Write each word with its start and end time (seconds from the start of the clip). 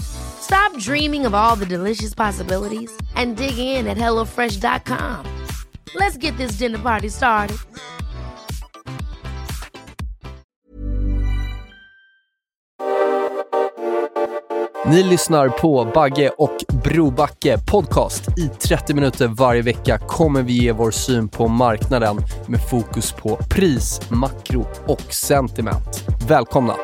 Stop 0.00 0.78
dreaming 0.78 1.26
of 1.26 1.34
all 1.34 1.56
the 1.56 1.66
delicious 1.66 2.14
possibilities 2.14 2.92
and 3.16 3.36
dig 3.36 3.58
in 3.58 3.86
at 3.86 3.96
HelloFresh.com. 3.96 5.26
Let's 5.94 6.16
get 6.16 6.36
this 6.36 6.58
dinner 6.58 6.78
party 6.78 7.08
started. 7.08 7.56
Ni 14.86 15.02
lyssnar 15.02 15.48
på 15.48 15.90
Bagge 15.94 16.28
och 16.28 16.56
Brobacke 16.84 17.58
podcast. 17.66 18.38
I 18.38 18.48
30 18.48 18.94
minuter 18.94 19.28
varje 19.28 19.62
vecka 19.62 19.98
kommer 19.98 20.42
vi 20.42 20.52
ge 20.52 20.72
vår 20.72 20.90
syn 20.90 21.28
på 21.28 21.48
marknaden 21.48 22.16
med 22.46 22.68
fokus 22.70 23.12
på 23.12 23.36
pris, 23.36 24.00
makro 24.10 24.66
och 24.86 25.14
sentiment. 25.14 26.04
Välkomna! 26.28 26.74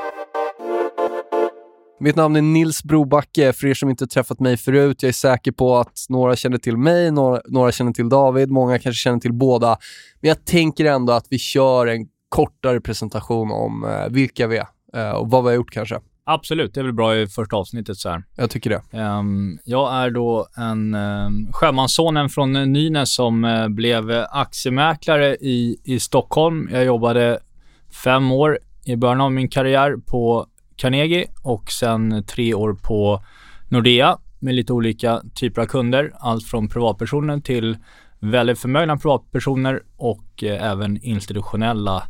Mitt 2.03 2.17
namn 2.17 2.37
är 2.37 2.43
Nils 2.43 2.85
Brobacke. 2.85 3.53
För 3.53 3.67
er 3.67 3.75
som 3.75 3.91
inte 3.91 4.07
träffat 4.07 4.41
mig 4.41 4.57
förut, 4.57 5.03
jag 5.03 5.09
är 5.09 5.13
säker 5.13 5.53
på 5.53 5.77
att 5.77 6.07
några 6.09 6.37
känner 6.37 6.59
till 6.59 6.77
mig, 6.77 7.11
några, 7.11 7.41
några 7.49 7.73
känner 7.73 7.93
till 7.93 8.09
David, 8.09 8.51
många 8.51 8.79
kanske 8.79 9.01
känner 9.01 9.19
till 9.19 9.33
båda. 9.33 9.79
Men 10.21 10.29
jag 10.29 10.45
tänker 10.45 10.85
ändå 10.85 11.13
att 11.13 11.27
vi 11.31 11.39
kör 11.39 11.87
en 11.87 12.07
kortare 12.29 12.81
presentation 12.81 13.51
om 13.51 13.85
eh, 13.85 14.13
vilka 14.13 14.47
vi 14.47 14.57
är 14.57 14.67
eh, 14.95 15.11
och 15.11 15.31
vad 15.31 15.45
vi 15.45 15.49
har 15.49 15.55
gjort 15.55 15.71
kanske. 15.71 16.01
Absolut, 16.25 16.75
det 16.75 16.81
är 16.81 16.85
väl 16.85 16.93
bra 16.93 17.17
i 17.17 17.27
första 17.27 17.57
avsnittet 17.57 17.97
så 17.97 18.09
här. 18.09 18.25
Jag 18.37 18.51
tycker 18.51 18.71
det. 18.71 18.99
Um, 18.99 19.59
jag 19.65 19.95
är 19.95 20.11
då 20.11 20.47
en 20.57 20.95
um, 20.95 21.49
sjömanssonen 21.53 22.29
från 22.29 22.53
Nynäs 22.53 23.15
som 23.15 23.45
uh, 23.45 23.69
blev 23.69 24.25
aktiemäklare 24.31 25.37
i, 25.37 25.77
i 25.85 26.01
Stockholm. 26.01 26.69
Jag 26.73 26.85
jobbade 26.85 27.39
fem 28.05 28.33
år 28.33 28.59
i 28.85 28.97
början 28.97 29.21
av 29.21 29.33
min 29.33 29.49
karriär 29.49 29.97
på 30.07 30.47
Carnegie 30.81 31.27
och 31.43 31.71
sen 31.71 32.25
tre 32.27 32.55
år 32.55 32.75
på 32.75 33.25
Nordea 33.69 34.19
med 34.39 34.55
lite 34.55 34.73
olika 34.73 35.23
typer 35.35 35.63
av 35.63 35.67
kunder. 35.67 36.13
Allt 36.19 36.47
från 36.47 36.69
privatpersoner 36.69 37.41
till 37.41 37.77
väldigt 38.21 38.59
förmögna 38.59 38.97
privatpersoner 38.97 39.83
och 39.97 40.45
eh, 40.45 40.71
även 40.71 41.03
institutionella. 41.03 42.03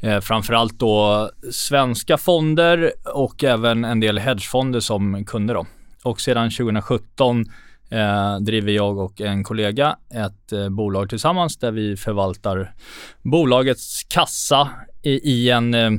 Eh, 0.00 0.20
framförallt 0.20 0.78
då 0.78 1.30
svenska 1.52 2.18
fonder 2.18 2.92
och 3.14 3.44
även 3.44 3.84
en 3.84 4.00
del 4.00 4.18
hedgefonder 4.18 4.80
som 4.80 5.24
kunder 5.24 5.54
då. 5.54 5.66
Och 6.02 6.20
sedan 6.20 6.50
2017 6.50 7.44
eh, 7.90 8.38
driver 8.40 8.72
jag 8.72 8.98
och 8.98 9.20
en 9.20 9.44
kollega 9.44 9.96
ett 10.14 10.52
eh, 10.52 10.68
bolag 10.68 11.08
tillsammans 11.08 11.56
där 11.56 11.72
vi 11.72 11.96
förvaltar 11.96 12.74
bolagets 13.22 14.04
kassa 14.08 14.70
i, 15.02 15.10
i 15.10 15.50
en 15.50 15.74
eh, 15.74 15.90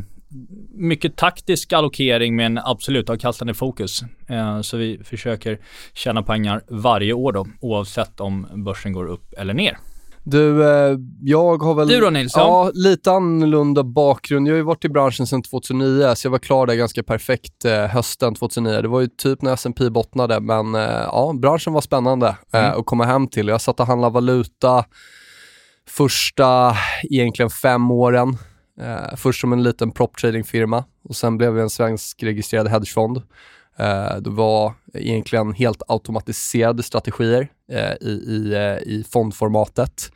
mycket 0.71 1.15
taktisk 1.15 1.73
allokering 1.73 2.35
med 2.35 2.45
en 2.45 2.57
absolut 2.57 3.09
avkastande 3.09 3.53
fokus. 3.53 4.01
Eh, 4.29 4.61
så 4.61 4.77
vi 4.77 5.03
försöker 5.03 5.59
tjäna 5.93 6.23
pengar 6.23 6.61
varje 6.67 7.13
år 7.13 7.31
då, 7.31 7.47
oavsett 7.61 8.19
om 8.19 8.47
börsen 8.53 8.93
går 8.93 9.05
upp 9.05 9.33
eller 9.37 9.53
ner. 9.53 9.77
Du, 10.23 10.63
eh, 10.63 10.97
jag 11.21 11.63
har 11.63 11.75
väl... 11.75 11.87
Du 11.87 11.99
då 11.99 12.09
Nils? 12.09 12.33
Ja, 12.35 12.71
lite 12.73 13.11
annorlunda 13.11 13.83
bakgrund. 13.83 14.47
Jag 14.47 14.53
har 14.53 14.57
ju 14.57 14.63
varit 14.63 14.85
i 14.85 14.89
branschen 14.89 15.27
sedan 15.27 15.41
2009, 15.41 16.15
så 16.15 16.25
jag 16.25 16.31
var 16.31 16.39
klar 16.39 16.67
där 16.67 16.75
ganska 16.75 17.03
perfekt 17.03 17.65
eh, 17.65 17.85
hösten 17.85 18.35
2009. 18.35 18.81
Det 18.81 18.87
var 18.87 19.01
ju 19.01 19.07
typ 19.07 19.41
när 19.41 19.53
S&P 19.53 19.89
bottnade, 19.89 20.39
men 20.39 20.73
ja, 20.73 21.33
branschen 21.41 21.73
var 21.73 21.81
spännande 21.81 22.35
mm. 22.51 22.79
att 22.79 22.85
komma 22.85 23.05
hem 23.05 23.27
till. 23.27 23.47
Jag 23.47 23.61
satt 23.61 23.79
och 23.79 23.87
handlade 23.87 24.13
valuta 24.13 24.85
första 25.87 26.75
egentligen 27.03 27.49
fem 27.49 27.91
åren. 27.91 28.37
Eh, 28.81 29.15
först 29.15 29.41
som 29.41 29.53
en 29.53 29.63
liten 29.63 29.91
prop 29.91 30.17
trading-firma 30.17 30.83
och 31.03 31.15
sen 31.15 31.37
blev 31.37 31.53
vi 31.53 31.61
en 31.61 31.69
svensk 31.69 32.23
registrerad 32.23 32.67
hedgefond. 32.67 33.17
Eh, 33.77 34.17
det 34.17 34.29
var 34.29 34.73
egentligen 34.93 35.53
helt 35.53 35.81
automatiserade 35.87 36.83
strategier 36.83 37.47
eh, 37.71 37.93
i, 38.01 38.09
i, 38.09 38.53
eh, 38.53 38.93
i 38.93 39.05
fondformatet. 39.11 40.11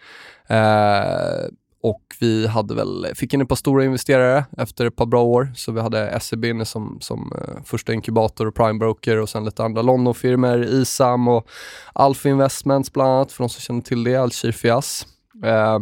Eh, 0.47 1.49
och 1.81 2.01
vi 2.19 2.47
hade 2.47 2.75
väl, 2.75 3.07
fick 3.15 3.33
in 3.33 3.41
ett 3.41 3.47
par 3.47 3.55
stora 3.55 3.85
investerare 3.85 4.45
efter 4.57 4.85
ett 4.85 4.95
par 4.95 5.05
bra 5.05 5.23
år. 5.23 5.51
Så 5.55 5.71
vi 5.71 5.81
hade 5.81 6.19
SEB 6.19 6.45
inne 6.45 6.65
som, 6.65 6.97
som 7.01 7.31
eh, 7.35 7.63
första 7.63 7.93
inkubator 7.93 8.47
och 8.47 8.55
prime 8.55 8.79
broker 8.79 9.17
och 9.17 9.29
sen 9.29 9.45
lite 9.45 9.63
andra 9.63 9.81
Londonfirmor, 9.81 10.63
ISAM 10.63 11.27
och 11.27 11.47
Alpha 11.93 12.29
Investments 12.29 12.93
bland 12.93 13.11
annat, 13.11 13.31
för 13.31 13.43
de 13.43 13.49
som 13.49 13.61
känner 13.61 13.81
till 13.81 14.03
det, 14.03 14.15
Alshir 14.15 14.51
Fias. 14.51 15.07
Uh, 15.43 15.49
eh, 15.49 15.79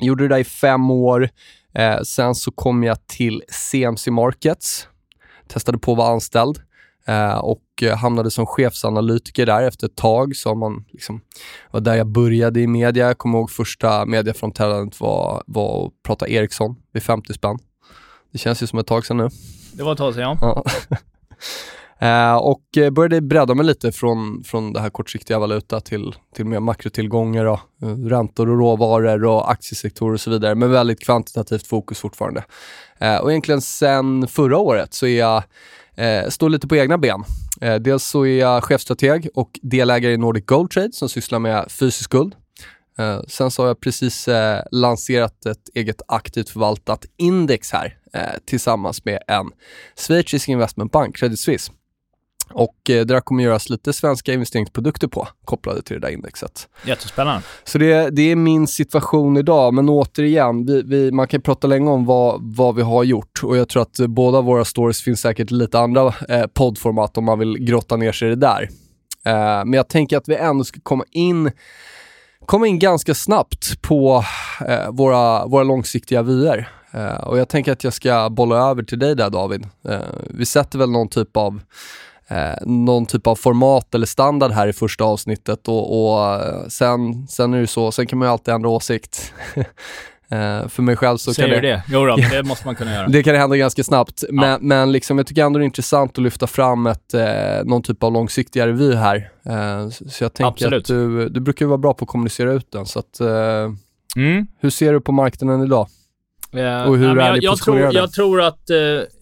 gjorde 0.00 0.24
det 0.24 0.28
där 0.28 0.38
i 0.38 0.44
fem 0.44 0.90
år. 0.90 1.28
Eh, 1.74 2.00
sen 2.00 2.34
så 2.34 2.50
kom 2.50 2.82
jag 2.82 3.06
till 3.06 3.42
CMC 3.48 4.10
Markets, 4.10 4.88
testade 5.48 5.78
på 5.78 5.92
att 5.92 5.98
vara 5.98 6.12
anställd 6.12 6.58
eh, 7.06 7.38
och 7.38 7.62
hamnade 7.96 8.30
som 8.30 8.46
chefsanalytiker 8.46 9.46
där 9.46 9.62
efter 9.62 9.86
ett 9.86 9.96
tag. 9.96 10.36
Så 10.36 10.54
man 10.54 10.84
liksom, 10.92 11.20
var 11.70 11.80
där 11.80 11.94
jag 11.94 12.06
började 12.06 12.60
i 12.60 12.66
media. 12.66 13.06
Jag 13.06 13.18
kommer 13.18 13.38
ihåg 13.38 13.50
första 13.50 14.06
mediaframträdandet 14.06 15.00
var, 15.00 15.42
var 15.46 15.86
att 15.86 15.92
prata 16.02 16.28
Ericsson 16.28 16.76
vid 16.92 17.02
50 17.02 17.34
spänn. 17.34 17.58
Det 18.32 18.38
känns 18.38 18.62
ju 18.62 18.66
som 18.66 18.78
ett 18.78 18.86
tag 18.86 19.06
sedan 19.06 19.16
nu. 19.16 19.28
Det 19.72 19.82
var 19.82 19.92
ett 19.92 19.98
tag 19.98 20.14
sedan 20.14 20.38
ja. 20.40 20.64
ja. 20.88 20.96
Eh, 22.02 22.34
och 22.34 22.76
eh, 22.76 22.90
började 22.90 23.20
bredda 23.20 23.54
mig 23.54 23.66
lite 23.66 23.92
från, 23.92 24.44
från 24.44 24.72
det 24.72 24.80
här 24.80 24.90
kortsiktiga 24.90 25.38
valuta 25.38 25.80
till, 25.80 26.14
till 26.34 26.44
mer 26.44 26.60
makrotillgångar, 26.60 27.44
och, 27.44 27.60
eh, 27.82 27.88
räntor 27.88 28.50
och 28.50 28.58
råvaror 28.58 29.24
och 29.24 29.50
aktiesektorer 29.50 30.14
och 30.14 30.20
så 30.20 30.30
vidare, 30.30 30.54
Men 30.54 30.70
väldigt 30.70 31.00
kvantitativt 31.00 31.66
fokus 31.66 31.98
fortfarande. 31.98 32.44
Eh, 32.98 33.16
och 33.16 33.30
egentligen 33.30 33.60
sen 33.60 34.28
förra 34.28 34.58
året 34.58 34.94
så 34.94 35.06
är 35.06 35.18
jag, 35.18 35.42
eh, 35.96 36.28
står 36.28 36.48
lite 36.50 36.68
på 36.68 36.76
egna 36.76 36.98
ben. 36.98 37.24
Eh, 37.60 37.74
dels 37.74 38.04
så 38.04 38.26
är 38.26 38.38
jag 38.38 38.64
chefstrateg 38.64 39.28
och 39.34 39.50
delägare 39.62 40.12
i 40.12 40.16
Nordic 40.16 40.46
Gold 40.46 40.70
Trade 40.70 40.92
som 40.92 41.08
sysslar 41.08 41.38
med 41.38 41.70
fysisk 41.70 42.10
guld. 42.10 42.34
Eh, 42.98 43.20
sen 43.28 43.50
så 43.50 43.62
har 43.62 43.66
jag 43.66 43.80
precis 43.80 44.28
eh, 44.28 44.62
lanserat 44.70 45.46
ett 45.46 45.68
eget 45.74 46.02
aktivt 46.08 46.50
förvaltat 46.50 47.04
index 47.16 47.72
här 47.72 47.98
tillsammans 48.44 49.04
med 49.04 49.18
en 49.28 49.50
schweizisk 49.96 50.48
investmentbank, 50.48 51.16
Credit 51.16 51.40
Suisse. 51.40 51.72
Och 52.50 52.90
eh, 52.90 52.94
det 52.94 53.04
där 53.04 53.20
kommer 53.20 53.44
göras 53.44 53.70
lite 53.70 53.92
svenska 53.92 54.32
investeringsprodukter 54.32 55.08
på, 55.08 55.28
kopplade 55.44 55.82
till 55.82 56.00
det 56.00 56.06
där 56.06 56.14
indexet. 56.14 56.68
Jättespännande. 56.86 57.42
Så 57.64 57.78
det, 57.78 58.10
det 58.10 58.22
är 58.22 58.36
min 58.36 58.66
situation 58.66 59.36
idag, 59.36 59.74
men 59.74 59.88
återigen, 59.88 60.66
vi, 60.66 60.82
vi, 60.82 61.12
man 61.12 61.28
kan 61.28 61.42
prata 61.42 61.66
länge 61.66 61.90
om 61.90 62.06
vad, 62.06 62.40
vad 62.56 62.74
vi 62.74 62.82
har 62.82 63.04
gjort 63.04 63.40
och 63.42 63.56
jag 63.56 63.68
tror 63.68 63.82
att 63.82 63.96
båda 64.08 64.40
våra 64.40 64.64
stories 64.64 65.02
finns 65.02 65.20
säkert 65.20 65.50
lite 65.50 65.78
andra 65.78 66.14
eh, 66.28 66.46
poddformat 66.46 67.18
om 67.18 67.24
man 67.24 67.38
vill 67.38 67.58
grotta 67.58 67.96
ner 67.96 68.12
sig 68.12 68.28
i 68.28 68.30
det 68.30 68.36
där. 68.36 68.62
Eh, 69.24 69.64
men 69.64 69.72
jag 69.72 69.88
tänker 69.88 70.16
att 70.16 70.28
vi 70.28 70.36
ändå 70.36 70.64
ska 70.64 70.80
komma 70.82 71.04
in 71.10 71.50
komma 72.46 72.66
in 72.66 72.78
ganska 72.78 73.14
snabbt 73.14 73.82
på 73.82 74.24
eh, 74.68 74.90
våra, 74.90 75.46
våra 75.46 75.62
långsiktiga 75.62 76.22
vyer. 76.22 76.68
Och 77.22 77.38
jag 77.38 77.48
tänker 77.48 77.72
att 77.72 77.84
jag 77.84 77.92
ska 77.92 78.30
bolla 78.30 78.70
över 78.70 78.82
till 78.82 78.98
dig 78.98 79.16
där 79.16 79.30
David. 79.30 79.66
Vi 80.30 80.46
sätter 80.46 80.78
väl 80.78 80.90
någon 80.90 81.08
typ 81.08 81.36
av 81.36 81.60
eh, 82.28 82.66
någon 82.66 83.06
typ 83.06 83.26
av 83.26 83.36
format 83.36 83.94
eller 83.94 84.06
standard 84.06 84.50
här 84.50 84.68
i 84.68 84.72
första 84.72 85.04
avsnittet 85.04 85.68
och, 85.68 86.14
och 86.14 86.34
eh, 86.34 86.68
sen, 86.68 87.26
sen 87.28 87.54
är 87.54 87.60
det 87.60 87.66
så, 87.66 87.92
sen 87.92 88.06
kan 88.06 88.18
man 88.18 88.28
ju 88.28 88.32
alltid 88.32 88.54
ändra 88.54 88.68
åsikt. 88.68 89.32
eh, 90.30 90.68
för 90.68 90.82
mig 90.82 90.96
själv 90.96 91.16
så 91.16 91.34
Säger 91.34 91.54
kan 91.54 91.62
det... 91.62 91.68
det? 91.68 91.82
Jo 91.88 92.06
då, 92.06 92.16
det 92.30 92.42
måste 92.42 92.66
man 92.66 92.74
kunna 92.74 92.92
göra. 92.92 93.08
det 93.08 93.22
kan 93.22 93.34
hända 93.34 93.56
ganska 93.56 93.84
snabbt, 93.84 94.24
men, 94.30 94.50
ja. 94.50 94.58
men 94.60 94.92
liksom, 94.92 95.18
jag 95.18 95.26
tycker 95.26 95.44
ändå 95.44 95.58
det 95.58 95.62
är 95.62 95.66
intressant 95.66 96.18
att 96.18 96.24
lyfta 96.24 96.46
fram 96.46 96.86
ett, 96.86 97.14
eh, 97.14 97.24
någon 97.64 97.82
typ 97.82 98.02
av 98.02 98.12
långsiktigare 98.12 98.72
vy 98.72 98.94
här. 98.94 99.30
Eh, 99.46 99.88
så 99.88 100.24
jag 100.24 100.34
tänker 100.34 100.48
Absolut. 100.48 100.82
att 100.82 100.88
du, 100.88 101.28
du 101.28 101.40
brukar 101.40 101.66
vara 101.66 101.78
bra 101.78 101.94
på 101.94 102.04
att 102.04 102.08
kommunicera 102.08 102.52
ut 102.52 102.72
den, 102.72 102.86
så 102.86 102.98
att, 102.98 103.20
eh, 103.20 103.70
mm. 104.16 104.46
hur 104.60 104.70
ser 104.70 104.92
du 104.92 105.00
på 105.00 105.12
marknaden 105.12 105.62
idag? 105.62 105.88
Eh, 106.52 106.82
Och 106.82 106.96
hur 106.96 107.14
nej, 107.14 107.24
är 107.24 107.28
jag, 107.28 107.42
jag, 107.42 107.58
tror, 107.58 107.94
jag 107.94 108.12
tror 108.12 108.42
att 108.42 108.70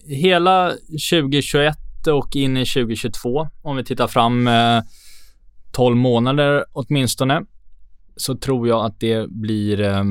hela 0.07 0.73
2021 1.11 1.77
och 2.07 2.37
in 2.37 2.57
i 2.57 2.67
2022, 2.67 3.49
om 3.63 3.77
vi 3.77 3.85
tittar 3.85 4.07
fram 4.07 4.49
eh, 4.49 4.83
12 5.73 5.97
månader 5.97 6.65
åtminstone, 6.73 7.43
så 8.17 8.37
tror 8.37 8.69
jag 8.69 8.85
att 8.85 9.01
det 9.01 9.31
blir, 9.31 9.81
eh, 9.81 10.05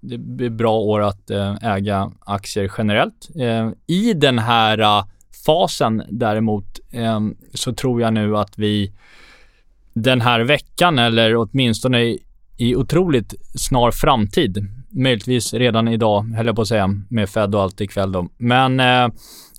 det 0.00 0.18
blir 0.18 0.50
bra 0.50 0.78
år 0.78 1.00
att 1.00 1.30
eh, 1.30 1.56
äga 1.62 2.12
aktier 2.20 2.72
generellt. 2.78 3.28
Eh, 3.36 3.70
I 3.86 4.12
den 4.14 4.38
här 4.38 4.78
eh, 4.78 5.04
fasen 5.46 6.02
däremot 6.10 6.80
eh, 6.90 7.20
så 7.54 7.72
tror 7.72 8.00
jag 8.00 8.12
nu 8.12 8.36
att 8.36 8.58
vi 8.58 8.92
den 9.94 10.20
här 10.20 10.40
veckan 10.40 10.98
eller 10.98 11.36
åtminstone 11.36 12.02
i, 12.02 12.18
i 12.56 12.76
otroligt 12.76 13.34
snar 13.54 13.90
framtid, 13.90 14.66
möjligtvis 14.90 15.54
redan 15.54 15.88
idag, 15.88 16.22
höll 16.22 16.46
jag 16.46 16.56
på 16.56 16.62
att 16.62 16.68
säga, 16.68 16.88
med 17.08 17.28
Fed 17.28 17.54
och 17.54 17.62
allt 17.62 17.80
ikväll 17.80 18.12
då. 18.12 18.28
Men 18.38 18.80
eh, 18.80 19.08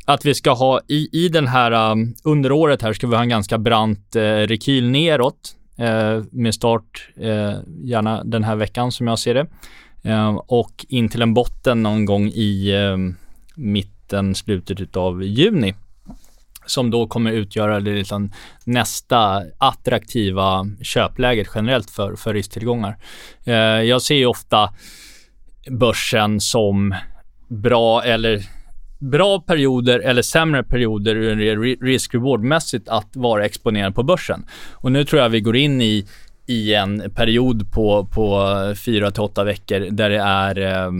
att 0.06 0.26
vi 0.26 0.34
ska 0.34 0.52
ha 0.52 0.82
i, 0.88 1.26
i 1.26 1.30
den 1.30 1.48
här, 1.48 1.92
um, 1.92 2.16
under 2.24 2.52
året 2.52 2.82
här 2.82 2.94
ska 2.94 3.08
vi 3.08 3.16
ha 3.16 3.24
en 3.24 3.30
ganska 3.30 3.58
brant 3.58 4.16
eh, 4.16 4.22
rekyl 4.22 4.90
neråt 4.90 5.56
eh, 5.78 6.24
med 6.32 6.54
start 6.54 7.10
eh, 7.16 7.54
gärna 7.84 8.24
den 8.24 8.44
här 8.44 8.56
veckan 8.56 8.92
som 8.92 9.08
jag 9.08 9.20
ser 9.20 9.34
det. 9.34 9.48
Eh, 10.04 10.36
och 10.36 10.86
in 10.90 11.10
till 11.10 11.22
en 11.22 11.34
botten 11.34 11.84
någon 11.84 12.06
gång 12.06 12.28
i 12.28 12.72
eh, 12.72 12.98
mitten, 13.56 14.36
slutet 14.36 14.98
av 14.98 15.24
juni 15.24 15.74
som 16.66 16.92
då 16.92 17.08
kommer 17.08 17.32
utgöra 17.32 17.80
det 17.80 17.92
liksom 17.92 18.32
nästa 18.66 19.44
attraktiva 19.58 20.68
köpläget 20.82 21.48
generellt 21.56 21.90
för, 21.92 22.16
för 22.16 22.34
risktillgångar. 22.34 22.98
Eh, 23.44 23.54
jag 23.56 24.02
ser 24.02 24.16
ju 24.16 24.26
ofta 24.26 24.74
börsen 25.70 26.42
som 26.42 26.96
bra 27.48 28.04
eller 28.04 28.46
bra 29.02 29.40
perioder 29.40 30.00
eller 30.00 30.22
sämre 30.22 30.64
perioder 30.64 31.16
risk-reward-mässigt 31.86 32.90
att 32.90 33.16
vara 33.16 33.46
exponerad 33.46 33.96
på 33.96 34.04
börsen. 34.04 34.46
Och 34.72 34.92
nu 34.92 35.06
tror 35.06 35.22
jag 35.22 35.30
vi 35.30 35.42
går 35.42 35.56
in 35.56 35.82
i, 35.82 36.08
i 36.48 36.74
en 36.74 37.12
period 37.16 37.72
på, 37.72 38.06
på 38.06 38.48
fyra 38.86 39.12
till 39.12 39.22
åtta 39.22 39.44
veckor 39.44 39.80
där 39.80 40.10
det 40.10 40.22
är 40.22 40.60
eh, 40.60 40.92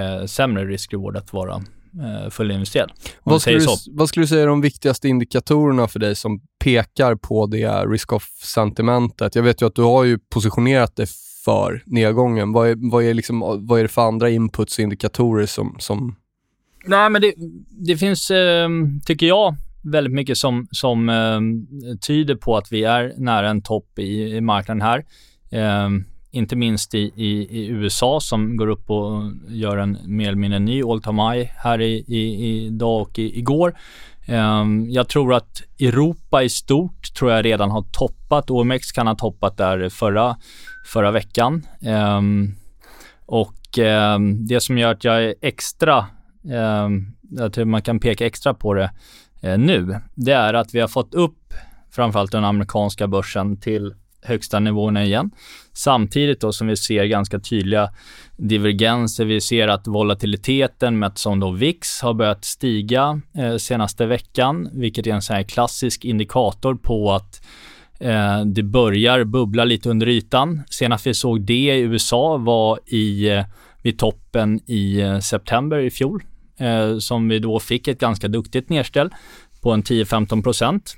eh, 0.00 0.24
sämre 0.26 0.64
risk-reward 0.64 1.16
att 1.16 1.32
vara 1.32 1.54
eh, 1.54 2.30
fullinvesterad. 2.30 2.90
Vad 3.22 3.42
skulle, 3.42 3.58
du, 3.58 3.66
vad 3.90 4.08
skulle 4.08 4.24
du 4.24 4.28
säga 4.28 4.42
är 4.42 4.46
de 4.46 4.60
viktigaste 4.60 5.08
indikatorerna 5.08 5.88
för 5.88 5.98
dig 5.98 6.14
som 6.14 6.40
pekar 6.64 7.14
på 7.14 7.46
det 7.46 7.68
risk-off-sentimentet? 7.68 9.34
Jag 9.34 9.42
vet 9.42 9.62
ju 9.62 9.66
att 9.66 9.74
du 9.74 9.82
har 9.82 10.04
ju 10.04 10.18
positionerat 10.18 10.96
dig 10.96 11.06
för 11.44 11.82
nedgången. 11.86 12.52
Vad 12.52 12.68
är, 12.68 12.90
vad 12.90 13.04
är, 13.04 13.14
liksom, 13.14 13.66
vad 13.66 13.78
är 13.78 13.82
det 13.82 13.88
för 13.88 14.02
andra 14.02 14.30
inputs 14.30 14.78
och 14.78 14.82
indikatorer 14.82 15.46
som, 15.46 15.76
som 15.78 16.16
Nej, 16.86 17.10
men 17.10 17.22
det, 17.22 17.34
det 17.70 17.96
finns, 17.96 18.30
eh, 18.30 18.68
tycker 19.04 19.26
jag, 19.26 19.54
väldigt 19.82 20.12
mycket 20.12 20.38
som, 20.38 20.68
som 20.70 21.08
eh, 21.08 21.40
tyder 22.06 22.34
på 22.34 22.56
att 22.56 22.72
vi 22.72 22.84
är 22.84 23.12
nära 23.16 23.50
en 23.50 23.62
topp 23.62 23.98
i, 23.98 24.36
i 24.36 24.40
marknaden 24.40 24.82
här. 24.82 25.04
Eh, 25.50 25.88
inte 26.30 26.56
minst 26.56 26.94
i, 26.94 27.12
i, 27.16 27.30
i, 27.60 27.66
USA 27.66 28.20
som 28.20 28.56
går 28.56 28.68
upp 28.68 28.90
och 28.90 29.22
gör 29.48 29.76
en 29.76 29.98
mer 30.04 30.28
eller 30.28 30.38
mindre 30.38 30.58
ny 30.58 30.82
all 30.82 31.02
time 31.02 31.32
high 31.32 31.50
här 31.56 31.80
i, 31.80 32.04
i, 32.08 32.64
idag 32.66 33.02
och 33.02 33.18
i, 33.18 33.38
igår. 33.38 33.74
Um, 34.28 34.90
jag 34.90 35.08
tror 35.08 35.34
att 35.34 35.62
Europa 35.80 36.42
i 36.42 36.48
stort 36.48 37.14
tror 37.14 37.30
jag 37.30 37.44
redan 37.44 37.70
har 37.70 37.82
toppat. 37.82 38.50
OMX 38.50 38.92
kan 38.92 39.06
ha 39.06 39.14
toppat 39.14 39.56
där 39.56 39.88
förra, 39.88 40.36
förra 40.84 41.10
veckan. 41.10 41.66
Um, 42.16 42.54
och 43.26 43.78
um, 43.78 44.46
det 44.46 44.60
som 44.60 44.78
gör 44.78 44.92
att 44.92 45.04
jag 45.04 45.24
är 45.24 45.34
extra, 45.40 46.06
Ehm, 46.50 47.12
jag 47.30 47.52
tror 47.52 47.64
man 47.64 47.82
kan 47.82 48.00
peka 48.00 48.26
extra 48.26 48.54
på 48.54 48.74
det 48.74 48.90
eh, 49.42 49.58
nu, 49.58 50.00
det 50.14 50.32
är 50.32 50.54
att 50.54 50.74
vi 50.74 50.80
har 50.80 50.88
fått 50.88 51.14
upp 51.14 51.54
framförallt 51.90 52.32
den 52.32 52.44
amerikanska 52.44 53.06
börsen 53.06 53.60
till 53.60 53.94
högsta 54.24 54.60
nivåerna 54.60 55.04
igen. 55.04 55.30
Samtidigt 55.72 56.40
då 56.40 56.52
som 56.52 56.66
vi 56.66 56.76
ser 56.76 57.04
ganska 57.04 57.38
tydliga 57.38 57.90
divergenser. 58.36 59.24
Vi 59.24 59.40
ser 59.40 59.68
att 59.68 59.86
volatiliteten 59.86 60.98
mätt 60.98 61.18
som 61.18 61.40
då 61.40 61.50
VIX 61.50 62.00
har 62.02 62.14
börjat 62.14 62.44
stiga 62.44 63.20
eh, 63.38 63.56
senaste 63.56 64.06
veckan, 64.06 64.68
vilket 64.72 65.06
är 65.06 65.10
en 65.10 65.22
sån 65.22 65.36
här 65.36 65.42
klassisk 65.42 66.04
indikator 66.04 66.74
på 66.74 67.12
att 67.12 67.46
eh, 68.00 68.44
det 68.44 68.62
börjar 68.62 69.24
bubbla 69.24 69.64
lite 69.64 69.90
under 69.90 70.08
ytan. 70.08 70.62
Senast 70.70 71.06
vi 71.06 71.14
såg 71.14 71.40
det 71.40 71.76
i 71.76 71.80
USA 71.80 72.36
var 72.36 72.78
i, 72.86 73.28
eh, 73.30 73.44
vid 73.82 73.98
toppen 73.98 74.60
i 74.66 75.00
eh, 75.00 75.18
september 75.18 75.78
i 75.78 75.90
fjol, 75.90 76.22
eh, 76.58 76.98
som 76.98 77.28
vi 77.28 77.38
då 77.38 77.60
fick 77.60 77.88
ett 77.88 78.00
ganska 78.00 78.28
duktigt 78.28 78.68
nedställ 78.68 79.10
på 79.62 79.72
en 79.72 79.82
10-15 79.82 80.42
procent 80.42 80.96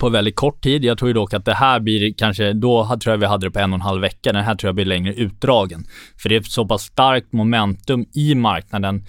på 0.00 0.08
väldigt 0.08 0.36
kort 0.36 0.62
tid. 0.62 0.84
Jag 0.84 0.98
tror 0.98 1.14
dock 1.14 1.34
att 1.34 1.44
det 1.44 1.54
här 1.54 1.80
blir 1.80 2.14
kanske, 2.14 2.52
då 2.52 2.98
tror 3.02 3.12
jag 3.12 3.18
vi 3.18 3.26
hade 3.26 3.46
det 3.46 3.50
på 3.50 3.58
en 3.58 3.72
och 3.72 3.76
en 3.76 3.80
halv 3.80 4.00
vecka. 4.00 4.32
Den 4.32 4.44
här 4.44 4.54
tror 4.54 4.68
jag 4.68 4.74
blir 4.74 4.84
längre 4.84 5.14
utdragen. 5.14 5.84
För 6.16 6.28
det 6.28 6.36
är 6.36 6.42
så 6.42 6.66
pass 6.66 6.82
starkt 6.82 7.32
momentum 7.32 8.06
i 8.14 8.34
marknaden. 8.34 9.04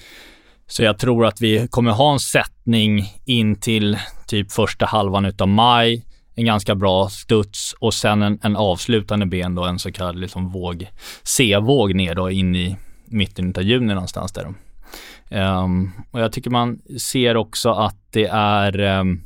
Så 0.68 0.84
jag 0.84 0.98
tror 0.98 1.26
att 1.26 1.42
vi 1.42 1.68
kommer 1.68 1.92
ha 1.92 2.14
en 2.14 2.20
sättning 2.20 3.14
in 3.26 3.56
till 3.56 3.98
typ 4.28 4.52
första 4.52 4.86
halvan 4.86 5.26
utav 5.26 5.48
maj. 5.48 6.06
En 6.36 6.46
ganska 6.46 6.76
bra 6.76 7.10
studs 7.10 7.76
och 7.80 7.94
sen 7.94 8.22
en, 8.22 8.40
en 8.44 8.56
avslutande 8.56 9.26
ben 9.26 9.56
då, 9.56 9.64
en 9.64 9.80
så 9.80 9.92
kallad 9.92 10.20
liksom 10.20 10.50
våg, 10.50 10.88
C-våg 11.24 11.96
ner 11.96 12.16
då 12.16 12.30
in 12.30 12.56
i 12.56 12.78
mitten 13.06 13.54
av 13.58 13.64
juni 13.64 13.94
någonstans 13.94 14.32
där. 14.32 14.54
Um, 15.31 15.92
och 16.12 16.20
jag 16.20 16.31
tycker 16.31 16.50
man 16.50 16.80
ser 17.00 17.38
också 17.38 17.70
att 17.70 17.98
det 18.12 18.26
är 18.31 18.80
um, 18.80 19.22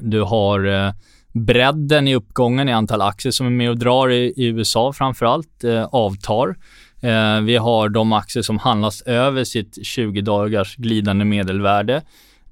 du 0.00 0.22
har 0.22 0.66
uh, 0.66 0.92
bredden 1.32 2.08
i 2.08 2.14
uppgången 2.14 2.68
i 2.68 2.72
antal 2.72 3.02
aktier 3.02 3.30
som 3.32 3.46
är 3.46 3.50
med 3.50 3.70
och 3.70 3.78
drar 3.78 4.10
i, 4.10 4.32
i 4.36 4.46
USA 4.46 4.92
framförallt 4.92 5.64
eh, 5.64 5.84
avtar. 5.84 6.56
Eh, 7.00 7.40
vi 7.40 7.56
har 7.56 7.88
de 7.88 8.12
aktier 8.12 8.42
som 8.42 8.58
handlas 8.58 9.02
över 9.02 9.44
sitt 9.44 9.86
20 9.86 10.20
dagars 10.20 10.76
glidande 10.76 11.24
medelvärde 11.24 12.02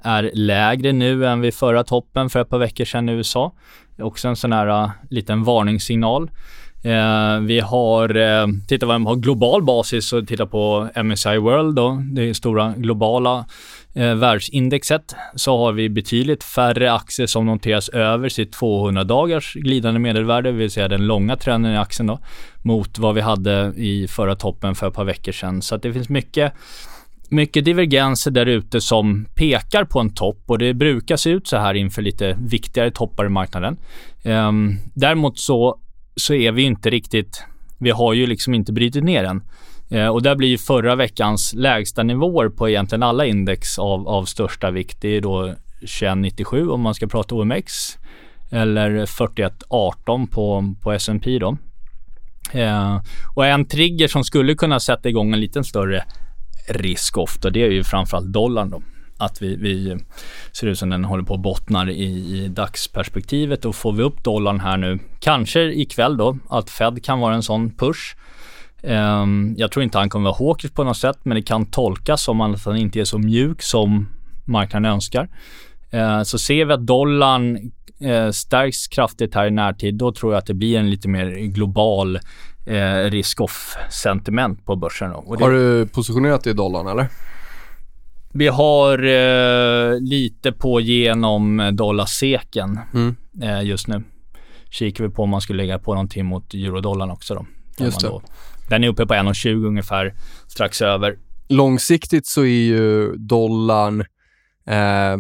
är 0.02 0.30
lägre 0.34 0.92
nu 0.92 1.26
än 1.26 1.40
vid 1.40 1.54
förra 1.54 1.84
toppen 1.84 2.30
för 2.30 2.40
ett 2.40 2.48
par 2.48 2.58
veckor 2.58 2.84
sedan 2.84 3.08
i 3.08 3.12
USA. 3.12 3.52
Också 3.98 4.28
en 4.28 4.36
sån 4.36 4.52
här 4.52 4.84
uh, 4.84 4.90
liten 5.10 5.44
varningssignal. 5.44 6.30
Eh, 6.82 7.40
vi 7.40 7.60
har, 7.60 8.16
eh, 8.16 8.46
tittar 8.68 8.98
vi 8.98 9.04
på 9.04 9.14
global 9.14 9.62
basis 9.62 10.12
och 10.12 10.28
tittar 10.28 10.46
på 10.46 10.88
MSI 10.94 11.38
World 11.38 11.76
då, 11.76 12.02
det 12.12 12.34
stora 12.34 12.74
globala 12.76 13.46
eh, 13.94 14.14
världsindexet, 14.14 15.14
så 15.34 15.58
har 15.58 15.72
vi 15.72 15.88
betydligt 15.88 16.44
färre 16.44 16.92
aktier 16.92 17.26
som 17.26 17.46
noteras 17.46 17.88
över 17.88 18.28
sitt 18.28 18.52
200 18.52 19.04
dagars 19.04 19.54
glidande 19.54 20.00
medelvärde, 20.00 20.52
det 20.52 20.56
vill 20.56 20.70
säga 20.70 20.88
den 20.88 21.06
långa 21.06 21.36
trenden 21.36 21.72
i 21.72 21.76
aktien 21.76 22.06
då, 22.06 22.18
mot 22.62 22.98
vad 22.98 23.14
vi 23.14 23.20
hade 23.20 23.72
i 23.76 24.08
förra 24.08 24.34
toppen 24.34 24.74
för 24.74 24.88
ett 24.88 24.94
par 24.94 25.04
veckor 25.04 25.32
sedan. 25.32 25.62
Så 25.62 25.74
att 25.74 25.82
det 25.82 25.92
finns 25.92 26.08
mycket 26.08 26.52
mycket 27.32 27.64
divergenser 27.64 28.30
där 28.30 28.46
ute 28.46 28.80
som 28.80 29.26
pekar 29.34 29.84
på 29.84 30.00
en 30.00 30.14
topp 30.14 30.42
och 30.46 30.58
det 30.58 30.74
brukar 30.74 31.16
se 31.16 31.30
ut 31.30 31.48
så 31.48 31.56
här 31.56 31.74
inför 31.74 32.02
lite 32.02 32.36
viktigare 32.40 32.90
toppar 32.90 33.26
i 33.26 33.28
marknaden. 33.28 33.76
Ehm, 34.22 34.76
däremot 34.94 35.38
så 35.38 35.78
så 36.20 36.34
är 36.34 36.52
vi 36.52 36.62
inte 36.62 36.90
riktigt, 36.90 37.44
vi 37.78 37.90
har 37.90 38.12
ju 38.12 38.26
liksom 38.26 38.54
inte 38.54 38.72
brutit 38.72 39.04
ner 39.04 39.22
den. 39.22 39.42
Eh, 39.90 40.06
och 40.06 40.22
där 40.22 40.36
blir 40.36 40.58
förra 40.58 40.94
veckans 40.94 41.54
lägsta 41.54 42.02
nivåer 42.02 42.48
på 42.48 42.68
egentligen 42.68 43.02
alla 43.02 43.26
index 43.26 43.78
av, 43.78 44.08
av 44.08 44.24
största 44.24 44.70
vikt. 44.70 44.98
Det 45.00 45.08
är 45.08 45.20
då 45.20 45.54
2197 45.80 46.68
om 46.68 46.80
man 46.80 46.94
ska 46.94 47.06
prata 47.06 47.34
OMX 47.34 47.72
eller 48.50 49.06
4118 49.06 50.26
på, 50.26 50.74
på 50.82 50.92
S&P 50.92 51.38
då. 51.38 51.56
Eh, 52.52 53.00
och 53.34 53.46
en 53.46 53.64
trigger 53.64 54.08
som 54.08 54.24
skulle 54.24 54.54
kunna 54.54 54.80
sätta 54.80 55.08
igång 55.08 55.32
en 55.32 55.40
liten 55.40 55.64
större 55.64 56.04
risk 56.68 57.18
ofta, 57.18 57.50
det 57.50 57.62
är 57.62 57.70
ju 57.70 57.84
framförallt 57.84 58.32
dollarn 58.32 58.70
då 58.70 58.82
att 59.20 59.42
vi, 59.42 59.56
vi 59.56 59.96
ser 60.52 60.66
ut 60.66 60.78
som 60.78 60.90
den 60.90 61.04
håller 61.04 61.24
på 61.24 61.34
att 61.34 61.40
bottnar 61.40 61.90
i, 61.90 62.04
i 62.04 62.48
dagsperspektivet 62.48 63.64
och 63.64 63.74
får 63.74 63.92
vi 63.92 64.02
upp 64.02 64.24
dollarn 64.24 64.60
här 64.60 64.76
nu, 64.76 64.98
kanske 65.20 65.60
ikväll 65.60 66.16
då, 66.16 66.38
att 66.48 66.70
Fed 66.70 67.04
kan 67.04 67.20
vara 67.20 67.34
en 67.34 67.42
sån 67.42 67.70
push. 67.70 68.16
Um, 68.82 69.54
jag 69.58 69.72
tror 69.72 69.82
inte 69.82 69.98
han 69.98 70.08
kommer 70.08 70.30
vara 70.30 70.48
hawkish 70.48 70.74
på 70.74 70.84
något 70.84 70.96
sätt, 70.96 71.18
men 71.22 71.34
det 71.34 71.42
kan 71.42 71.66
tolkas 71.66 72.22
som 72.22 72.40
att 72.40 72.64
han 72.64 72.76
inte 72.76 73.00
är 73.00 73.04
så 73.04 73.18
mjuk 73.18 73.62
som 73.62 74.08
marknaden 74.44 74.92
önskar. 74.92 75.28
Uh, 75.94 76.22
så 76.22 76.38
ser 76.38 76.64
vi 76.64 76.72
att 76.72 76.86
dollarn 76.86 77.70
uh, 78.04 78.30
stärks 78.30 78.88
kraftigt 78.88 79.34
här 79.34 79.46
i 79.46 79.50
närtid, 79.50 79.94
då 79.94 80.12
tror 80.12 80.32
jag 80.32 80.38
att 80.38 80.46
det 80.46 80.54
blir 80.54 80.78
en 80.78 80.90
lite 80.90 81.08
mer 81.08 81.30
global 81.30 82.16
uh, 82.68 83.10
risk-off-sentiment 83.10 84.64
på 84.66 84.76
börsen. 84.76 85.10
Det... 85.10 85.44
Har 85.44 85.50
du 85.50 85.86
positionerat 85.86 86.44
dig 86.44 86.50
i 86.50 86.56
dollarn 86.56 86.86
eller? 86.86 87.08
Vi 88.32 88.48
har 88.48 88.98
eh, 89.04 90.00
lite 90.00 90.52
på 90.52 90.80
genom 90.80 91.70
dollarseken 91.72 92.78
mm. 92.94 93.16
eh, 93.42 93.62
just 93.62 93.86
nu. 93.88 94.02
Kikar 94.70 95.04
vi 95.04 95.10
på 95.10 95.22
om 95.22 95.30
man 95.30 95.40
skulle 95.40 95.56
lägga 95.62 95.78
på 95.78 95.94
någonting 95.94 96.26
mot 96.26 96.54
eurodollarn 96.54 97.10
också 97.10 97.34
då. 97.34 97.46
Just. 97.84 98.00
Då, 98.00 98.22
den 98.68 98.84
är 98.84 98.88
uppe 98.88 99.06
på 99.06 99.14
1,20 99.14 99.66
ungefär, 99.66 100.14
strax 100.48 100.82
över. 100.82 101.18
långsiktigt 101.48 102.26
så 102.26 102.40
är 102.40 102.46
ju 102.46 103.12
dollarn, 103.16 104.00
eh, 104.66 105.16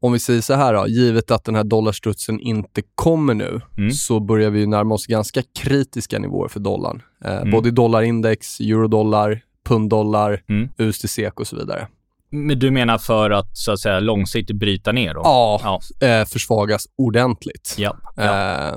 om 0.00 0.12
vi 0.12 0.18
säger 0.18 0.40
så 0.40 0.54
här 0.54 0.74
då, 0.74 0.86
givet 0.88 1.30
att 1.30 1.44
den 1.44 1.54
här 1.54 1.64
dollarstrutsen 1.64 2.40
inte 2.40 2.82
kommer 2.94 3.34
nu, 3.34 3.60
Mm. 3.78 3.90
så 3.90 4.20
börjar 4.20 4.50
vi 4.50 4.66
närma 4.66 4.94
oss 4.94 5.06
ganska 5.06 5.42
kritiska 5.58 6.18
nivåer 6.18 6.48
för 6.48 6.60
dollarn. 6.60 7.02
Eh, 7.24 7.36
Mm. 7.36 7.50
Både 7.50 7.68
i 7.68 7.72
dollarindex, 7.72 8.60
eurodollar, 8.60 9.40
punddollar, 9.68 10.42
Mm. 10.48 10.68
USD-SEK 10.78 11.40
och 11.40 11.46
så 11.46 11.56
vidare. 11.56 11.86
Men 12.30 12.58
du 12.58 12.70
menar 12.70 12.98
för 12.98 13.30
att 13.30 13.56
så 13.56 13.72
att 13.72 13.80
säga 13.80 14.00
långsiktigt 14.00 14.56
bryta 14.56 14.92
ner 14.92 15.14
då? 15.14 15.20
Ja, 15.24 15.60
Ja. 16.00 16.06
Eh, 16.06 16.24
försvagas 16.24 16.86
ordentligt. 16.98 17.74
Ja. 17.78 17.96
ja. 18.16 18.22
Eh, 18.68 18.74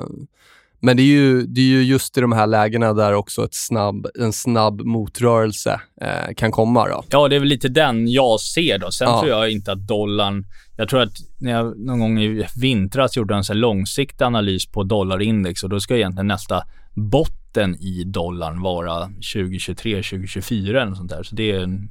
men 0.83 0.97
det 0.97 1.03
är, 1.03 1.07
ju, 1.07 1.41
det 1.41 1.61
är 1.61 1.65
ju 1.65 1.83
just 1.83 2.17
i 2.17 2.21
de 2.21 2.31
här 2.31 2.47
lägena 2.47 2.93
där 2.93 3.13
också 3.13 3.43
ett 3.45 3.55
snabb, 3.55 4.07
en 4.19 4.33
snabb 4.33 4.81
motrörelse 4.81 5.81
eh, 6.01 6.33
kan 6.35 6.51
komma. 6.51 6.87
Då. 6.87 7.03
Ja, 7.09 7.27
det 7.27 7.35
är 7.35 7.39
väl 7.39 7.47
lite 7.49 7.67
den 7.69 8.07
jag 8.07 8.39
ser 8.39 8.77
då. 8.77 8.91
Sen 8.91 9.07
Ja. 9.09 9.19
tror 9.19 9.31
jag 9.31 9.51
inte 9.51 9.71
att 9.71 9.87
dollarn... 9.87 10.45
Jag 10.77 10.89
tror 10.89 11.01
att 11.01 11.13
när 11.39 11.51
jag 11.51 11.79
någon 11.79 11.99
gång 11.99 12.19
i 12.19 12.45
vintras 12.61 13.17
gjorde 13.17 13.35
en 13.35 13.43
så 13.43 13.53
långsiktig 13.53 14.25
analys 14.25 14.65
på 14.71 14.83
dollarindex 14.83 15.63
och 15.63 15.69
då 15.69 15.79
ska 15.79 15.95
egentligen 15.95 16.27
nästa 16.27 16.63
botten 16.95 17.40
i 17.79 18.03
dollarn 18.03 18.61
vara 18.61 19.01
2023, 19.03 19.95
2024 19.95 20.81
eller 20.81 20.95
sånt 20.95 21.09
där. 21.09 21.23
Så 21.23 21.35
det, 21.35 21.51
en, 21.51 21.89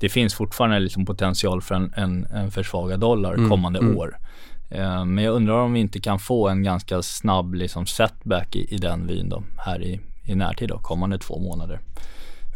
det 0.00 0.08
finns 0.08 0.34
fortfarande 0.34 0.78
liksom 0.78 1.06
potential 1.06 1.62
för 1.62 1.74
en, 1.74 1.92
en, 1.96 2.24
en 2.24 2.50
försvagad 2.50 3.00
dollar 3.00 3.34
Mm, 3.34 3.50
kommande 3.50 3.78
mm. 3.78 3.96
år. 3.96 4.18
Eh, 4.70 5.04
Men 5.04 5.24
jag 5.24 5.34
undrar 5.34 5.54
om 5.54 5.72
vi 5.72 5.80
inte 5.80 6.00
kan 6.00 6.18
få 6.18 6.48
en 6.48 6.62
ganska 6.62 7.02
snabb 7.02 7.54
liksom 7.54 7.86
setback 7.86 8.56
i, 8.56 8.74
i 8.74 8.76
den 8.76 9.06
vyn 9.06 9.28
då, 9.28 9.42
här 9.58 9.82
i, 9.82 10.00
i 10.24 10.34
närtid 10.34 10.68
då, 10.68 10.78
kommande 10.78 11.18
två 11.18 11.38
månader. 11.38 11.80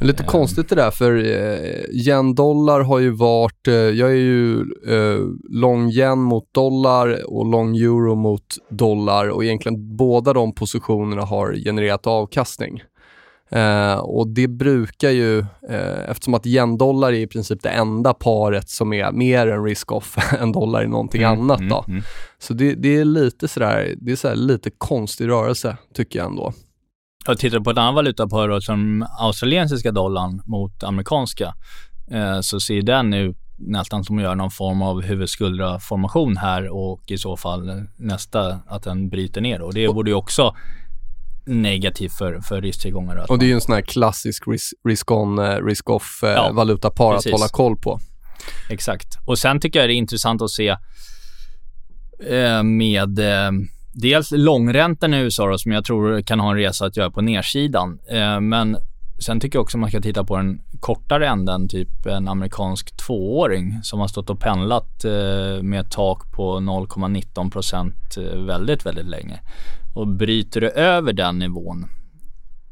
Lite 0.04 0.22
Eh. 0.22 0.26
konstigt 0.28 0.68
det 0.68 0.74
där, 0.74 0.90
för 0.90 1.16
eh, 1.16 1.84
yen-dollar 2.08 2.80
har 2.80 2.98
ju 2.98 3.10
varit... 3.10 3.68
Eh, 3.68 3.74
jag 3.74 4.10
är 4.10 4.14
ju 4.14 4.58
eh, 4.86 5.18
lång 5.50 5.90
yen 5.90 6.18
mot 6.18 6.54
dollar 6.54 7.30
och 7.30 7.46
lång 7.46 7.76
euro 7.76 8.14
mot 8.14 8.44
dollar 8.70 9.28
och 9.28 9.44
egentligen 9.44 9.96
båda 9.96 10.32
de 10.32 10.54
positionerna 10.54 11.22
har 11.22 11.52
genererat 11.64 12.06
avkastning. 12.06 12.82
Eh, 13.50 13.94
och 13.94 14.28
det 14.28 14.48
brukar 14.48 15.10
ju, 15.10 15.38
eh, 15.68 16.10
eftersom 16.10 16.34
att 16.34 16.46
yen-dollar 16.46 17.08
är 17.08 17.12
i 17.18 17.26
princip 17.26 17.62
det 17.62 17.68
enda 17.68 18.14
paret 18.14 18.68
som 18.70 18.92
är 18.92 19.12
mer 19.12 19.46
en 19.46 19.64
risk-off 19.64 20.16
än 20.40 20.52
dollar 20.52 20.84
i 20.84 20.88
någonting 20.88 21.22
Mm, 21.22 21.40
annat 21.40 21.58
mm, 21.58 21.68
då. 21.70 21.84
mm. 21.88 22.02
Så 22.38 22.54
det, 22.54 22.74
det 22.74 22.96
är 22.96 23.04
lite 23.04 23.48
sådär, 23.48 23.94
det 24.00 24.12
är 24.12 24.16
sådär 24.16 24.34
lite 24.36 24.70
konstig 24.78 25.28
rörelse 25.28 25.76
tycker 25.94 26.18
jag 26.18 26.26
ändå. 26.26 26.52
Jag 27.26 27.38
tittar 27.38 27.60
på 27.60 27.70
ett 27.70 27.78
annat 27.78 27.94
valutapar 27.94 28.48
då, 28.48 28.60
som 28.60 29.06
australiensiska 29.18 29.92
dollarn 29.92 30.42
mot 30.44 30.82
amerikanska, 30.82 31.54
eh, 32.10 32.40
så 32.40 32.60
ser 32.60 32.82
den 32.82 33.14
ut 33.14 33.36
nästan 33.56 34.04
som 34.04 34.16
att 34.18 34.22
göra 34.22 34.34
någon 34.34 34.50
form 34.50 34.82
av 34.82 35.02
huvudskuldra-formation 35.02 36.36
här 36.36 36.68
och 36.68 37.02
i 37.06 37.18
så 37.18 37.36
fall 37.36 37.84
nästa 37.96 38.60
att 38.66 38.82
den 38.82 39.08
bryter 39.08 39.40
ner. 39.40 39.62
Och 39.62 39.74
det 39.74 39.88
borde 39.88 40.10
ju 40.10 40.14
också 40.16 40.54
negativt 41.46 42.12
för, 42.12 42.40
för 42.40 42.62
risktillgångar. 42.62 43.30
Och 43.30 43.38
det 43.38 43.44
är 43.44 43.46
ju 43.46 43.54
en 43.54 43.60
sån 43.60 43.74
här 43.74 43.82
klassisk 43.82 44.42
risk- 44.46 44.74
risk-on, 44.88 45.38
eh, 45.38 45.64
risk-off 45.64 46.20
eh, 46.22 46.30
Ja, 46.30 46.52
att 47.16 47.24
hålla 47.32 47.48
koll 47.48 47.76
på. 47.76 48.00
Exakt. 48.70 49.18
Och 49.24 49.38
sen 49.38 49.60
tycker 49.60 49.78
jag 49.80 49.88
det 49.88 49.94
är 49.94 49.96
intressant 49.96 50.42
att 50.42 50.50
se 50.50 50.68
eh, 52.28 52.62
med 52.62 53.18
eh, 53.18 53.50
dels 53.94 54.30
långräntan 54.30 55.14
i 55.14 55.18
USA 55.18 55.46
då, 55.46 55.58
som 55.58 55.72
jag 55.72 55.84
tror 55.84 56.22
kan 56.22 56.40
ha 56.40 56.50
en 56.50 56.56
resa 56.56 56.86
att 56.86 56.96
göra 56.96 57.10
på 57.10 57.20
nedsidan. 57.20 57.98
Eh, 58.10 58.40
men 58.40 58.76
sen 59.18 59.40
tycker 59.40 59.56
jag 59.56 59.62
också 59.62 59.78
man 59.78 59.90
ska 59.90 60.00
titta 60.00 60.24
på 60.24 60.36
den 60.36 60.60
kortare 60.80 61.28
änden, 61.28 61.68
typ 61.68 62.06
en 62.06 62.28
amerikansk 62.28 62.96
tvååring 62.96 63.78
som 63.82 64.00
har 64.00 64.08
stått 64.08 64.30
och 64.30 64.40
pendlat 64.40 65.04
eh, 65.04 65.62
med 65.62 65.80
ett 65.80 65.90
tak 65.90 66.32
på 66.32 66.56
0,19 66.56 67.50
procent 67.50 68.16
eh, 68.16 68.38
väldigt, 68.38 68.86
väldigt 68.86 69.06
länge. 69.06 69.40
Och 69.94 70.08
bryter 70.08 70.60
det 70.60 70.70
över 70.70 71.12
den 71.12 71.38
nivån 71.38 71.86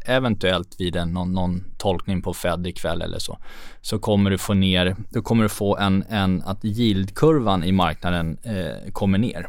eventuellt 0.07 0.77
vid 0.79 0.97
en, 0.97 1.13
någon, 1.13 1.33
någon 1.33 1.65
tolkning 1.79 2.23
på 2.23 2.35
Fed 2.35 2.67
ikväll 2.67 3.03
eller 3.03 3.19
så, 3.19 3.39
så 3.81 3.99
kommer 3.99 4.31
du 4.31 4.39
få 4.39 4.55
ner, 4.55 4.97
då 5.11 5.23
kommer 5.23 5.43
du 5.43 5.49
få 5.49 5.77
en, 5.77 6.05
en 6.09 6.43
att 6.43 6.65
yieldkurvan 6.65 7.65
i 7.65 7.73
marknaden 7.73 8.39
eh, 8.43 8.93
kommer 8.93 9.19
ner. 9.19 9.49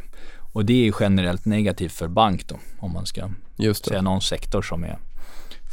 Och 0.53 0.65
det 0.65 0.87
är 0.87 0.93
generellt 0.99 1.45
negativt 1.45 1.91
för 1.91 2.07
bank 2.07 2.47
då, 2.47 2.59
om 2.79 2.93
man 2.93 3.05
ska 3.05 3.29
säga 3.73 4.01
någon 4.01 4.21
sektor 4.21 4.61
som 4.61 4.83
är 4.83 4.97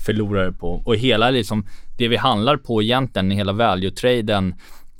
förlorare 0.06 0.52
på. 0.52 0.82
Och 0.84 0.96
hela 0.96 1.30
liksom, 1.30 1.66
det 1.98 2.08
vi 2.08 2.16
handlar 2.16 2.56
på 2.56 2.82
egentligen, 2.82 3.30
hela 3.30 3.52
value-traden, 3.52 4.54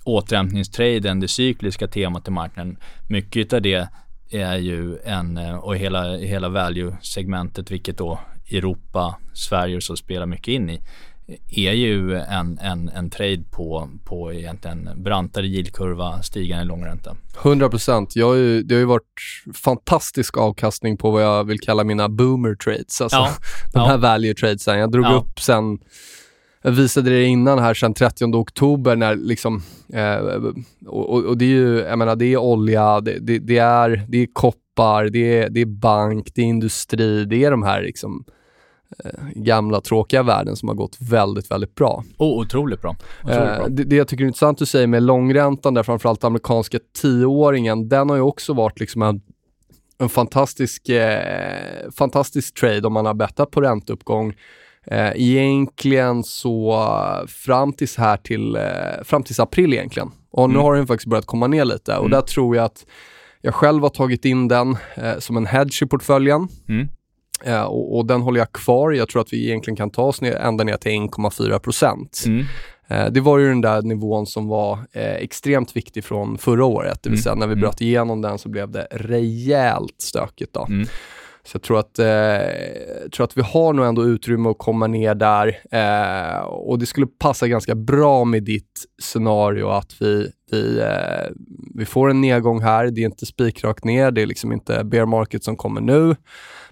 återhämtningstraden, 0.05 1.21
det 1.21 1.29
cykliska 1.29 1.89
temat 1.89 2.29
i 2.29 2.31
marknaden, 2.31 2.77
mycket 3.09 3.53
av 3.53 3.63
det 3.63 3.89
är 4.31 4.57
ju 4.57 4.99
en, 5.05 5.37
eh, 5.37 5.57
och 5.57 5.77
hela, 5.77 6.17
hela 6.17 6.49
value-segmentet, 6.49 7.71
vilket 7.71 7.99
då 7.99 8.21
Europa, 8.51 9.17
Sverige 9.35 9.77
och 9.77 9.83
så 9.83 9.97
spelar 9.97 10.27
mycket 10.27 10.49
in 10.49 10.71
i, 10.71 10.81
är 11.49 11.73
ju 11.73 12.17
en, 12.17 12.59
en, 12.59 12.89
en 12.89 13.11
trade 13.11 13.43
på, 13.51 13.89
på 14.05 14.33
egentligen 14.33 14.89
brantare 14.97 15.47
yieldkurva, 15.47 16.23
stigande 16.23 16.65
långränta. 16.65 17.17
100 17.43 17.69
procent. 17.69 18.13
Det 18.15 18.21
har 18.21 18.35
ju 18.35 18.85
varit 18.85 19.03
fantastisk 19.55 20.37
avkastning 20.39 20.97
på 20.97 21.11
vad 21.11 21.23
jag 21.23 21.45
vill 21.45 21.61
kalla 21.61 21.85
mina 21.85 22.09
boomer 22.09 22.55
trades. 22.55 23.01
Alltså 23.01 23.17
Ja, 23.19 23.29
de 23.73 23.79
ja. 23.79 23.87
här 23.87 23.99
value 23.99 24.35
tradesen. 24.35 24.79
Jag 24.79 24.91
drog 24.93 25.05
Ja. 25.05 25.15
upp 25.27 25.41
sen, 25.41 25.79
jag 26.63 26.71
visade 26.73 27.11
det 27.11 27.25
innan 27.25 27.59
här 27.59 27.75
sen 27.75 27.95
30 27.95 28.25
oktober 28.25 28.97
när 28.97 29.15
liksom, 29.17 29.63
eh, 29.93 30.17
och, 30.87 31.25
och, 31.25 31.39
det 31.39 31.45
är 31.45 31.49
ju, 31.49 31.79
jag 31.79 31.99
menar 31.99 32.17
det 32.17 32.27
är 32.27 32.37
olja, 32.37 33.01
det, 33.01 33.19
det, 33.19 33.39
det 33.39 33.59
är, 33.59 34.05
det 34.09 34.19
är 34.19 34.27
koppar, 34.33 35.05
det 35.09 35.39
är, 35.39 35.51
det 35.51 35.61
är 35.61 35.67
bank, 35.67 36.31
det 36.35 36.41
är 36.43 36.47
industri, 36.47 37.25
det 37.25 37.45
är 37.45 37.51
de 37.51 37.63
här 37.63 37.83
liksom 37.83 38.25
gamla 39.35 39.81
tråkiga 39.81 40.23
värden 40.23 40.57
som 40.57 40.69
har 40.69 40.77
gått 40.77 40.97
väldigt, 41.01 41.51
väldigt 41.51 41.75
bra. 41.75 42.05
Oh, 42.19 42.41
otroligt 42.41 42.83
bra. 42.83 42.97
Otroligt 43.25 43.39
bra. 43.39 43.57
Eh, 43.61 43.67
det, 43.69 43.85
det 43.85 43.97
jag 43.97 44.09
tycker 44.09 44.25
är 44.25 44.27
intressant 44.29 44.59
du 44.59 44.67
säger 44.67 44.87
med 44.87 45.03
långräntan 45.03 45.75
där, 45.75 45.83
framförallt 45.83 46.25
amerikanska 46.25 46.79
tioåringen, 47.01 47.89
den 47.89 48.09
har 48.11 48.17
ju 48.17 48.23
också 48.23 48.53
varit 48.53 48.81
liksom 48.81 49.03
en, 49.03 49.21
en 49.99 50.09
fantastisk, 50.09 50.89
eh, 50.89 51.91
fantastisk 51.97 52.61
trade 52.61 52.87
om 52.87 52.93
man 52.93 53.07
har 53.07 53.15
bettat 53.15 53.51
på 53.51 53.61
ränteuppgång. 53.61 54.35
Eh, 54.87 55.11
egentligen 55.15 56.25
så 56.25 56.73
eh, 56.73 57.27
fram 57.27 57.73
tills 57.73 57.97
här 57.97 58.17
till, 58.17 58.57
eh, 58.57 58.63
fram 59.05 59.23
tills 59.23 59.41
april 59.41 59.73
egentligen. 59.73 60.11
Och 60.31 60.49
nu 60.49 60.55
Mm. 60.55 60.65
har 60.65 60.75
den 60.75 60.87
faktiskt 60.87 61.09
börjat 61.11 61.27
komma 61.27 61.47
ner 61.47 61.65
lite 61.65 61.93
och 61.93 62.07
Mm. 62.07 62.11
där 62.11 62.21
tror 62.21 62.57
jag 62.57 62.65
att 62.65 62.87
jag 63.43 63.55
själv 63.55 63.83
har 63.83 63.91
tagit 63.91 64.25
in 64.25 64.49
den 64.49 64.77
eh, 64.95 65.19
som 65.19 65.37
en 65.37 65.47
hedge 65.47 65.83
i 65.83 65.87
portföljen. 65.87 66.49
Mm. 66.69 66.89
Eh, 67.45 67.63
och, 67.63 67.97
och 67.97 68.07
den 68.07 68.21
håller 68.23 68.39
jag 68.39 68.53
kvar. 68.53 68.91
Jag 68.93 69.09
tror 69.09 69.23
att 69.23 69.33
vi 69.33 69.47
egentligen 69.49 69.77
kan 69.77 69.91
ta 69.91 70.03
oss 70.03 70.21
ner, 70.21 70.33
ända 70.37 70.65
ner 70.65 70.77
till 70.77 70.93
1,4 70.93 71.59
procent. 71.59 72.23
Mm. 72.27 72.45
Eh, 72.89 73.13
Det 73.13 73.21
var 73.21 73.39
ju 73.39 73.49
den 73.49 73.61
där 73.61 73.83
nivån 73.83 74.27
som 74.27 74.49
var 74.49 74.79
eh, 74.93 75.15
extremt 75.15 75.77
viktig 75.77 76.05
från 76.05 76.39
förra 76.39 76.65
året. 76.65 76.99
Det 77.03 77.09
vill 77.11 77.17
Mm. 77.19 77.23
säga 77.23 77.35
när 77.35 77.47
vi 77.47 77.53
Mm. 77.53 77.61
bröt 77.61 77.81
igenom 77.81 78.23
den 78.23 78.39
så 78.39 78.49
blev 78.49 78.71
det 78.71 78.87
rejält 78.91 79.95
stökigt. 79.99 80.53
Då. 80.55 80.67
Mm. 80.69 80.87
Så 81.45 81.55
jag 81.57 81.63
tror 81.63 81.79
att, 81.79 81.99
eh, 81.99 83.09
tror 83.13 83.25
att 83.25 83.37
vi 83.37 83.43
har 83.43 83.73
nog 83.73 83.87
ändå 83.87 84.05
utrymme 84.05 84.49
att 84.49 84.59
komma 84.59 84.87
ner 84.87 85.15
där. 85.15 85.59
Eh, 85.71 86.41
och 86.45 86.79
det 86.79 86.87
skulle 86.87 87.07
passa 87.07 87.49
ganska 87.49 87.75
bra 87.75 88.25
med 88.25 88.43
ditt 88.43 88.85
scenario 89.03 89.69
att 89.69 89.97
vi, 90.03 90.31
vi, 90.51 90.81
eh, 90.81 91.31
vi 91.75 91.85
får 91.85 92.11
en 92.11 92.21
nedgång 92.21 92.61
här. 92.63 92.87
Det 92.87 93.01
är 93.01 93.05
inte 93.05 93.27
spikrakt 93.27 93.85
ner, 93.85 94.11
det 94.11 94.23
är 94.23 94.27
liksom 94.27 94.53
inte 94.53 94.85
bear 94.85 95.07
market 95.07 95.45
som 95.45 95.57
kommer 95.57 95.81
nu. 95.81 96.17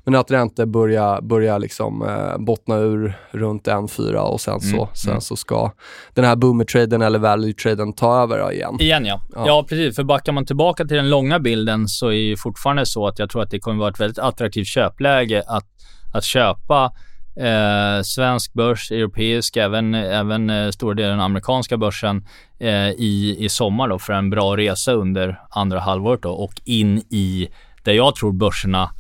Men 0.08 0.20
att 0.20 0.30
räntor 0.30 0.66
börjar, 0.66 1.20
börjar 1.20 1.58
liksom, 1.58 2.02
eh, 2.02 2.38
bottna 2.38 2.76
ur 2.76 3.18
runt 3.30 3.68
1,4 3.68 4.16
och 4.16 4.40
sen, 4.40 4.60
så, 4.60 4.76
Mm, 4.76 4.88
sen 4.94 5.10
mm. 5.10 5.20
så 5.20 5.36
ska 5.36 5.72
den 6.14 6.24
här 6.24 6.36
boomer-traden 6.36 7.02
eller 7.02 7.18
value-traden 7.18 7.92
ta 7.92 8.22
över 8.22 8.52
igen. 8.52 8.76
Igen 8.80 9.06
ja. 9.06 9.20
Ja. 9.34 9.46
ja. 9.46 9.66
precis. 9.68 9.96
För 9.96 10.04
backar 10.04 10.32
man 10.32 10.46
tillbaka 10.46 10.84
till 10.84 10.96
den 10.96 11.10
långa 11.10 11.38
bilden 11.38 11.88
så 11.88 12.12
är 12.12 12.30
det 12.30 12.36
fortfarande 12.36 12.86
så 12.86 13.06
att 13.06 13.18
jag 13.18 13.30
tror 13.30 13.42
att 13.42 13.50
det 13.50 13.58
kommer 13.58 13.78
vara 13.78 13.90
ett 13.90 14.00
väldigt 14.00 14.18
attraktivt 14.18 14.66
köpläge 14.66 15.42
att, 15.46 15.66
att 16.14 16.24
köpa 16.24 16.92
eh, 17.40 18.02
svensk 18.02 18.52
börs, 18.52 18.90
europeisk, 18.92 19.56
även, 19.56 19.94
även 19.94 20.50
eh, 20.50 20.70
stora 20.70 20.94
delar 20.94 21.10
av 21.10 21.16
den 21.16 21.24
amerikanska 21.24 21.76
börsen 21.76 22.26
eh, 22.58 22.90
i, 22.90 23.36
i 23.38 23.48
sommar 23.48 23.88
då 23.88 23.98
för 23.98 24.12
en 24.12 24.30
bra 24.30 24.56
resa 24.56 24.92
under 24.92 25.40
andra 25.50 25.80
halvåret 25.80 26.22
då 26.22 26.30
och 26.30 26.52
in 26.64 26.98
i 26.98 27.48
där 27.82 27.92
jag 27.92 28.14
tror 28.14 28.32
börserna 28.32 28.90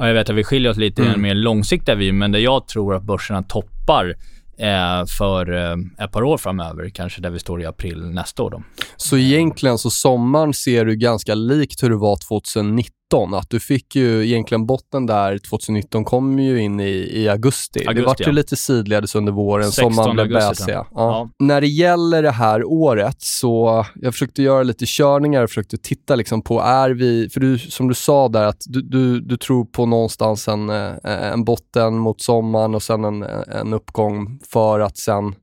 Ja, 0.00 0.06
jag 0.06 0.14
vet 0.14 0.30
att 0.30 0.36
vi 0.36 0.44
skiljer 0.44 0.70
oss 0.70 0.76
lite 0.76 1.02
i 1.02 1.04
Mm. 1.04 1.14
en 1.14 1.22
mer 1.22 1.34
långsiktiga 1.34 1.94
vy, 1.94 2.12
men 2.12 2.32
där 2.32 2.38
jag 2.38 2.68
tror 2.68 2.94
att 2.94 3.02
börserna 3.02 3.42
toppar 3.42 4.14
eh, 4.58 5.04
för 5.18 5.52
eh, 5.52 6.04
ett 6.04 6.12
par 6.12 6.22
år 6.22 6.38
framöver, 6.38 6.88
kanske 6.90 7.20
där 7.20 7.30
vi 7.30 7.38
står 7.38 7.62
i 7.62 7.66
april 7.66 8.10
nästa 8.10 8.42
år. 8.42 8.50
Då. 8.50 8.62
Så 8.96 9.18
egentligen 9.18 9.78
så 9.78 9.90
sommaren 9.90 10.54
ser 10.54 10.84
du 10.84 10.96
ganska 10.96 11.34
likt 11.34 11.82
hur 11.82 11.90
det 11.90 11.96
var 11.96 12.16
2019, 12.28 12.92
att 13.34 13.50
du 13.50 13.60
fick 13.60 13.96
ju 13.96 14.26
egentligen 14.26 14.66
botten 14.66 15.06
där 15.06 15.38
2019 15.38 16.04
kom 16.04 16.38
ju 16.38 16.60
in 16.60 16.80
i, 16.80 17.10
i 17.12 17.28
augusti. 17.28 17.78
Augusti, 17.78 18.00
det 18.00 18.06
vart 18.06 18.20
ju 18.20 18.24
ja. 18.24 18.32
lite 18.32 18.56
sidledes 18.56 19.14
under 19.14 19.32
våren, 19.32 19.64
16 19.64 19.94
sommaren 19.94 20.14
blev 20.14 20.26
augusti, 20.26 20.64
bäsig. 20.64 20.74
tror 20.74 20.74
Ja. 20.74 20.86
Ja. 20.94 21.30
När 21.38 21.60
det 21.60 21.66
gäller 21.66 22.22
det 22.22 22.30
här 22.30 22.64
året 22.64 23.16
så, 23.18 23.86
jag 23.94 24.14
försökte 24.14 24.42
göra 24.42 24.62
lite 24.62 24.84
körningar, 24.88 25.46
försökte 25.46 25.76
titta 25.76 26.14
liksom 26.14 26.42
på, 26.42 26.60
är 26.60 26.90
vi, 26.90 27.28
för 27.28 27.40
du, 27.40 27.58
som 27.58 27.88
du 27.88 27.94
sa 27.94 28.28
där, 28.28 28.44
att 28.44 28.62
du, 28.66 28.82
du, 28.82 29.20
du 29.20 29.36
tror 29.36 29.64
på 29.64 29.86
någonstans 29.86 30.48
en, 30.48 30.70
eh, 30.70 30.92
en 31.04 31.44
botten 31.44 31.98
mot 31.98 32.20
sommaren 32.20 32.74
och 32.74 32.82
sen 32.82 33.04
en, 33.04 33.22
en 33.52 33.72
uppgång 33.72 34.40
för 34.52 34.80
att 34.80 34.96
sen 34.96 35.34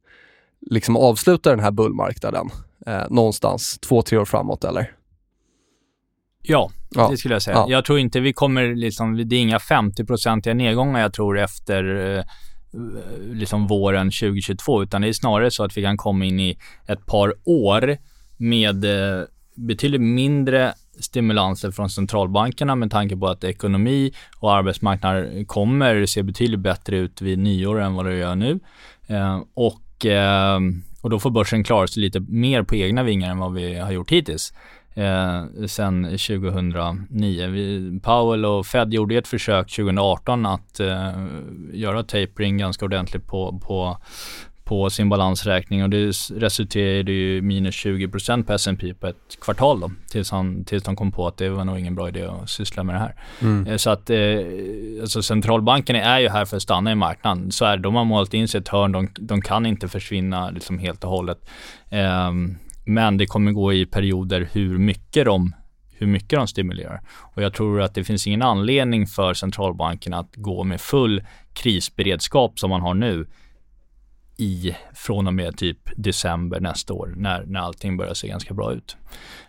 liksom 0.69 0.97
avsluta 0.97 1.49
den 1.49 1.59
här 1.59 1.71
bullmarknaden 1.71 2.49
eh, 2.85 3.03
någonstans 3.09 3.79
två, 3.79 4.01
tre 4.01 4.17
år 4.17 4.25
framåt 4.25 4.63
eller? 4.63 4.96
Ja, 6.47 6.71
Ja. 6.95 7.07
det 7.11 7.17
skulle 7.17 7.35
jag 7.35 7.41
säga. 7.41 7.55
Ja. 7.57 7.65
Jag 7.69 7.85
tror 7.85 7.99
inte 7.99 8.19
vi 8.19 8.33
kommer, 8.33 8.75
liksom, 8.75 9.29
det 9.29 9.35
är 9.35 9.39
inga 9.41 9.57
50-procentiga 9.57 10.53
nedgångar 10.53 11.01
jag 11.01 11.13
tror 11.13 11.39
efter 11.39 12.15
eh, 12.17 12.23
liksom 13.33 13.67
våren 13.67 14.07
2022, 14.07 14.83
utan 14.83 15.01
det 15.01 15.07
är 15.07 15.13
snarare 15.13 15.51
så 15.51 15.63
att 15.63 15.77
vi 15.77 15.81
kan 15.83 15.97
komma 15.97 16.25
in 16.25 16.39
i 16.39 16.57
ett 16.87 17.05
par 17.05 17.33
år 17.45 17.97
med 18.37 18.85
eh, 18.85 19.23
betydligt 19.55 20.01
mindre 20.01 20.73
stimulanser 20.99 21.71
från 21.71 21.89
centralbankerna 21.89 22.75
med 22.75 22.91
tanke 22.91 23.17
på 23.17 23.27
att 23.27 23.43
ekonomi 23.43 24.11
och 24.39 24.55
arbetsmarknad 24.55 25.47
kommer 25.47 26.05
se 26.05 26.23
betydligt 26.23 26.59
bättre 26.59 26.97
ut 26.97 27.21
vid 27.21 27.39
nyår 27.39 27.81
än 27.81 27.93
vad 27.93 28.05
det 28.05 28.15
gör 28.15 28.35
nu. 28.35 28.59
Eh, 29.07 29.41
och, 29.53 30.05
eh, 30.05 30.59
och 31.01 31.09
då 31.09 31.19
får 31.19 31.29
börsen 31.29 31.63
klara 31.63 31.87
sig 31.87 32.03
lite 32.03 32.19
mer 32.19 32.63
på 32.63 32.75
egna 32.75 33.03
vingar 33.03 33.31
än 33.31 33.37
vad 33.37 33.53
vi 33.53 33.79
har 33.79 33.91
gjort 33.91 34.11
hittills 34.11 34.53
eh, 34.97 35.65
sen 35.67 36.03
2009. 36.03 37.47
Vi, 37.47 37.99
Powell 38.03 38.45
och 38.45 38.65
Fed 38.65 38.93
gjorde 38.93 39.17
ett 39.17 39.27
försök 39.27 39.71
2018 39.71 40.45
att 40.45 40.79
eh, 40.79 41.11
göra 41.73 42.03
tapering 42.03 42.57
ganska 42.57 42.85
ordentligt 42.85 43.27
på, 43.27 43.59
på, 43.63 43.97
på 44.63 44.89
sin 44.89 45.09
balansräkning 45.09 45.83
och 45.83 45.89
det 45.89 46.11
resulterade 46.35 47.11
ju 47.11 47.37
i 47.37 47.41
minus 47.41 47.75
20% 47.85 48.43
på 48.43 48.53
S&P 48.53 48.93
på 48.93 49.07
ett 49.07 49.37
kvartal 49.41 49.79
då, 49.79 49.91
tills, 50.11 50.31
han, 50.31 50.63
tills 50.65 50.83
de 50.83 50.95
kom 50.95 51.11
på 51.11 51.27
att 51.27 51.37
det 51.37 51.49
var 51.49 51.65
nog 51.65 51.79
ingen 51.79 51.95
bra 51.95 52.07
idé 52.09 52.23
att 52.25 52.49
syssla 52.49 52.83
med 52.83 52.95
det 52.95 52.99
här. 52.99 53.15
Eh, 53.67 53.77
Så 53.77 53.89
att 53.89 54.09
eh, 54.09 54.17
alltså 55.01 55.21
centralbankerna 55.23 55.99
är 55.99 56.19
ju 56.19 56.29
här 56.29 56.45
för 56.45 56.57
att 56.57 56.63
stanna 56.63 56.91
i 56.91 56.95
marknaden. 56.95 57.51
Så 57.51 57.65
är 57.65 57.77
det, 57.77 57.83
de 57.83 57.95
har 57.95 58.05
målat 58.05 58.33
in 58.33 58.47
sig 58.47 58.59
ett 58.61 58.67
hörn, 58.67 58.91
de, 58.91 59.09
de 59.19 59.41
kan 59.41 59.65
inte 59.65 59.87
försvinna 59.87 60.49
liksom 60.49 60.79
helt 60.79 61.03
och 61.03 61.09
hållet. 61.09 61.49
Ehm, 61.89 62.57
men 62.87 63.17
det 63.17 63.25
kommer 63.25 63.51
gå 63.51 63.73
i 63.73 63.85
perioder 63.85 64.49
hur 64.53 64.77
mycket 64.77 65.25
de 65.25 65.53
hur 65.99 66.07
mycket 66.07 66.39
de 66.39 66.47
stimulerar. 66.47 67.01
Och 67.35 67.41
jag 67.41 67.53
tror 67.53 67.81
att 67.81 67.95
det 67.95 68.03
finns 68.03 68.27
ingen 68.27 68.41
anledning 68.41 69.07
för 69.07 69.33
centralbankerna 69.33 70.17
att 70.17 70.35
gå 70.35 70.63
med 70.63 70.81
full 70.81 71.23
krisberedskap 71.53 72.59
som 72.59 72.69
man 72.69 72.81
har 72.81 72.93
nu 72.93 73.27
i 74.37 74.75
från 74.95 75.27
och 75.27 75.33
med 75.33 75.57
typ 75.57 75.77
december 75.95 76.59
nästa 76.59 76.93
år 76.93 77.13
när, 77.17 77.43
när 77.45 77.59
allting 77.59 77.97
börjar 77.97 78.13
se 78.13 78.27
ganska 78.27 78.53
bra 78.53 78.73
ut. 78.73 78.97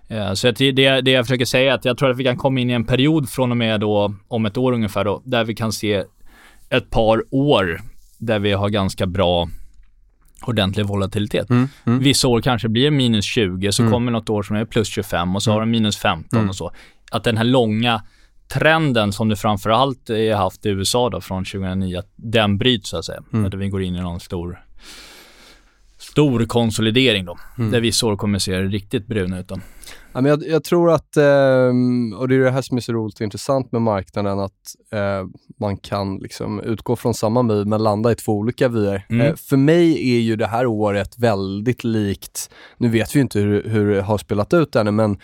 Eh, 0.08 0.32
Så 0.32 0.48
att 0.48 0.56
det, 0.56 0.72
det, 0.72 1.00
det 1.00 1.10
jag 1.10 1.26
försöker 1.26 1.44
säga 1.44 1.72
är 1.72 1.74
att 1.74 1.84
jag 1.84 1.98
tror 1.98 2.10
att 2.10 2.16
vi 2.16 2.24
kan 2.24 2.36
komma 2.36 2.60
in 2.60 2.70
i 2.70 2.72
en 2.72 2.86
period 2.86 3.28
från 3.28 3.50
och 3.50 3.56
med 3.56 3.80
då 3.80 4.14
om 4.28 4.46
ett 4.46 4.56
år 4.56 4.72
ungefär 4.72 5.04
då, 5.04 5.22
där 5.24 5.44
vi 5.44 5.54
kan 5.54 5.72
se 5.72 6.04
ett 6.70 6.90
par 6.90 7.24
år 7.30 7.80
där 8.18 8.38
vi 8.38 8.52
har 8.52 8.68
ganska 8.68 9.06
bra 9.06 9.48
ordentlig 10.46 10.86
volatilitet. 10.86 11.50
Mm, 11.50 11.68
mm. 11.84 11.98
Vissa 11.98 12.28
år 12.28 12.40
kanske 12.40 12.68
blir 12.68 12.90
minus 12.90 13.24
20, 13.24 13.72
så 13.72 13.82
Mm. 13.82 13.92
kommer 13.92 14.12
något 14.12 14.30
år 14.30 14.42
som 14.42 14.56
är 14.56 14.64
plus 14.64 14.88
25 14.88 15.36
och 15.36 15.42
så 15.42 15.52
har 15.52 15.60
de 15.60 15.70
minus 15.70 15.96
15 15.96 16.48
och 16.48 16.56
så. 16.56 16.72
Att 17.10 17.24
den 17.24 17.36
här 17.36 17.44
långa 17.44 18.02
trenden 18.48 19.12
som 19.12 19.28
du 19.28 19.36
framförallt 19.36 20.08
har 20.08 20.36
haft 20.36 20.66
i 20.66 20.68
USA 20.68 21.10
då 21.10 21.20
från 21.20 21.44
2009, 21.44 21.98
att 21.98 22.12
den 22.16 22.58
bryts 22.58 22.90
så 22.90 22.96
att 22.98 23.04
säga. 23.04 23.22
Mm. 23.32 23.44
Att 23.46 23.54
vi 23.54 23.68
går 23.68 23.82
in 23.82 23.96
i 23.96 24.00
någon 24.00 24.20
stor 24.20 24.58
stor 25.98 26.44
konsolidering 26.44 27.24
då. 27.24 27.38
Mm. 27.58 27.70
Där 27.70 27.80
vissa 27.80 28.06
år 28.06 28.16
kommer 28.16 28.38
se 28.38 28.62
riktigt 28.62 29.06
bruna 29.06 29.38
ut 29.40 29.48
då. 29.48 29.58
Ja, 30.12 30.20
men 30.20 30.24
jag, 30.24 30.46
jag 30.46 30.64
tror 30.64 30.90
att, 30.90 31.16
ehm, 31.16 32.12
och 32.12 32.28
det 32.28 32.34
är 32.34 32.38
det 32.38 32.50
här 32.50 32.62
som 32.62 32.76
är 32.76 32.80
så 32.80 32.92
roligt 32.92 33.14
och 33.14 33.20
intressant 33.20 33.72
med 33.72 33.82
marknaden, 33.82 34.38
att 34.38 34.76
eh, 34.92 35.26
man 35.60 35.76
kan 35.76 36.18
liksom 36.18 36.60
utgå 36.60 36.96
från 36.96 37.14
samma 37.14 37.42
my 37.42 37.64
men 37.64 37.82
landa 37.82 38.12
i 38.12 38.14
två 38.14 38.32
olika 38.32 38.68
vyer. 38.68 39.06
Mm. 39.10 39.26
Eh, 39.26 39.34
för 39.34 39.56
mig 39.56 40.16
är 40.16 40.20
ju 40.20 40.36
det 40.36 40.46
här 40.46 40.66
året 40.66 41.18
väldigt 41.18 41.84
likt, 41.84 42.50
nu 42.76 42.88
vet 42.88 43.16
vi 43.16 43.20
inte 43.20 43.40
hur, 43.40 43.64
hur 43.68 43.94
det 43.94 44.02
har 44.02 44.18
spelat 44.18 44.54
ut 44.54 44.76
ännu, 44.76 44.90
men 44.90 45.18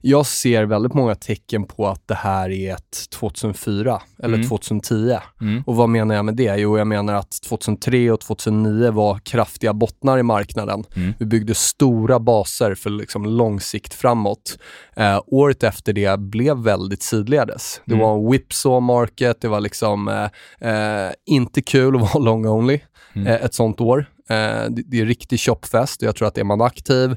jag 0.00 0.26
ser 0.26 0.64
väldigt 0.64 0.94
många 0.94 1.14
tecken 1.14 1.64
på 1.64 1.88
att 1.88 2.08
det 2.08 2.14
här 2.14 2.50
är 2.50 2.74
ett 2.74 3.10
2004 3.10 4.02
eller 4.22 4.34
Mm. 4.34 4.48
2010. 4.48 5.16
Mm. 5.40 5.62
Och 5.66 5.76
vad 5.76 5.88
menar 5.88 6.14
jag 6.14 6.24
med 6.24 6.36
det? 6.36 6.56
Jo, 6.56 6.78
jag 6.78 6.86
menar 6.86 7.14
att 7.14 7.30
2003 7.48 8.10
och 8.10 8.20
2009 8.20 8.90
var 8.90 9.18
kraftiga 9.18 9.72
bottnar 9.72 10.18
i 10.18 10.22
marknaden. 10.22 10.84
Mm. 10.96 11.12
Vi 11.18 11.26
byggde 11.26 11.54
stora 11.54 12.20
baser 12.20 12.74
för 12.74 12.90
liksom 12.90 13.24
lång 13.26 13.60
sikt 13.60 13.94
framåt. 13.94 14.58
Eh, 14.96 15.20
året 15.26 15.62
efter 15.62 15.92
det 15.92 16.20
blev 16.20 16.56
väldigt 16.56 17.02
sidledes. 17.02 17.80
Det 17.84 17.94
Mm. 17.94 18.06
var 18.06 18.16
en 18.18 18.30
whipsaw 18.30 18.80
market, 18.86 19.40
det 19.40 19.48
var 19.48 19.60
liksom 19.60 20.08
eh, 20.08 20.24
eh, 20.70 21.10
inte 21.26 21.62
kul 21.62 21.96
att 21.96 22.00
vara 22.14 22.24
long 22.24 22.46
only 22.46 22.80
Mm. 23.14 23.26
eh, 23.26 23.34
ett 23.44 23.54
sånt 23.54 23.80
år. 23.80 24.06
Eh, 24.28 24.36
det, 24.70 24.82
det 24.86 25.00
är 25.00 25.06
riktig 25.06 25.40
shopfest 25.40 26.02
och 26.02 26.08
jag 26.08 26.16
tror 26.16 26.28
att 26.28 26.38
är 26.38 26.44
man 26.44 26.60
aktiv 26.60 27.16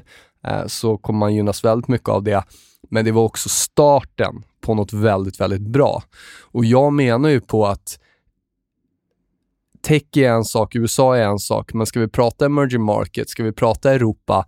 så 0.66 0.98
kommer 0.98 1.18
man 1.18 1.34
gynnas 1.34 1.64
väldigt 1.64 1.88
mycket 1.88 2.08
av 2.08 2.22
det. 2.22 2.44
Men 2.90 3.04
det 3.04 3.12
var 3.12 3.22
också 3.22 3.48
starten 3.48 4.42
på 4.60 4.74
något 4.74 4.92
väldigt, 4.92 5.40
väldigt 5.40 5.60
bra. 5.62 6.02
Och 6.42 6.64
jag 6.64 6.92
menar 6.92 7.28
ju 7.28 7.40
på 7.40 7.66
att 7.66 7.98
tech 9.82 10.02
är 10.16 10.30
en 10.30 10.44
sak, 10.44 10.74
USA 10.76 11.16
är 11.16 11.22
en 11.22 11.38
sak, 11.38 11.74
men 11.74 11.86
ska 11.86 12.00
vi 12.00 12.08
prata 12.08 12.46
emerging 12.46 12.82
market, 12.82 13.28
ska 13.30 13.42
vi 13.44 13.52
prata 13.52 13.94
Europa, 13.94 14.46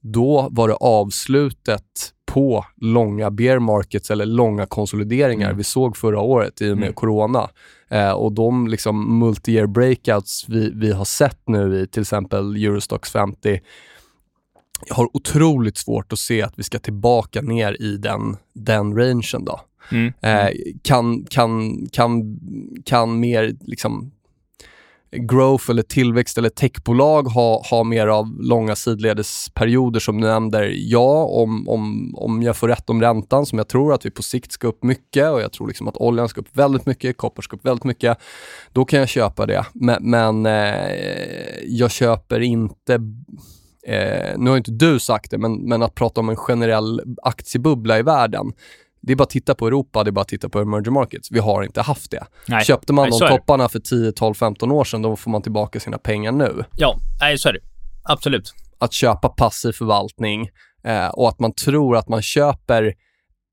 då 0.00 0.48
var 0.50 0.68
det 0.68 0.74
avslutet 0.74 1.84
på 2.26 2.64
långa 2.76 3.30
bear 3.30 3.58
markets 3.58 4.10
eller 4.10 4.26
långa 4.26 4.66
konsolideringar 4.66 5.46
Mm. 5.46 5.58
vi 5.58 5.64
såg 5.64 5.96
förra 5.96 6.20
året 6.20 6.62
i 6.62 6.70
och 6.72 6.76
med 6.76 6.84
Mm. 6.86 6.94
corona. 6.94 7.48
Eh, 7.88 8.10
och 8.12 8.32
de 8.32 8.68
liksom 8.68 9.22
multi-year 9.22 9.66
breakouts 9.66 10.48
vi, 10.48 10.70
vi 10.74 10.92
har 10.92 11.04
sett 11.04 11.40
nu 11.48 11.80
i 11.80 11.86
till 11.86 12.02
exempel 12.02 12.56
Eurostox 12.56 13.10
50 13.10 13.60
jag 14.86 14.94
har 14.94 15.08
otroligt 15.12 15.78
svårt 15.78 16.12
att 16.12 16.18
se 16.18 16.42
att 16.42 16.52
vi 16.56 16.62
ska 16.62 16.78
tillbaka 16.78 17.42
ner 17.42 17.82
i 17.82 17.96
den, 17.96 18.36
den 18.52 18.96
rangen 18.96 19.44
då. 19.44 19.60
Mm. 19.90 20.12
Eh, 20.20 20.50
kan, 20.82 21.24
kan, 21.24 21.76
kan, 21.92 22.38
kan 22.84 23.20
mer 23.20 23.56
liksom 23.60 24.10
growth 25.16 25.70
eller 25.70 25.82
tillväxt 25.82 26.38
eller 26.38 26.48
techbolag 26.48 27.22
ha, 27.22 27.62
ha 27.70 27.84
mer 27.84 28.06
av 28.06 28.36
långa 28.40 28.76
sidledesperioder 28.76 30.00
som 30.00 30.20
du 30.20 30.26
nämnde? 30.26 30.68
Ja, 30.68 31.24
om, 31.24 31.68
om, 31.68 32.14
om 32.16 32.42
jag 32.42 32.56
får 32.56 32.68
rätt 32.68 32.90
om 32.90 33.00
räntan 33.00 33.46
som 33.46 33.58
jag 33.58 33.68
tror 33.68 33.94
att 33.94 34.06
vi 34.06 34.10
på 34.10 34.22
sikt 34.22 34.52
ska 34.52 34.66
upp 34.66 34.82
mycket 34.82 35.30
och 35.30 35.40
jag 35.40 35.52
tror 35.52 35.68
liksom 35.68 35.88
att 35.88 35.96
oljan 35.96 36.28
ska 36.28 36.40
upp 36.40 36.56
väldigt 36.56 36.86
mycket, 36.86 37.16
koppar 37.16 37.42
ska 37.42 37.56
upp 37.56 37.66
väldigt 37.66 37.84
mycket. 37.84 38.18
Då 38.72 38.84
kan 38.84 38.98
jag 38.98 39.08
köpa 39.08 39.46
det. 39.46 39.64
Men, 39.72 40.10
men 40.10 40.46
eh, 40.46 40.90
jag 41.66 41.90
köper 41.90 42.40
inte 42.40 42.98
Eh, 43.86 44.38
nu 44.38 44.50
har 44.50 44.56
inte 44.56 44.70
du 44.70 44.98
sagt 44.98 45.30
det, 45.30 45.38
men, 45.38 45.68
men 45.68 45.82
att 45.82 45.94
prata 45.94 46.20
om 46.20 46.28
en 46.28 46.36
generell 46.36 47.16
aktiebubbla 47.22 47.98
i 47.98 48.02
världen. 48.02 48.52
Det 49.00 49.12
är 49.12 49.16
bara 49.16 49.24
att 49.24 49.30
titta 49.30 49.54
på 49.54 49.66
Europa, 49.66 50.04
det 50.04 50.10
är 50.10 50.12
bara 50.12 50.20
att 50.20 50.28
titta 50.28 50.48
på 50.48 50.58
emerging 50.58 50.92
markets. 50.92 51.30
Vi 51.30 51.38
har 51.38 51.62
inte 51.62 51.82
haft 51.82 52.10
det. 52.10 52.24
Nej. 52.48 52.64
Köpte 52.64 52.92
man 52.92 53.08
Nej, 53.10 53.20
de 53.20 53.28
topparna 53.28 53.68
för 53.68 53.78
10, 53.78 54.12
12, 54.12 54.34
15 54.34 54.72
år 54.72 54.84
sedan, 54.84 55.02
då 55.02 55.16
får 55.16 55.30
man 55.30 55.42
tillbaka 55.42 55.80
sina 55.80 55.98
pengar 55.98 56.32
nu. 56.32 56.64
Ja, 56.76 56.96
nej 57.20 57.38
så 57.38 57.48
är 57.48 57.52
det. 57.52 57.60
Absolut. 58.02 58.54
Att 58.78 58.92
köpa 58.92 59.28
passiv 59.28 59.72
förvaltning 59.72 60.48
eh, 60.84 61.08
och 61.08 61.28
att 61.28 61.38
man 61.38 61.52
tror 61.52 61.96
att 61.96 62.08
man 62.08 62.22
köper 62.22 62.94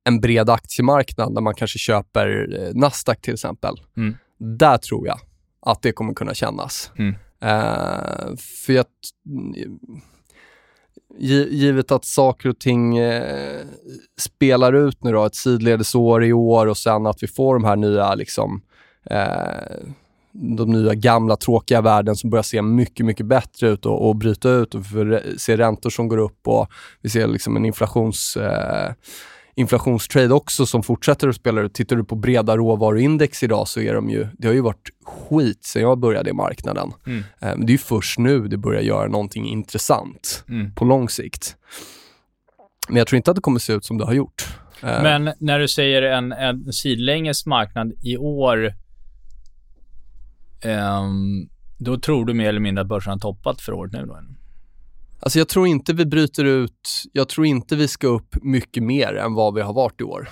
en 0.03 0.21
bred 0.21 0.49
aktiemarknad 0.49 1.35
där 1.35 1.41
man 1.41 1.55
kanske 1.55 1.79
köper 1.79 2.57
eh, 2.59 2.73
Nasdaq 2.73 3.21
till 3.21 3.33
exempel. 3.33 3.75
Mm. 3.97 4.17
Där 4.39 4.77
tror 4.77 5.07
jag 5.07 5.19
att 5.65 5.81
det 5.81 5.91
kommer 5.91 6.13
kunna 6.13 6.33
kännas. 6.33 6.91
Mm. 6.97 7.15
Eh, 7.41 8.35
för 8.65 8.73
jag, 8.73 8.85
givet 11.19 11.91
att 11.91 12.05
saker 12.05 12.49
och 12.49 12.59
ting 12.59 12.97
eh, 12.97 13.59
spelar 14.19 14.73
ut 14.73 15.03
nu 15.03 15.11
då, 15.11 15.25
ett 15.25 15.35
sidledesår 15.35 16.23
i 16.23 16.33
år 16.33 16.67
och 16.67 16.77
sen 16.77 17.05
att 17.05 17.23
vi 17.23 17.27
får 17.27 17.53
de 17.53 17.63
här 17.63 17.75
nya 17.75 18.15
liksom 18.15 18.61
eh, 19.09 19.77
de 20.33 20.71
nya 20.71 20.93
gamla 20.93 21.35
tråkiga 21.35 21.81
värden 21.81 22.15
som 22.15 22.29
börjar 22.29 22.43
se 22.43 22.61
mycket, 22.61 23.05
mycket 23.05 23.25
bättre 23.25 23.69
ut 23.69 23.85
och, 23.85 24.07
och 24.07 24.15
bryta 24.15 24.49
ut 24.49 24.75
och 24.75 24.81
vi 24.95 25.19
ser 25.37 25.57
räntor 25.57 25.89
som 25.89 26.07
går 26.07 26.17
upp 26.17 26.47
och 26.47 26.67
vi 27.01 27.09
ser 27.09 27.27
liksom 27.27 27.57
en 27.57 27.65
inflations, 27.65 28.37
eh, 28.37 28.91
inflationstrade 29.61 30.33
också 30.33 30.65
som 30.65 30.83
fortsätter 30.83 31.27
att 31.27 31.35
spela 31.35 31.61
ut. 31.61 31.73
Tittar 31.73 31.95
du 31.95 32.03
på 32.03 32.15
breda 32.15 32.57
råvaruindex 32.57 33.43
idag 33.43 33.67
så 33.67 33.79
är 33.79 33.93
de 33.93 34.09
ju, 34.09 34.27
det 34.37 34.47
har 34.47 34.53
ju 34.55 34.61
varit 34.61 34.89
skit 35.05 35.65
sen 35.65 35.81
jag 35.81 35.99
började 35.99 36.29
i 36.29 36.33
marknaden. 36.33 36.91
Mm. 37.05 37.23
Men 37.39 37.65
det 37.65 37.73
är 37.73 37.77
först 37.77 38.19
nu 38.19 38.47
det 38.47 38.57
börjar 38.57 38.81
göra 38.81 39.07
någonting 39.07 39.45
intressant 39.49 40.43
Mm. 40.49 40.75
på 40.75 40.85
lång 40.85 41.09
sikt. 41.09 41.55
Men 42.87 42.97
jag 42.97 43.07
tror 43.07 43.17
inte 43.17 43.31
att 43.31 43.35
det 43.35 43.41
kommer 43.41 43.59
se 43.59 43.73
ut 43.73 43.85
som 43.85 43.97
det 43.97 44.05
har 44.05 44.13
gjort. 44.13 44.47
Eh, 44.83 45.03
Men 45.03 45.33
när 45.39 45.59
du 45.59 45.67
säger 45.67 46.01
en, 46.01 46.31
en 46.31 46.73
sidlänges 46.73 47.45
marknad 47.45 47.93
i 48.03 48.17
år, 48.17 48.73
ehm, 50.61 51.49
då 51.77 51.97
tror 51.97 52.25
du 52.25 52.33
mer 52.33 52.49
eller 52.49 52.59
mindre 52.59 52.81
att 52.81 52.87
börsen 52.87 53.11
har 53.11 53.19
toppat 53.19 53.61
för 53.61 53.73
året 53.73 53.91
nu 53.93 54.05
då? 54.05 54.17
Alltså 55.23 55.39
jag 55.39 55.47
tror 55.47 55.67
inte 55.67 55.93
vi 55.93 56.05
bryter 56.05 56.45
ut, 56.45 57.03
jag 57.11 57.29
tror 57.29 57.45
inte 57.45 57.75
vi 57.75 57.87
ska 57.87 58.07
upp 58.07 58.35
mycket 58.41 58.83
mer 58.83 59.13
än 59.15 59.33
vad 59.33 59.53
vi 59.53 59.61
har 59.61 59.73
varit 59.73 60.01
i 60.01 60.03
år. 60.03 60.29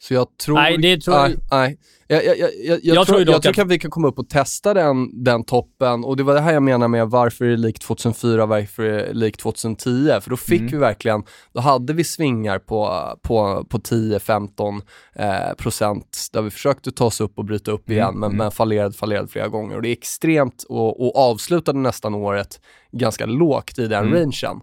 Så 0.00 0.14
jag 0.14 0.26
tror... 0.44 0.54
Nej, 0.54 0.76
det 0.78 1.00
tror 1.00 1.14
nej, 1.14 1.36
nej. 1.50 1.78
Jag, 2.10 2.24
jag, 2.24 2.38
jag, 2.38 2.38
jag, 2.38 2.50
jag, 2.64 2.96
Jag 2.96 3.06
tror 3.06 3.20
jag 3.20 3.42
tror 3.42 3.60
att- 3.64 3.70
vi 3.70 3.78
kan 3.78 3.90
komma 3.90 4.08
upp 4.08 4.18
och 4.18 4.28
testa 4.28 4.74
den, 4.74 5.24
den 5.24 5.44
toppen 5.44 6.04
och 6.04 6.16
det 6.16 6.22
var 6.22 6.34
det 6.34 6.40
här 6.40 6.52
jag 6.52 6.62
menar 6.62 6.88
med 6.88 7.08
varför 7.10 7.44
är 7.44 7.48
det 7.50 7.56
likt 7.56 7.82
2004, 7.82 8.46
varför 8.46 8.82
är 8.82 9.06
det 9.06 9.12
likt 9.12 9.40
2010? 9.40 10.20
För 10.20 10.30
då 10.30 10.36
fick 10.36 10.60
Mm. 10.60 10.70
vi 10.72 10.76
verkligen, 10.78 11.22
då 11.52 11.60
hade 11.60 11.92
vi 11.92 12.04
svingar 12.04 12.58
på, 12.58 13.02
på, 13.22 13.66
på 13.70 13.78
10-15 13.78 14.82
eh, 15.14 15.54
procent 15.58 16.26
där 16.32 16.42
vi 16.42 16.50
försökte 16.50 16.92
ta 16.92 17.04
oss 17.04 17.20
upp 17.20 17.38
och 17.38 17.44
bryta 17.44 17.70
upp 17.70 17.90
igen 17.90 18.14
men, 18.18 18.36
men 18.36 18.50
fallerade, 18.50 18.92
fallerade 18.94 19.28
flera 19.28 19.48
gånger 19.48 19.76
och 19.76 19.82
det 19.82 19.88
är 19.88 19.92
extremt 19.92 20.64
och, 20.68 21.06
och 21.06 21.16
avslutade 21.30 21.78
nästan 21.78 22.14
året 22.14 22.60
ganska 22.92 23.26
lågt 23.26 23.78
i 23.78 23.86
den 23.86 24.02
Mm. 24.06 24.14
rangen 24.14 24.60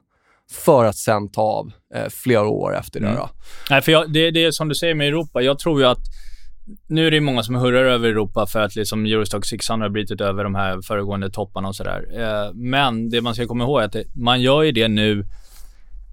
för 0.52 0.86
att 0.86 0.96
sen 0.96 1.32
ta 1.32 1.42
av 1.42 1.72
eh, 1.96 2.10
flera 2.10 2.48
år 2.48 2.78
efter 2.78 3.00
det. 3.00 3.08
Mm. 3.08 3.22
Nej, 3.70 3.82
för 3.82 3.92
jag, 3.92 4.14
det, 4.14 4.32
det 4.32 4.46
är 4.46 4.52
som 4.52 4.70
du 4.70 4.76
säger 4.76 4.96
med 4.96 5.08
Europa. 5.08 5.42
Jag 5.42 5.60
tror 5.60 5.80
ju 5.80 5.86
att 5.86 6.00
nu 6.88 7.08
är 7.08 7.12
det 7.12 7.22
många 7.22 7.44
som 7.44 7.56
hurrar 7.56 7.84
över 7.84 8.10
Europa 8.10 8.48
för 8.48 8.60
att 8.60 8.76
liksom 8.76 9.06
Eurostock 9.06 9.46
600 9.46 9.86
har 9.86 9.92
brutit 9.92 10.22
över 10.22 10.44
de 10.44 10.56
här 10.56 10.82
föregående 10.82 11.30
topparna 11.30 11.68
och 11.68 11.76
sådär. 11.76 12.06
Eh, 12.14 12.54
men 12.54 13.10
det 13.10 13.22
man 13.22 13.36
ska 13.36 13.48
komma 13.48 13.64
ihåg 13.64 13.82
är 13.82 13.86
att 13.86 13.92
det, 13.92 14.04
man 14.16 14.42
gör 14.42 14.64
ju 14.64 14.72
det 14.72 14.88
nu, 14.88 15.26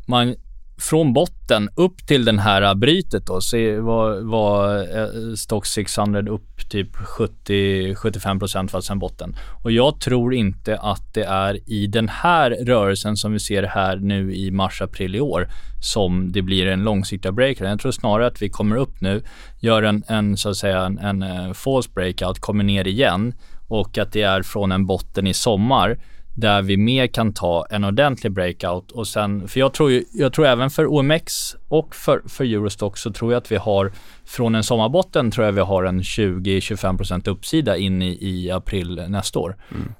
man, 0.09 0.35
från 0.79 1.13
botten 1.13 1.69
upp 1.77 2.07
till 2.07 2.25
den 2.25 2.39
här 2.39 2.75
brytet 2.75 3.27
då, 3.27 3.41
så 3.41 3.57
var, 3.81 4.21
var 4.21 4.79
eh, 4.79 5.35
Stock 5.35 5.67
600 5.67 6.31
upp 6.31 6.53
typ 6.71 6.97
70-75% 6.97 8.69
fast 8.69 8.87
sen 8.87 8.99
botten. 8.99 9.37
Och 9.63 9.73
jag 9.73 10.01
tror 10.01 10.35
inte 10.35 10.79
att 10.79 11.15
det 11.15 11.25
är 11.25 11.71
i 11.71 11.87
den 11.87 12.09
här 12.09 12.51
rörelsen 12.51 13.17
som 13.17 13.33
vi 13.33 13.39
ser 13.39 13.63
här 13.63 13.97
nu 13.97 14.35
i 14.35 14.51
mars-april 14.51 15.15
i 15.15 15.21
år 15.21 15.49
som 15.83 16.33
det 16.33 16.43
blir 16.43 16.67
en 16.67 16.85
långsiktig 16.85 17.35
breakout. 17.35 17.69
Jag 17.69 17.81
tror 17.81 17.93
snarare 17.93 18.27
att 18.27 18.43
vi 18.43 18.49
kommer 18.49 18.77
upp 18.77 19.01
nu, 19.01 19.23
gör 19.61 19.83
en, 19.83 20.03
en 20.09 20.37
så 20.37 20.49
att 20.49 20.57
säga 20.57 20.81
en, 20.81 20.99
en 20.99 21.23
eh, 21.23 21.53
false 21.53 21.91
breakout, 21.95 22.39
kommer 22.39 22.65
ner 22.65 22.87
igen 22.87 23.35
och 23.69 23.99
att 23.99 24.13
det 24.13 24.23
är 24.23 24.43
från 24.43 24.73
en 24.73 24.87
botten 24.87 25.27
i 25.27 25.35
sommar 25.35 25.99
där 26.35 26.63
vi 26.63 26.77
mer 26.77 27.07
kan 27.07 27.33
ta 27.33 27.67
en 27.71 27.85
ordentlig 27.85 28.33
breakout 28.33 28.91
och 28.91 29.09
sen, 29.09 29.49
för 29.49 29.61
jag 29.61 29.75
tror 29.75 29.91
ju, 29.91 30.05
jag 30.13 30.33
tror 30.33 30.47
även 30.47 30.71
för 30.71 30.87
OMX 30.87 31.57
och 31.69 31.95
för, 31.95 32.23
för 32.29 32.45
Eurostock 32.45 32.99
så 32.99 33.13
tror 33.13 33.33
jag 33.33 33.39
att 33.39 33.53
vi 33.53 33.57
har 33.57 33.93
från 34.25 34.55
en 34.55 34.65
sommarbotten 34.65 35.31
tror 35.31 35.47
jag 35.47 35.53
vi 35.53 35.61
har 35.61 35.85
en 35.85 36.01
20-25% 36.03 37.29
uppsida 37.29 37.77
in 37.77 38.03
i, 38.03 38.19
i 38.21 38.51
april 38.51 39.05
nästa 39.09 39.39
år. 39.39 39.57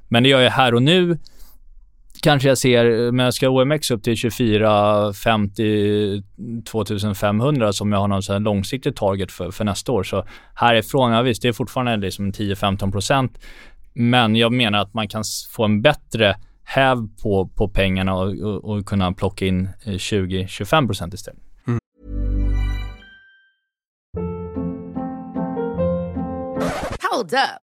Men 0.09 0.23
det 0.23 0.29
gör 0.29 0.41
jag 0.41 0.51
här 0.51 0.75
och 0.75 0.83
nu 0.83 1.19
kanske 2.23 2.49
jag 2.49 2.59
ser, 2.59 3.13
men 3.13 3.25
jag 3.25 3.35
ska 3.35 3.49
OMX 3.49 3.91
upp 3.91 4.03
till 4.03 4.17
24, 4.17 5.13
50, 5.13 6.23
2500 6.65 7.73
som 7.73 7.93
jag 7.93 7.99
har 7.99 8.09
någon 8.09 8.23
sån 8.23 8.43
långsiktig 8.43 8.97
target 8.97 9.33
för, 9.33 9.51
för 9.51 9.65
nästa 9.65 9.93
år. 9.93 10.03
Så 10.03 10.27
härifrån, 10.55 11.13
ja 11.13 11.23
visst, 11.23 11.43
det 11.43 11.49
är 11.49 11.53
fortfarande 11.53 11.97
liksom 11.97 12.33
10-15%. 12.33 13.29
Men 13.95 14.37
jag 14.37 14.53
menar 14.53 14.79
att 14.79 14.95
man 14.95 15.09
kan 15.09 15.25
få 15.51 15.65
en 15.65 15.83
bättre 15.83 16.37
häv 16.65 17.09
på, 17.23 17.49
på 17.49 17.69
pengarna 17.69 18.15
och, 18.15 18.35
och, 18.39 18.65
och 18.65 18.87
kunna 18.87 19.13
plocka 19.13 19.47
in 19.47 19.69
eh, 19.85 19.93
20-25% 19.93 21.15
istället. 21.15 21.43
Hold 27.11 27.33
up. 27.33 27.62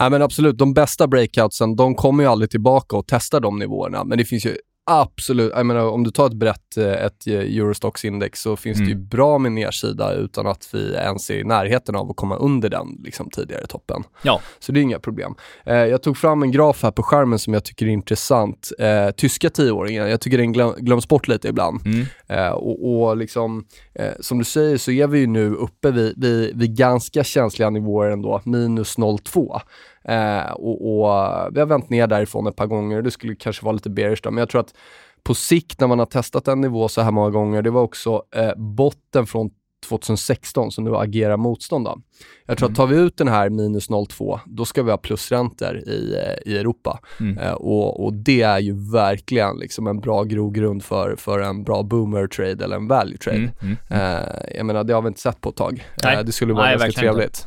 Nej 0.00 0.10
men 0.10 0.22
absolut, 0.22 0.58
de 0.58 0.74
bästa 0.74 1.06
breakoutsen, 1.06 1.76
de 1.76 1.94
kommer 1.94 2.24
ju 2.24 2.30
aldrig 2.30 2.50
tillbaka 2.50 2.96
och 2.96 3.04
testar 3.06 3.40
de 3.40 3.58
nivåerna. 3.58 4.04
Men 4.04 4.18
det 4.18 4.24
finns 4.24 4.46
ju 4.46 4.56
absolut, 4.90 5.52
jag 5.56 5.66
menar 5.66 5.88
om 5.90 6.04
du 6.04 6.10
tar 6.10 6.26
ett 6.26 6.32
brett, 6.32 6.76
eh, 6.76 6.92
ett 6.92 7.26
eh, 7.26 7.34
Eurostox 7.34 8.04
index 8.04 8.40
så 8.40 8.56
finns 8.56 8.78
det 8.78 8.84
ju 8.84 8.94
bra 8.94 9.38
med 9.38 9.52
nedsida 9.52 10.12
utan 10.14 10.46
att 10.46 10.68
vi 10.72 10.94
ens 10.94 11.30
är 11.30 11.34
i 11.34 11.44
närheten 11.44 11.96
av 11.96 12.10
att 12.10 12.16
komma 12.16 12.36
under 12.36 12.68
den 12.68 12.86
liksom, 13.04 13.30
tidigare 13.30 13.66
toppen. 13.66 14.02
Ja, 14.22 14.40
Så 14.58 14.72
det 14.72 14.80
är 14.80 14.82
inga 14.82 14.98
problem. 14.98 15.34
Eh, 15.64 15.74
jag 15.74 16.02
tog 16.02 16.16
fram 16.16 16.42
en 16.42 16.52
graf 16.52 16.82
här 16.82 16.90
på 16.90 17.02
skärmen 17.02 17.38
som 17.38 17.54
jag 17.54 17.64
tycker 17.64 17.86
är 17.86 17.90
intressant. 17.90 18.72
Eh, 18.78 19.10
tyska 19.10 19.50
tioåringar, 19.50 20.06
jag 20.06 20.20
tycker 20.20 20.38
den 20.38 20.52
glöm, 20.52 20.74
glöms 20.78 21.08
bort 21.08 21.28
lite 21.28 21.48
ibland. 21.48 21.80
Mm. 21.86 22.06
Eh, 22.28 22.50
och, 22.50 23.02
och 23.02 23.16
liksom, 23.16 23.64
eh, 23.94 24.12
som 24.20 24.38
du 24.38 24.44
säger 24.44 24.76
så 24.76 24.90
är 24.90 25.06
vi 25.06 25.18
ju 25.18 25.26
nu 25.26 25.54
uppe 25.54 25.90
vid, 25.90 26.14
vid, 26.24 26.58
vid 26.58 26.76
ganska 26.76 27.24
känsliga 27.24 27.70
nivåer 27.70 28.10
ändå, 28.10 28.40
minus 28.44 28.98
0,2. 28.98 29.60
Eh, 30.04 30.52
och, 30.52 30.72
och 30.72 31.08
vi 31.52 31.60
har 31.60 31.66
vänt 31.66 31.90
ner 31.90 32.06
därifrån 32.06 32.46
ett 32.46 32.56
par 32.56 32.66
gånger, 32.66 33.02
det 33.02 33.10
skulle 33.10 33.34
kanske 33.34 33.64
vara 33.64 33.72
lite 33.72 33.90
bearish 33.90 34.20
då, 34.22 34.30
men 34.30 34.38
jag 34.38 34.48
tror 34.48 34.60
att 34.60 34.74
på 35.22 35.34
sikt 35.34 35.80
när 35.80 35.86
man 35.86 35.98
har 35.98 36.06
testat 36.06 36.48
en 36.48 36.60
nivå 36.60 36.88
så 36.88 37.00
här 37.00 37.10
många 37.10 37.30
gånger, 37.30 37.62
det 37.62 37.70
var 37.70 37.82
också 37.82 38.22
eh, 38.34 38.54
botten 38.56 39.26
från 39.26 39.50
2016 39.88 40.70
som 40.70 40.84
nu 40.84 40.96
agerar 40.96 41.36
motstånd. 41.36 41.84
Då. 41.84 42.00
Jag 42.46 42.58
tror 42.58 42.70
att 42.70 42.76
tar 42.76 42.86
vi 42.86 42.96
ut 42.96 43.16
den 43.16 43.28
här 43.28 43.50
minus 43.50 43.90
0,2, 43.90 44.40
då 44.46 44.64
ska 44.64 44.82
vi 44.82 44.90
ha 44.90 44.98
plusräntor 44.98 45.76
i, 45.76 46.14
eh, 46.14 46.52
i 46.52 46.58
Europa. 46.58 47.00
Mm. 47.20 47.38
Eh, 47.38 47.52
och, 47.52 48.04
och 48.04 48.12
det 48.12 48.42
är 48.42 48.58
ju 48.58 48.90
verkligen 48.92 49.56
liksom 49.56 49.86
en 49.86 50.00
bra 50.00 50.24
grogrund 50.24 50.84
för, 50.84 51.16
för 51.16 51.40
en 51.40 51.62
bra 51.64 51.82
boomer 51.82 52.26
trade 52.26 52.64
eller 52.64 52.76
en 52.76 52.88
value 52.88 53.16
trade. 53.16 53.36
Mm, 53.36 53.50
mm. 53.60 53.76
Eh, 53.90 54.56
jag 54.56 54.66
menar, 54.66 54.84
det 54.84 54.92
har 54.92 55.02
vi 55.02 55.08
inte 55.08 55.20
sett 55.20 55.40
på 55.40 55.48
ett 55.48 55.56
tag. 55.56 55.86
Nej. 56.04 56.16
Eh, 56.16 56.22
det 56.22 56.32
skulle 56.32 56.52
vara 56.52 56.64
Nej, 56.64 56.78
ganska 56.78 56.86
verkligen 56.86 57.22
inte. 57.22 57.38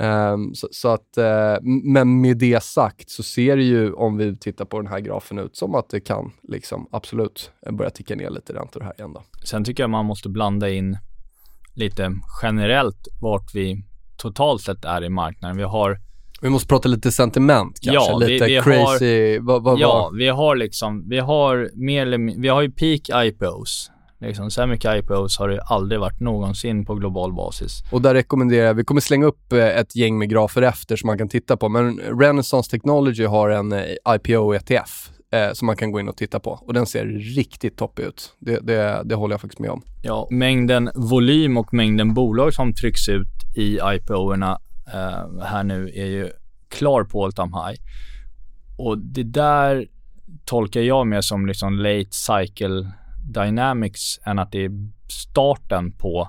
Ehm, 0.00 0.54
så, 0.54 0.68
så 0.70 0.88
att, 0.88 1.18
m- 1.18 1.82
men 1.84 2.20
med 2.20 2.36
det 2.38 2.62
sagt 2.62 3.10
så 3.10 3.22
ser 3.22 3.56
det 3.56 3.62
ju, 3.62 3.92
om 3.92 4.16
vi 4.16 4.36
tittar 4.36 4.64
på 4.64 4.76
den 4.80 4.86
här 4.86 5.00
grafen 5.00 5.38
ut, 5.38 5.56
som 5.56 5.74
att 5.74 5.88
det 5.90 6.00
kan 6.00 6.32
liksom 6.48 6.88
absolut 6.92 7.50
börja 7.72 7.90
ticka 7.90 8.14
ner 8.16 8.30
lite 8.30 8.52
räntor 8.52 8.80
här 8.80 8.94
igen 8.98 9.12
då. 9.12 9.22
Sen 9.44 9.64
tycker 9.64 9.82
jag 9.82 9.90
man 9.90 10.04
måste 10.06 10.28
blanda 10.28 10.70
in 10.70 10.98
lite 11.74 12.12
generellt 12.42 13.08
vart 13.20 13.54
vi 13.54 13.84
totalt 14.16 14.62
sett 14.62 14.84
är 14.84 15.04
i 15.04 15.08
marknaden. 15.08 15.56
Vi 15.56 15.62
har, 15.62 15.98
Vi 16.42 16.50
måste 16.50 16.68
prata 16.68 16.88
lite 16.88 17.12
sentiment 17.12 17.78
kanske, 17.82 18.12
Ja, 18.12 18.18
vi- 18.18 18.26
lite 18.32 18.46
vi 18.46 18.56
har- 18.56 18.62
crazy. 18.64 19.38
Vad, 19.38 19.62
vad, 19.62 19.78
ja, 19.78 20.10
vi 20.18 20.28
har 20.28 20.56
liksom, 20.56 21.08
vi 21.08 21.18
har 21.18 21.70
mer 21.74 22.02
eller 22.02 22.40
vi 22.40 22.48
har 22.48 22.62
ju 22.62 22.70
peak 22.70 23.24
IPOs. 23.26 23.90
Liksom, 24.20 24.68
mycket 24.68 24.96
IPOs 24.96 25.38
har 25.38 25.48
det 25.48 25.62
aldrig 25.62 26.00
varit 26.00 26.20
någonsin 26.20 26.84
på 26.84 26.94
global 26.94 27.32
basis. 27.32 27.82
Och 27.92 28.02
där 28.02 28.14
rekommenderar 28.14 28.66
jag, 28.66 28.74
vi 28.74 28.84
kommer 28.84 29.00
slänga 29.00 29.26
upp 29.26 29.52
eh, 29.52 29.78
ett 29.78 29.96
gäng 29.96 30.18
med 30.18 30.28
grafer 30.28 30.62
efter 30.62 30.96
som 30.96 31.06
man 31.06 31.18
kan 31.18 31.28
titta 31.28 31.56
på, 31.56 31.68
men 31.68 31.98
Renaissance 31.98 32.70
Technology 32.70 33.24
har 33.24 33.50
en 33.50 33.72
eh, 33.72 33.84
IPO-ETF 34.08 35.10
eh, 35.32 35.52
som 35.52 35.66
man 35.66 35.76
kan 35.76 35.92
gå 35.92 36.00
in 36.00 36.08
och 36.08 36.16
titta 36.16 36.40
på 36.40 36.50
och 36.50 36.74
den 36.74 36.86
ser 36.86 37.06
riktigt 37.06 37.76
toppig 37.76 38.02
ut. 38.02 38.36
Det, 38.38 38.58
det, 38.60 39.02
det 39.04 39.14
håller 39.14 39.32
jag 39.32 39.40
faktiskt 39.40 39.60
med 39.60 39.70
om. 39.70 39.82
Ja, 40.02 40.28
mängden 40.30 40.90
volym 40.94 41.56
och 41.56 41.74
mängden 41.74 42.14
bolag 42.14 42.54
som 42.54 42.74
trycks 42.74 43.08
ut 43.08 43.56
i 43.56 43.78
IPO-erna 43.78 44.58
eh, 44.86 45.44
här 45.44 45.64
nu 45.64 45.92
är 45.94 46.06
ju 46.06 46.30
klar 46.68 47.04
på 47.04 47.24
all 47.24 47.32
time 47.32 47.50
high. 47.66 47.80
Och 48.78 48.98
det 48.98 49.22
där 49.22 49.86
tolkar 50.44 50.80
jag 50.80 51.06
mer 51.06 51.20
som 51.20 51.46
liksom 51.46 51.78
late 51.78 52.10
cycle 52.10 52.92
dynamics 53.32 54.20
än 54.24 54.38
att 54.38 54.52
det 54.52 54.64
är 54.64 54.70
starten 55.08 55.92
på 55.92 56.28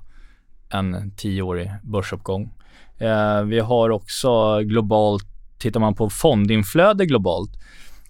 en 0.69 1.11
tioårig 1.15 1.71
börsuppgång. 1.83 2.53
Eh, 2.97 3.41
vi 3.41 3.59
har 3.59 3.89
också 3.89 4.59
globalt, 4.59 5.25
tittar 5.57 5.79
man 5.79 5.95
på 5.95 6.09
fondinflöde 6.09 7.05
globalt, 7.05 7.51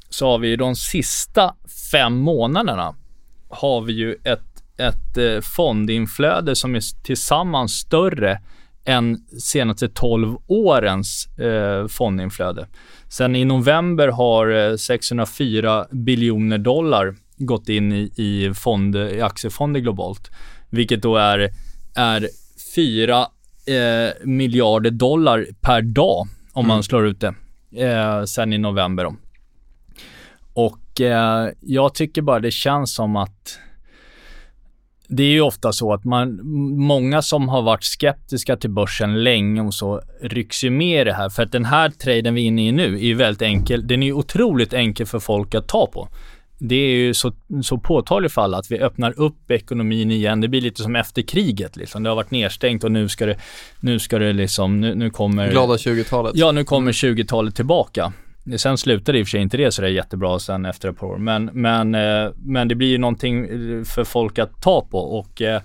så 0.09 0.27
har 0.27 0.39
vi 0.39 0.55
de 0.55 0.75
sista 0.75 1.55
fem 1.91 2.17
månaderna 2.17 2.95
har 3.51 3.81
vi 3.81 3.93
ju 3.93 4.15
ett, 4.23 4.63
ett 4.77 5.17
eh, 5.17 5.41
fondinflöde 5.41 6.55
som 6.55 6.75
är 6.75 7.03
tillsammans 7.03 7.73
större 7.73 8.39
än 8.85 9.17
senaste 9.39 9.89
12 9.89 10.37
årens 10.47 11.27
eh, 11.37 11.87
fondinflöde. 11.87 12.67
Sen 13.09 13.35
i 13.35 13.45
november 13.45 14.07
har 14.07 14.71
eh, 14.71 14.75
604 14.75 15.87
biljoner 15.91 16.57
dollar 16.57 17.15
gått 17.45 17.69
in 17.69 17.91
i, 17.91 18.11
i, 18.15 18.53
fond, 18.53 18.95
i 18.95 19.21
aktiefonder 19.21 19.79
globalt, 19.79 20.31
vilket 20.69 21.01
då 21.01 21.17
är, 21.17 21.49
är 21.95 22.27
4 22.75 23.19
eh, 23.65 24.13
miljarder 24.23 24.91
dollar 24.91 25.47
per 25.61 25.81
dag 25.81 26.27
om 26.53 26.65
mm. 26.65 26.67
man 26.67 26.83
slår 26.83 27.07
ut 27.07 27.19
det 27.19 27.33
eh, 27.85 28.23
sen 28.23 28.53
i 28.53 28.57
november. 28.57 29.03
Då. 29.03 29.15
Och 30.53 31.01
eh, 31.01 31.49
jag 31.61 31.93
tycker 31.93 32.21
bara 32.21 32.39
det 32.39 32.51
känns 32.51 32.95
som 32.95 33.15
att 33.15 33.59
det 35.13 35.23
är 35.23 35.31
ju 35.31 35.41
ofta 35.41 35.71
så 35.73 35.93
att 35.93 36.03
man, 36.03 36.39
många 36.77 37.21
som 37.21 37.49
har 37.49 37.61
varit 37.61 37.83
skeptiska 37.83 38.57
till 38.57 38.69
börsen 38.69 39.23
länge 39.23 39.61
och 39.61 39.73
så 39.73 40.01
rycks 40.21 40.63
ju 40.63 40.69
med 40.69 41.01
i 41.01 41.03
det 41.03 41.13
här. 41.13 41.29
För 41.29 41.43
att 41.43 41.51
den 41.51 41.65
här 41.65 41.89
traden 41.89 42.33
vi 42.33 42.41
är 42.41 42.47
inne 42.47 42.67
i 42.67 42.71
nu 42.71 42.95
är 42.95 43.05
ju 43.05 43.13
väldigt 43.13 43.41
enkel. 43.41 43.87
Den 43.87 44.03
är 44.03 44.07
ju 44.07 44.13
otroligt 44.13 44.73
enkel 44.73 45.05
för 45.05 45.19
folk 45.19 45.55
att 45.55 45.67
ta 45.67 45.87
på. 45.87 46.09
Det 46.63 46.75
är 46.75 46.95
ju 46.95 47.13
så, 47.13 47.33
så 47.63 47.77
påtagligt 47.77 48.33
för 48.33 48.41
alla 48.41 48.57
att 48.57 48.71
vi 48.71 48.79
öppnar 48.79 49.19
upp 49.19 49.51
ekonomin 49.51 50.11
igen. 50.11 50.41
Det 50.41 50.47
blir 50.47 50.61
lite 50.61 50.83
som 50.83 50.95
efter 50.95 51.21
kriget 51.21 51.75
liksom. 51.75 52.03
Det 52.03 52.09
har 52.09 52.15
varit 52.15 52.31
nedstängt 52.31 52.83
och 52.83 52.91
nu 52.91 53.09
ska 53.09 53.25
det, 53.25 53.37
nu 53.79 53.99
ska 53.99 54.19
det 54.19 54.33
liksom, 54.33 54.81
nu, 54.81 54.95
nu 54.95 55.09
kommer... 55.09 55.51
Glada 55.51 55.75
20-talet. 55.75 56.31
Ja, 56.35 56.51
nu 56.51 56.63
kommer 56.63 56.91
20-talet 56.91 57.55
tillbaka. 57.55 58.13
Sen 58.57 58.77
slutade 58.77 59.19
i 59.19 59.23
och 59.23 59.27
för 59.27 59.29
sig 59.29 59.41
inte 59.41 59.57
det 59.57 59.71
så 59.71 59.81
det 59.81 59.87
är 59.87 59.91
jättebra 59.91 60.39
sen 60.39 60.65
efter 60.65 60.89
ett 60.89 60.97
par 60.97 61.07
år. 61.07 61.17
Men, 61.17 61.45
men, 61.53 61.95
eh, 61.95 62.31
men 62.35 62.67
det 62.67 62.75
blir 62.75 62.87
ju 62.87 62.97
någonting 62.97 63.45
för 63.85 64.03
folk 64.03 64.39
att 64.39 64.61
ta 64.61 64.81
på 64.81 64.99
och 64.99 65.41
eh, 65.41 65.61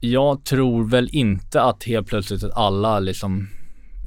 jag 0.00 0.44
tror 0.44 0.84
väl 0.84 1.08
inte 1.12 1.62
att 1.62 1.84
helt 1.84 2.06
plötsligt 2.06 2.44
att 2.44 2.56
alla 2.56 3.00
liksom 3.00 3.48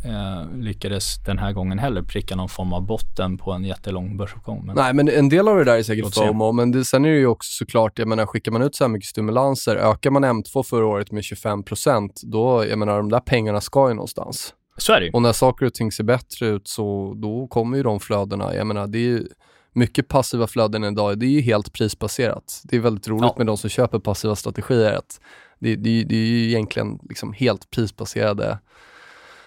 eh, 0.06 0.58
lyckades 0.58 1.24
den 1.24 1.38
här 1.38 1.52
gången 1.52 1.80
heller 1.80 2.02
pricka 2.02 2.36
någon 2.36 2.50
form 2.50 2.74
av 2.74 2.86
botten 2.86 3.38
på 3.38 3.52
en 3.52 3.64
jättelång 3.64 4.18
börsuppgång. 4.18 4.66
Men... 4.66 4.76
Nej, 4.76 4.94
men 4.94 5.10
en 5.10 5.30
del 5.30 5.48
av 5.48 5.58
det 5.58 5.64
där 5.64 5.78
är 5.78 5.84
säkert 5.84 6.16
FOMO, 6.16 6.52
men 6.52 6.72
det, 6.72 6.86
sen 6.86 7.06
är 7.06 7.10
det 7.10 7.18
ju 7.18 7.28
också 7.28 7.52
såklart, 7.52 8.00
jag 8.00 8.08
menar, 8.08 8.26
skickar 8.26 8.52
man 8.52 8.62
ut 8.62 8.76
så 8.76 8.84
här 8.84 8.90
mycket 8.90 9.10
stimulanser, 9.10 9.76
ökar 9.76 10.12
man 10.12 10.26
M2 10.26 10.64
förra 10.64 10.86
året 10.86 11.12
med 11.12 11.22
25% 11.22 12.10
då, 12.24 12.66
jag 12.70 12.80
menar, 12.80 12.98
de 12.98 13.10
där 13.10 13.20
pengarna 13.20 13.62
ska 13.62 13.88
ju 13.88 13.94
någonstans. 13.94 14.54
Så 14.78 14.94
är 14.94 15.02
det 15.02 15.12
Och 15.12 15.22
när 15.22 15.34
saker 15.34 15.66
och 15.66 15.74
ting 15.74 15.92
ser 15.92 16.04
bättre 16.04 16.48
ut 16.48 16.68
så 16.68 17.14
då 17.18 17.48
kommer 17.48 17.78
ju 17.78 17.84
de 17.84 18.00
flödena. 18.00 18.56
Jag 18.56 18.68
menar, 18.68 18.88
det 18.88 18.98
är 18.98 19.02
ju 19.02 19.28
mycket 19.74 20.08
passiva 20.08 20.48
flöden 20.48 20.84
idag, 20.84 21.20
det 21.20 21.26
är 21.26 21.30
ju 21.30 21.42
helt 21.42 21.74
prisbaserat. 21.74 22.62
Det 22.64 22.76
är 22.76 22.80
väldigt 22.80 23.08
roligt 23.08 23.24
ja. 23.24 23.36
med 23.38 23.48
de 23.48 23.58
som 23.58 23.70
köper 23.70 24.00
passiva 24.00 24.36
strategier. 24.36 24.94
Att 24.94 25.20
det, 25.60 25.76
det, 25.76 26.04
det 26.04 26.16
är 26.16 26.26
ju 26.26 26.48
egentligen 26.48 27.00
liksom 27.10 27.34
helt 27.34 27.70
prisbaserade 27.70 28.60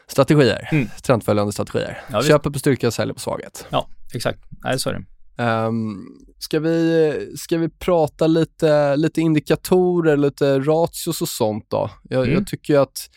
strategier, 0.09 0.68
mm. 0.73 0.88
trendföljande 1.03 1.53
strategier. 1.53 2.03
Ja, 2.12 2.23
Köper 2.23 2.51
på 2.51 2.59
styrka, 2.59 2.90
säljer 2.90 3.14
på 3.14 3.21
svaghet. 3.21 3.66
Ja, 3.71 3.88
exakt. 4.14 4.38
Nej, 4.64 4.79
så 4.79 4.90
är 4.90 4.94
det. 4.94 5.05
Um, 5.42 6.07
ska, 6.38 6.61
vi, 6.61 7.33
ska 7.37 7.59
vi 7.59 7.68
prata 7.68 8.27
lite, 8.27 8.97
lite 8.97 9.21
indikatorer, 9.21 10.16
lite 10.16 10.59
ratios 10.59 11.23
och 11.23 11.29
sånt 11.29 11.66
då? 11.68 11.90
Jag, 12.03 12.23
mm. 12.23 12.35
jag 12.35 12.47
tycker 12.47 12.79
att 12.79 13.11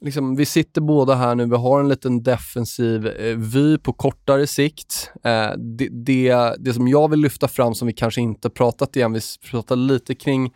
liksom, 0.00 0.36
vi 0.36 0.46
sitter 0.46 0.80
båda 0.80 1.14
här 1.14 1.34
nu, 1.34 1.46
vi 1.46 1.56
har 1.56 1.80
en 1.80 1.88
liten 1.88 2.22
defensiv 2.22 3.06
eh, 3.06 3.36
vy 3.36 3.78
på 3.78 3.92
kortare 3.92 4.46
sikt. 4.46 5.10
Eh, 5.24 5.50
det, 5.56 5.88
det, 5.88 6.54
det, 6.58 6.74
som 6.74 6.88
jag 6.88 7.10
vill 7.10 7.20
lyfta 7.20 7.48
fram 7.48 7.74
som 7.74 7.86
vi 7.86 7.92
kanske 7.94 8.20
inte 8.20 8.50
pratat 8.50 8.96
igen, 8.96 9.12
vi 9.12 9.20
pratar 9.50 9.76
lite 9.76 10.14
kring, 10.14 10.52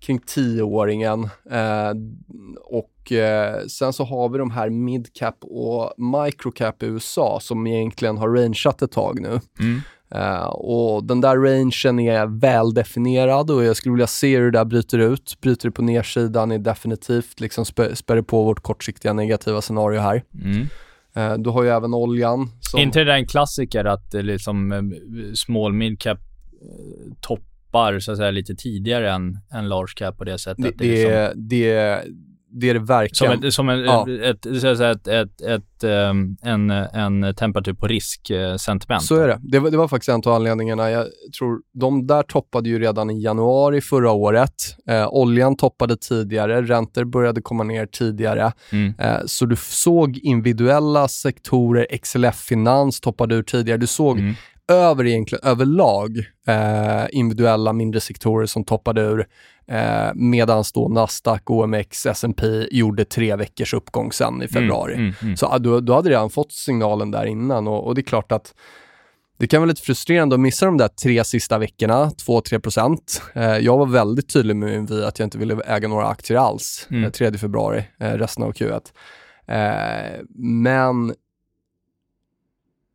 kring 0.00 0.18
tioåringen 0.18 1.24
eh, 1.50 1.90
och 2.64 3.12
eh, 3.12 3.66
sen 3.66 3.92
så 3.92 4.04
har 4.04 4.28
vi 4.28 4.38
de 4.38 4.50
här 4.50 4.70
midcap 4.70 5.36
och 5.40 5.92
microcap 5.96 6.82
i 6.82 6.86
USA 6.86 7.38
som 7.42 7.66
egentligen 7.66 8.18
har 8.18 8.28
rangeat 8.28 8.82
ett 8.82 8.92
tag 8.92 9.20
nu. 9.20 9.40
Mm. 9.60 9.80
Uh, 10.14 10.46
och 10.46 11.04
den 11.04 11.20
där 11.20 11.36
rangen 11.36 12.00
är 12.00 12.40
väldefinierad 12.40 13.50
och 13.50 13.64
jag 13.64 13.76
skulle 13.76 13.92
vilja 13.92 14.06
se 14.06 14.38
hur 14.38 14.50
det 14.50 14.58
där 14.58 14.64
bryter 14.64 14.98
ut. 14.98 15.36
Bryter 15.40 15.68
det 15.68 15.72
på 15.72 15.82
nedsidan 15.82 16.52
är 16.52 16.58
definitivt 16.58 17.40
liksom 17.40 17.64
spä, 17.64 17.96
spärrar 17.96 18.22
på 18.22 18.42
vårt 18.42 18.60
kortsiktiga 18.60 19.12
negativa 19.12 19.60
scenario 19.60 20.00
här. 20.00 20.24
Mm. 20.34 20.68
Uh, 21.16 21.38
du 21.38 21.50
har 21.50 21.62
ju 21.62 21.68
även 21.68 21.94
oljan. 21.94 22.50
Som... 22.60 22.80
inte 22.80 22.98
det 22.98 23.04
där 23.04 23.14
en 23.14 23.26
klassiker 23.26 23.84
att 23.84 24.14
uh, 24.14 24.22
liksom 24.22 24.92
small 25.34 25.72
mid 25.72 26.00
cap 26.00 26.18
toppar 27.68 27.98
så 27.98 28.12
att 28.12 28.18
säga 28.18 28.30
lite 28.30 28.54
tidigare 28.54 29.12
än, 29.12 29.38
än 29.52 29.68
large 29.68 29.92
cap 29.96 30.18
på 30.18 30.24
det 30.24 30.38
sättet? 30.38 30.64
Det, 30.64 30.84
det, 30.84 30.90
liksom... 30.90 31.48
det, 31.48 32.04
det 32.50 32.70
är 32.70 32.74
det 32.74 32.80
verkligen. 32.80 33.32
Som, 33.32 33.44
ett, 33.44 33.54
som 33.54 33.68
en, 33.68 33.80
ja. 33.80 34.06
ett, 34.10 34.46
ett, 34.46 34.80
ett, 34.80 35.08
ett, 35.08 35.40
ett, 35.40 35.84
um, 35.84 36.36
en, 36.42 36.70
en 36.70 37.34
temperatur 37.34 37.72
på 37.72 37.86
risk-sentiment. 37.86 39.02
Så 39.02 39.16
är 39.16 39.28
det. 39.28 39.38
Det 39.42 39.58
var, 39.58 39.70
det 39.70 39.76
var 39.76 39.88
faktiskt 39.88 40.08
en 40.08 40.22
av 40.26 40.32
anledningarna. 40.32 40.90
Jag 40.90 41.06
tror 41.38 41.60
de 41.74 42.06
där 42.06 42.22
toppade 42.22 42.68
ju 42.68 42.78
redan 42.78 43.10
i 43.10 43.22
januari 43.22 43.80
förra 43.80 44.10
året. 44.10 44.54
Eh, 44.88 45.08
oljan 45.08 45.56
toppade 45.56 45.96
tidigare, 45.96 46.62
räntor 46.62 47.04
började 47.04 47.42
komma 47.42 47.64
ner 47.64 47.86
tidigare. 47.86 48.52
Mm. 48.72 48.94
Eh, 48.98 49.18
så 49.26 49.46
du 49.46 49.56
såg 49.56 50.18
individuella 50.18 51.08
sektorer, 51.08 51.86
XLF 52.02 52.36
Finans 52.36 53.00
toppade 53.00 53.34
ur 53.34 53.42
tidigare. 53.42 53.78
Du 53.78 53.86
såg 53.86 54.18
mm 54.18 54.34
över 54.68 55.06
egentligen 55.06 55.44
överlag 55.44 56.18
eh, 56.46 57.06
individuella 57.10 57.72
mindre 57.72 58.00
sektorer 58.00 58.46
som 58.46 58.64
toppade 58.64 59.00
ur 59.00 59.26
eh, 59.66 60.10
medan 60.14 60.64
då 60.74 60.88
Nasdaq, 60.88 61.50
OMX, 61.50 62.06
S&P 62.06 62.46
gjorde 62.70 63.04
tre 63.04 63.36
veckors 63.36 63.74
uppgång 63.74 64.12
sen 64.12 64.32
i 64.32 64.36
mm, 64.36 64.48
februari. 64.48 64.94
Mm, 64.94 65.04
mm, 65.04 65.14
mm. 65.22 65.36
Så 65.36 65.58
du, 65.58 65.80
du 65.80 65.92
hade 65.92 66.10
redan 66.10 66.30
fått 66.30 66.52
signalen 66.52 67.10
där 67.10 67.26
innan 67.26 67.68
och, 67.68 67.86
och, 67.86 67.94
det 67.94 68.00
är 68.00 68.02
klart 68.02 68.32
att 68.32 68.54
det 69.38 69.46
kan 69.46 69.60
vara 69.60 69.68
lite 69.68 69.82
frustrerande 69.82 70.34
att 70.34 70.40
missa 70.40 70.66
de 70.66 70.76
där 70.76 70.88
tre 70.88 71.24
sista 71.24 71.58
veckorna, 71.58 72.10
2-3 72.26 72.58
procent. 72.58 73.22
Eh, 73.34 73.58
jag 73.58 73.78
var 73.78 73.86
väldigt 73.86 74.32
tydlig 74.32 74.56
med 74.56 74.70
min 74.70 74.86
vy 74.86 75.04
att 75.04 75.18
jag 75.18 75.26
inte 75.26 75.38
ville 75.38 75.62
äga 75.66 75.88
några 75.88 76.06
aktier 76.06 76.38
alls 76.38 76.86
mm. 76.90 77.12
3 77.12 77.26
eh, 77.26 77.32
februari, 77.32 77.84
eh, 78.00 78.12
resten 78.12 78.44
av 78.44 78.52
Q1. 78.52 78.82
Eh, 79.46 80.20
men 80.34 81.14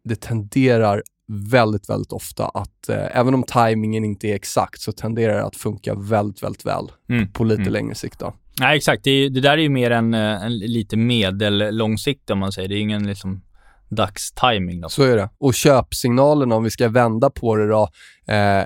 det 0.03 0.15
tenderar 0.15 1.03
väldigt, 1.27 1.89
väldigt 1.89 2.11
ofta 2.11 2.45
att 2.45 2.89
eh, 2.89 3.17
även 3.17 3.33
om 3.33 3.43
tajmingen 3.43 4.05
inte 4.05 4.27
är 4.27 4.35
exakt 4.35 4.81
så 4.81 4.91
tenderar 4.91 5.33
det 5.33 5.45
att 5.45 5.55
funka 5.55 5.95
väldigt, 5.95 6.43
väldigt 6.43 6.65
väl 6.65 6.91
mm. 7.09 7.31
på 7.31 7.43
lite 7.43 7.61
mm. 7.61 7.73
längre 7.73 7.95
sikt. 7.95 8.19
Då. 8.19 8.33
Nej, 8.59 8.77
exakt. 8.77 9.03
Det, 9.03 9.29
det, 9.29 9.41
där 9.41 9.57
är 9.57 9.61
ju 9.61 9.69
mer 9.69 9.91
en, 9.91 10.13
eh, 10.13 10.43
en 10.43 10.57
lite 10.57 10.97
medellång 10.97 11.97
sikt 11.97 12.29
om 12.29 12.39
man 12.39 12.51
säger. 12.51 12.69
Det 12.69 12.75
är 12.75 12.81
ingen 12.81 13.07
liksom 13.07 13.41
dagstiming. 13.89 14.81
Då. 14.81 14.89
Så 14.89 15.03
är 15.03 15.17
det. 15.17 15.29
Och 15.37 15.53
köpsignalerna, 15.53 16.55
om 16.55 16.63
vi 16.63 16.69
ska 16.69 16.89
vända 16.89 17.29
på 17.29 17.55
det 17.55 17.67
då. 17.67 17.89
Eh, 18.27 18.59
eh, 18.59 18.65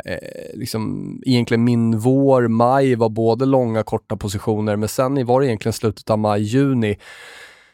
liksom, 0.53 1.11
egentligen 1.25 1.63
min 1.63 1.99
vår, 1.99 2.47
maj 2.47 2.95
var 2.95 3.09
både 3.09 3.45
långa 3.45 3.83
korta 3.83 4.17
positioner, 4.17 4.75
men 4.75 4.89
sen 4.89 5.25
var 5.25 5.41
det 5.41 5.47
egentligen 5.47 5.73
slutet 5.73 6.09
av 6.09 6.19
maj, 6.19 6.41
juni. 6.41 6.97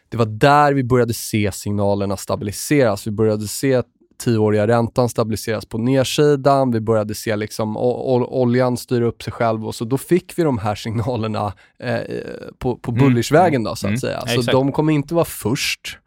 Det 0.10 0.18
var 0.18 0.26
där 0.26 0.74
vi 0.74 0.84
började 0.84 1.14
se 1.14 1.52
signalerna 1.54 2.18
stabiliseras. 2.18 3.08
Vi 3.08 3.12
började 3.12 3.48
se 3.48 3.82
tioåriga 4.18 4.68
räntan 4.68 5.10
stabiliseras 5.10 5.66
på 5.66 5.78
nedsidan. 5.78 6.72
Vi 6.72 6.80
började 6.82 7.16
se 7.16 7.36
liksom 7.36 7.78
oljan 7.78 8.78
styra 8.78 9.06
upp 9.06 9.24
sig 9.24 9.34
själv 9.34 9.68
och 9.68 9.76
så 9.76 9.86
då 9.86 9.98
fick 9.98 10.38
vi 10.38 10.44
de 10.44 10.58
här 10.58 10.76
signalerna 10.76 11.54
eh, 11.80 12.00
på, 12.58 12.78
på 12.78 12.92
mm. 12.92 13.04
bullishvägen 13.04 13.64
då 13.64 13.76
så 13.76 13.88
att 13.88 13.90
mm. 13.90 14.00
säga. 14.00 14.22
Så 14.28 14.52
de 14.52 14.72
kommer 14.72 14.94
inte 14.94 15.14
vara 15.14 15.26
först 15.26 15.98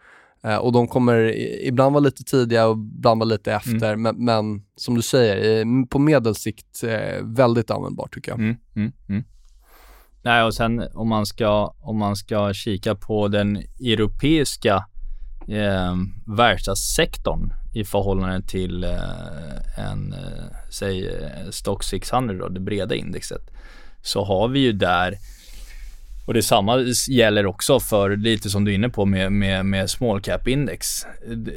eh, 0.45 0.57
och 0.57 0.73
de 0.73 0.89
kommer 0.89 1.35
ibland 1.67 1.93
vara 1.95 2.05
lite 2.05 2.25
tidiga 2.25 2.67
och 2.67 2.77
ibland 2.77 3.21
vara 3.21 3.29
lite 3.29 3.53
efter. 3.53 3.93
Mm. 3.93 4.03
Men, 4.03 4.25
men, 4.25 4.63
som 4.77 4.95
du 4.95 5.03
säger, 5.03 5.87
på 5.87 5.99
medelsikt 5.99 6.83
eh, 6.85 7.25
väldigt 7.25 7.71
användbart 7.71 8.15
tycker 8.15 8.33
jag. 8.33 8.39
Mm. 8.39 8.57
Mm. 8.77 8.93
mm. 9.09 9.25
Nej, 10.23 10.45
och 10.45 10.55
sen 10.55 10.83
om 10.95 11.09
man 11.09 11.27
ska, 11.27 11.75
om 11.81 11.99
man 11.99 12.17
ska 12.17 12.53
kika 12.53 12.95
på 12.95 13.29
den 13.29 13.57
europeiska 13.81 14.85
eh, 15.49 15.95
verkstadssektorn 16.25 17.53
i 17.75 17.85
förhållande 17.85 18.43
till 18.43 18.85
eh, 18.85 19.91
en, 19.91 20.13
eh, 20.13 20.45
säg 20.71 21.09
eh, 21.09 21.51
Stock 21.51 21.85
600 21.85 22.35
då, 22.35 22.49
det 22.49 22.61
breda 22.61 22.95
indexet, 22.95 23.51
så 24.03 24.25
har 24.25 24.49
vi 24.49 24.61
ju 24.61 24.73
där 24.73 25.19
och 26.27 26.35
detsamma 26.35 26.85
gäller 27.09 27.47
också 27.47 27.81
för 27.81 28.17
lite 28.17 28.51
som 28.51 28.65
du 28.65 28.71
är 28.71 28.75
inne 28.75 28.89
på 28.89 29.05
med, 29.05 29.33
med, 29.33 29.67
med 29.67 29.91
small 29.91 30.21
cap 30.21 30.49
index. 30.49 31.07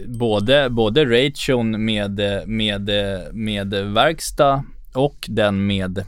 Både, 0.06 0.70
både 0.70 1.06
ration 1.06 1.86
med, 1.86 2.22
med, 2.46 2.90
med 3.34 3.74
verkstad 3.74 4.64
och 4.94 5.26
den 5.28 5.68
med, 5.68 6.04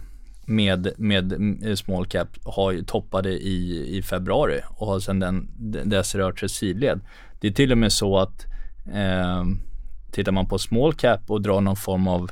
med, 0.46 0.94
med 0.98 1.34
eh, 1.66 1.76
small 1.76 2.06
cap 2.06 2.28
har 2.44 2.72
ju 2.72 2.84
toppade 2.84 3.30
i, 3.30 3.86
i 3.98 4.02
februari 4.02 4.60
och 4.68 4.88
har 4.88 5.00
sedan 5.00 5.20
den, 5.20 5.50
dess 5.90 6.16
rört 6.16 6.40
sig 6.40 6.50
sidled. 6.50 7.00
Det 7.42 7.48
är 7.48 7.52
till 7.52 7.72
och 7.72 7.78
med 7.78 7.94
så 7.94 8.18
att 8.18 8.46
eh, 8.94 9.44
tittar 10.12 10.32
man 10.32 10.48
på 10.48 10.58
small 10.58 10.94
cap 10.94 11.22
och 11.28 11.42
drar 11.42 11.62
någon 11.62 11.76
form 11.76 12.08
av 12.08 12.32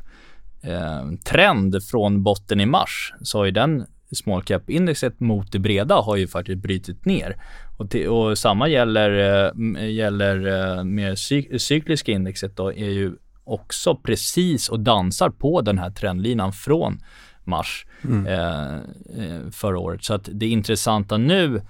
eh, 0.62 1.12
trend 1.26 1.84
från 1.84 2.24
botten 2.24 2.62
i 2.62 2.66
mars 2.66 3.14
så 3.22 3.38
har 3.38 3.46
ju 3.46 3.52
den 3.52 3.86
small 4.12 4.44
cap-indexet 4.44 5.20
mot 5.20 5.52
det 5.52 5.60
breda 5.60 5.96
har 5.96 6.16
ju 6.16 6.28
faktiskt 6.28 6.62
brutit 6.62 7.06
ner. 7.06 7.36
Och, 7.78 7.90
till, 7.90 8.08
och 8.08 8.38
samma 8.38 8.68
gäller, 8.68 9.12
äh, 9.78 9.90
gäller 9.90 10.48
äh, 10.78 10.84
med 10.84 11.20
cyk 11.20 11.62
cykliska 11.62 12.12
indexet 12.12 12.58
då, 12.58 12.74
är 12.74 12.90
ju 12.90 13.16
också 13.44 13.96
precis 13.96 14.70
och 14.70 14.80
dansar 14.80 15.30
på 15.30 15.62
den 15.62 15.78
här 15.78 15.92
trendlinan 15.92 16.54
från 16.54 17.00
mars 17.44 17.86
mm. 18.04 18.26
äh, 18.26 19.52
förra 19.52 19.80
året. 19.80 20.04
Så 20.04 20.14
att 20.14 20.30
det 20.32 20.48
intressanta 20.48 21.18
nu 21.18 21.62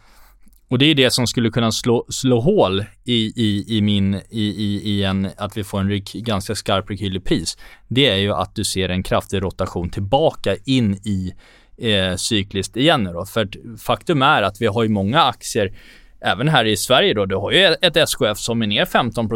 och 0.69 0.79
det 0.79 0.86
är 0.86 0.95
det 0.95 1.12
som 1.12 1.27
skulle 1.27 1.49
kunna 1.49 1.71
slå, 1.71 2.05
slå 2.10 2.39
hål 2.39 2.86
i, 3.05 3.34
i, 3.36 3.77
i 3.77 3.82
min, 3.82 4.13
i, 4.13 4.43
i, 4.43 4.82
i 4.84 5.03
en, 5.03 5.29
att 5.38 5.58
vi 5.58 5.63
får 5.63 5.79
en 5.79 5.89
ryk, 5.89 6.13
ganska 6.13 6.55
skarp 6.55 6.89
rekyl 6.89 7.15
i 7.15 7.19
pris. 7.19 7.58
Det 7.88 8.10
är 8.10 8.15
ju 8.15 8.34
att 8.34 8.55
du 8.55 8.63
ser 8.63 8.89
en 8.89 9.03
kraftig 9.03 9.43
rotation 9.43 9.89
tillbaka 9.89 10.55
in 10.65 10.93
i 10.93 11.34
eh, 11.77 12.15
cykliskt 12.15 12.77
igen 12.77 13.03
då. 13.03 13.25
För 13.25 13.49
faktum 13.77 14.21
är 14.21 14.41
att 14.41 14.62
vi 14.62 14.67
har 14.67 14.84
ju 14.84 14.89
många 14.89 15.21
aktier, 15.21 15.73
även 16.21 16.47
här 16.47 16.65
i 16.65 16.77
Sverige 16.77 17.13
då, 17.13 17.25
du 17.25 17.36
har 17.36 17.51
ju 17.51 17.75
ett 17.82 17.97
SKF 17.97 18.38
som 18.38 18.62
är 18.62 18.67
ner 18.67 18.86
15 18.86 19.29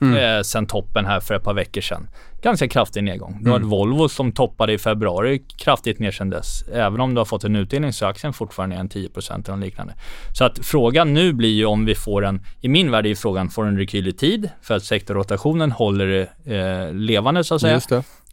mm. 0.00 0.16
eh, 0.16 0.42
sen 0.42 0.66
toppen 0.66 1.06
här 1.06 1.20
för 1.20 1.34
ett 1.34 1.44
par 1.44 1.54
veckor 1.54 1.80
sedan. 1.80 2.08
Ganska 2.42 2.68
kraftig 2.68 3.04
nedgång. 3.04 3.38
Du 3.40 3.50
har 3.50 3.56
mm. 3.56 3.68
Volvo 3.68 4.08
som 4.08 4.32
toppade 4.32 4.72
i 4.72 4.78
februari, 4.78 5.42
kraftigt 5.56 5.98
ner 5.98 6.10
sedan 6.10 6.30
dess. 6.30 6.62
Även 6.72 7.00
om 7.00 7.14
du 7.14 7.20
har 7.20 7.24
fått 7.24 7.44
en 7.44 7.56
utdelning 7.56 7.92
så 7.92 8.04
är 8.04 8.08
aktien 8.08 8.32
fortfarande 8.32 8.76
en 8.76 8.88
10% 8.88 9.48
eller 9.48 9.64
liknande. 9.64 9.94
Så 10.38 10.44
att 10.44 10.58
frågan 10.62 11.14
nu 11.14 11.32
blir 11.32 11.54
ju 11.54 11.64
om 11.64 11.84
vi 11.84 11.94
får 11.94 12.24
en, 12.24 12.44
i 12.60 12.68
min 12.68 12.90
värld 12.90 13.06
är 13.06 13.14
frågan, 13.14 13.50
får 13.50 13.66
en 13.66 13.78
rekyl 13.78 14.08
i 14.08 14.12
tid 14.12 14.50
för 14.62 14.74
att 14.74 14.84
sektorrotationen 14.84 15.72
håller 15.72 16.06
det 16.06 16.56
eh, 16.56 16.94
levande 16.94 17.44
så 17.44 17.54
att 17.54 17.60
säga. 17.60 17.80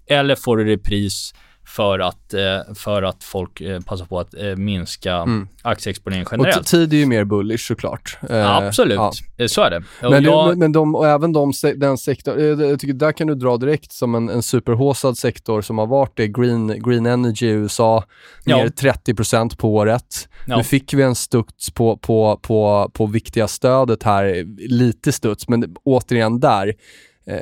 Eller 0.07 0.35
får 0.35 0.57
du 0.57 0.65
repris 0.65 1.33
för 1.69 1.99
att, 1.99 2.33
eh, 2.33 2.73
för 2.75 3.03
att 3.03 3.23
folk 3.23 3.61
eh, 3.61 3.79
passar 3.79 4.05
på 4.05 4.19
att 4.19 4.33
eh, 4.33 4.55
minska 4.55 5.13
mm. 5.13 5.47
aktieexponering 5.61 6.25
generellt. 6.31 6.59
Och 6.59 6.65
tid 6.65 6.93
är 6.93 6.97
ju 6.97 7.05
mer 7.05 7.23
bullish 7.23 7.67
såklart. 7.67 8.17
Ja, 8.29 8.65
absolut, 8.65 8.99
ja. 9.37 9.47
så 9.47 9.61
är 9.61 9.69
det. 9.69 9.83
Men, 10.01 10.23
jag... 10.23 10.57
men 10.57 10.71
de, 10.71 10.95
och 10.95 11.07
även 11.07 11.33
de, 11.33 11.53
den 11.75 11.97
sektor, 11.97 12.39
jag 12.39 12.79
tycker 12.79 12.93
där 12.93 13.11
kan 13.11 13.27
du 13.27 13.35
dra 13.35 13.57
direkt 13.57 13.91
som 13.91 14.15
en, 14.15 14.29
en 14.29 14.43
superhåsad 14.43 15.17
sektor 15.17 15.61
som 15.61 15.77
har 15.77 15.87
varit 15.87 16.11
det, 16.15 16.27
green, 16.27 16.83
green 16.83 17.05
energy 17.05 17.45
i 17.47 17.49
USA, 17.49 18.03
ner 18.45 18.71
ja. 18.81 18.93
30% 19.05 19.57
på 19.57 19.75
året. 19.75 20.29
Ja. 20.45 20.57
Nu 20.57 20.63
fick 20.63 20.93
vi 20.93 21.03
en 21.03 21.15
studs 21.15 21.71
på, 21.71 21.97
på, 21.97 22.39
på, 22.41 22.91
på 22.93 23.05
viktiga 23.05 23.47
stödet 23.47 24.03
här, 24.03 24.45
lite 24.69 25.11
studs, 25.11 25.47
men 25.47 25.75
återigen 25.83 26.39
där, 26.39 26.73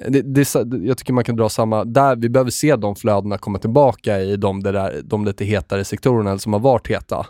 det, 0.09 0.21
det, 0.21 0.55
jag 0.85 0.97
tycker 0.97 1.13
man 1.13 1.23
kan 1.23 1.35
dra 1.35 1.49
samma, 1.49 1.83
där 1.83 2.15
vi 2.15 2.29
behöver 2.29 2.51
se 2.51 2.75
de 2.75 2.95
flödena 2.95 3.37
komma 3.37 3.59
tillbaka 3.59 4.19
i 4.19 4.37
de, 4.37 4.63
där, 4.63 5.01
de 5.03 5.25
lite 5.25 5.45
hetare 5.45 5.83
sektorerna 5.83 6.37
som 6.37 6.53
har 6.53 6.59
varit 6.59 6.87
heta. 6.87 7.25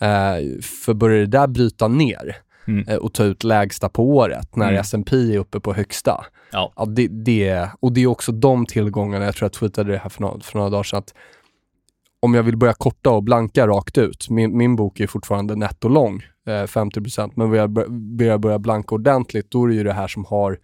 Eh, 0.00 0.60
för 0.62 0.94
börjar 0.94 1.20
det 1.20 1.26
där 1.26 1.46
bryta 1.46 1.88
ner 1.88 2.36
mm. 2.68 2.88
eh, 2.88 2.96
och 2.96 3.14
ta 3.14 3.24
ut 3.24 3.44
lägsta 3.44 3.88
på 3.88 4.08
året 4.08 4.56
när 4.56 4.68
mm. 4.68 4.80
S&P 4.80 5.16
är 5.16 5.38
uppe 5.38 5.60
på 5.60 5.74
högsta. 5.74 6.24
Ja. 6.52 6.72
ja 6.76 6.84
det, 6.84 7.08
det, 7.08 7.70
och 7.80 7.92
det 7.92 8.00
är 8.00 8.06
också 8.06 8.32
de 8.32 8.66
tillgångarna, 8.66 9.24
jag 9.24 9.34
tror 9.34 9.44
jag 9.44 9.52
tweetade 9.52 9.92
det 9.92 9.98
här 9.98 10.10
för 10.10 10.22
några, 10.22 10.40
för 10.40 10.58
några 10.58 10.70
dagar 10.70 10.82
sedan, 10.82 10.98
att 10.98 11.14
om 12.20 12.34
jag 12.34 12.42
vill 12.42 12.56
börja 12.56 12.74
korta 12.74 13.10
och 13.10 13.22
blanka 13.22 13.66
rakt 13.66 13.98
ut, 13.98 14.30
min, 14.30 14.56
min 14.56 14.76
bok 14.76 15.00
är 15.00 15.06
fortfarande 15.06 15.56
nettolång, 15.56 16.22
eh, 16.46 16.50
50%, 16.50 17.32
men 17.34 17.50
vill 17.50 17.58
jag 17.58 17.70
börja, 17.70 18.38
börja 18.38 18.58
blanka 18.58 18.94
ordentligt, 18.94 19.50
då 19.50 19.64
är 19.64 19.68
det 19.68 19.74
ju 19.74 19.84
det 19.84 19.92
här 19.92 20.08
som 20.08 20.24
har 20.24 20.58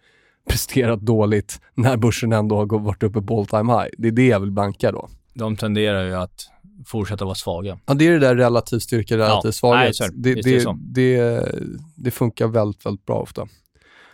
presterat 0.49 1.01
dåligt 1.01 1.61
när 1.73 1.97
börsen 1.97 2.33
ändå 2.33 2.57
har 2.57 2.79
varit 2.79 3.03
uppe 3.03 3.21
på 3.21 3.39
all 3.39 3.45
time 3.45 3.73
high. 3.73 3.89
Det 3.97 4.07
är 4.07 4.11
det 4.11 4.27
jag 4.27 4.39
vill 4.39 4.51
banka 4.51 4.91
då. 4.91 5.09
De 5.33 5.55
tenderar 5.55 6.05
ju 6.05 6.15
att 6.15 6.49
fortsätta 6.85 7.25
vara 7.25 7.35
svaga. 7.35 7.79
Ja, 7.85 7.93
det 7.93 8.07
är 8.07 8.11
det 8.11 8.19
där 8.19 8.35
relativ 8.35 8.79
styrka, 8.79 9.17
relativ 9.17 9.47
ja. 9.49 9.51
svaghet. 9.51 9.95
Nej, 9.99 10.09
det, 10.13 10.33
det, 10.33 10.77
det, 10.77 11.51
det, 11.95 12.11
funkar 12.11 12.47
väldigt, 12.47 12.85
väldigt 12.85 13.05
bra 13.05 13.15
ofta. 13.15 13.47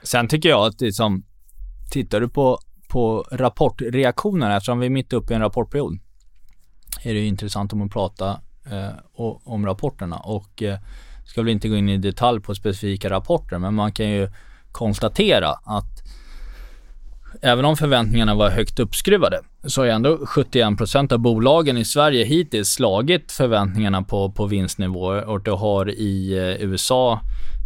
Sen 0.04 0.28
tycker 0.28 0.50
jag 0.50 0.66
att 0.66 0.80
det 0.80 0.94
som, 0.94 1.24
tittar 1.92 2.22
du 2.22 2.30
på, 2.30 2.60
på 2.88 3.26
rapportreaktionerna, 3.32 4.58
eftersom 4.58 4.80
vi 4.80 4.86
är 4.86 4.90
mitt 4.90 5.14
uppe 5.14 5.34
i 5.34 5.36
en 5.36 5.42
rapportperiod, 5.42 6.00
är 7.04 7.14
det 7.14 7.26
intressant 7.26 7.74
om 7.74 7.82
att 7.82 7.92
prata 7.92 8.42
eh, 8.72 8.90
om 9.44 9.66
rapporterna 9.66 10.18
och 10.18 10.64
eh, 10.64 10.80
ska 11.26 11.42
väl 11.42 11.52
inte 11.52 11.70
gå 11.70 11.76
in 11.76 11.90
i 11.90 11.98
detalj 11.98 12.42
på 12.42 12.56
specifika 12.56 13.10
rapporter, 13.10 13.58
men 13.58 13.76
man 13.76 13.92
kan 13.92 14.10
ju 14.10 14.30
konstatera 14.72 15.50
att 15.50 15.91
Även 17.44 17.66
om 17.66 17.78
förväntningarna 17.78 18.36
var 18.36 18.50
högt 18.50 18.80
uppskruvade 18.80 19.42
så 19.64 19.82
har 19.82 19.88
ändå 19.88 20.18
71% 20.18 21.14
av 21.14 21.20
bolagen 21.20 21.78
i 21.78 21.86
Sverige 21.86 22.26
hittills 22.26 22.70
slagit 22.70 23.32
förväntningarna 23.32 24.04
på, 24.04 24.32
på 24.32 24.46
vinstnivåer 24.46 25.24
och 25.24 25.44
det 25.44 25.52
har 25.52 25.90
i 25.90 26.38
eh, 26.38 26.66
USA 26.66 27.20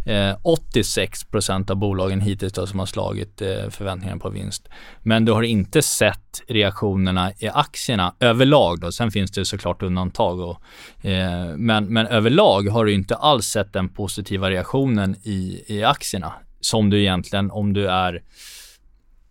eh, 0.06 0.36
86% 0.74 1.70
av 1.70 1.76
bolagen 1.76 2.20
hittills 2.20 2.52
då, 2.52 2.66
som 2.66 2.78
har 2.78 2.86
slagit 2.86 3.42
eh, 3.42 3.70
förväntningarna 3.70 4.20
på 4.20 4.30
vinst. 4.30 4.68
Men 5.02 5.24
du 5.24 5.32
har 5.32 5.42
inte 5.42 5.82
sett 5.82 6.42
reaktionerna 6.48 7.32
i 7.38 7.48
aktierna 7.48 8.14
överlag. 8.20 8.80
Då. 8.80 8.92
Sen 8.92 9.10
finns 9.10 9.30
det 9.30 9.44
såklart 9.44 9.82
undantag. 9.82 10.40
Och, 10.40 10.60
eh, 11.06 11.56
men, 11.56 11.84
men 11.84 12.06
överlag 12.06 12.68
har 12.68 12.84
du 12.84 12.92
inte 12.92 13.16
alls 13.16 13.46
sett 13.46 13.72
den 13.72 13.88
positiva 13.88 14.50
reaktionen 14.50 15.16
i, 15.22 15.64
i 15.66 15.84
aktierna 15.84 16.32
som 16.60 16.90
du 16.90 17.00
egentligen, 17.00 17.50
om 17.50 17.72
du 17.72 17.88
är 17.88 18.22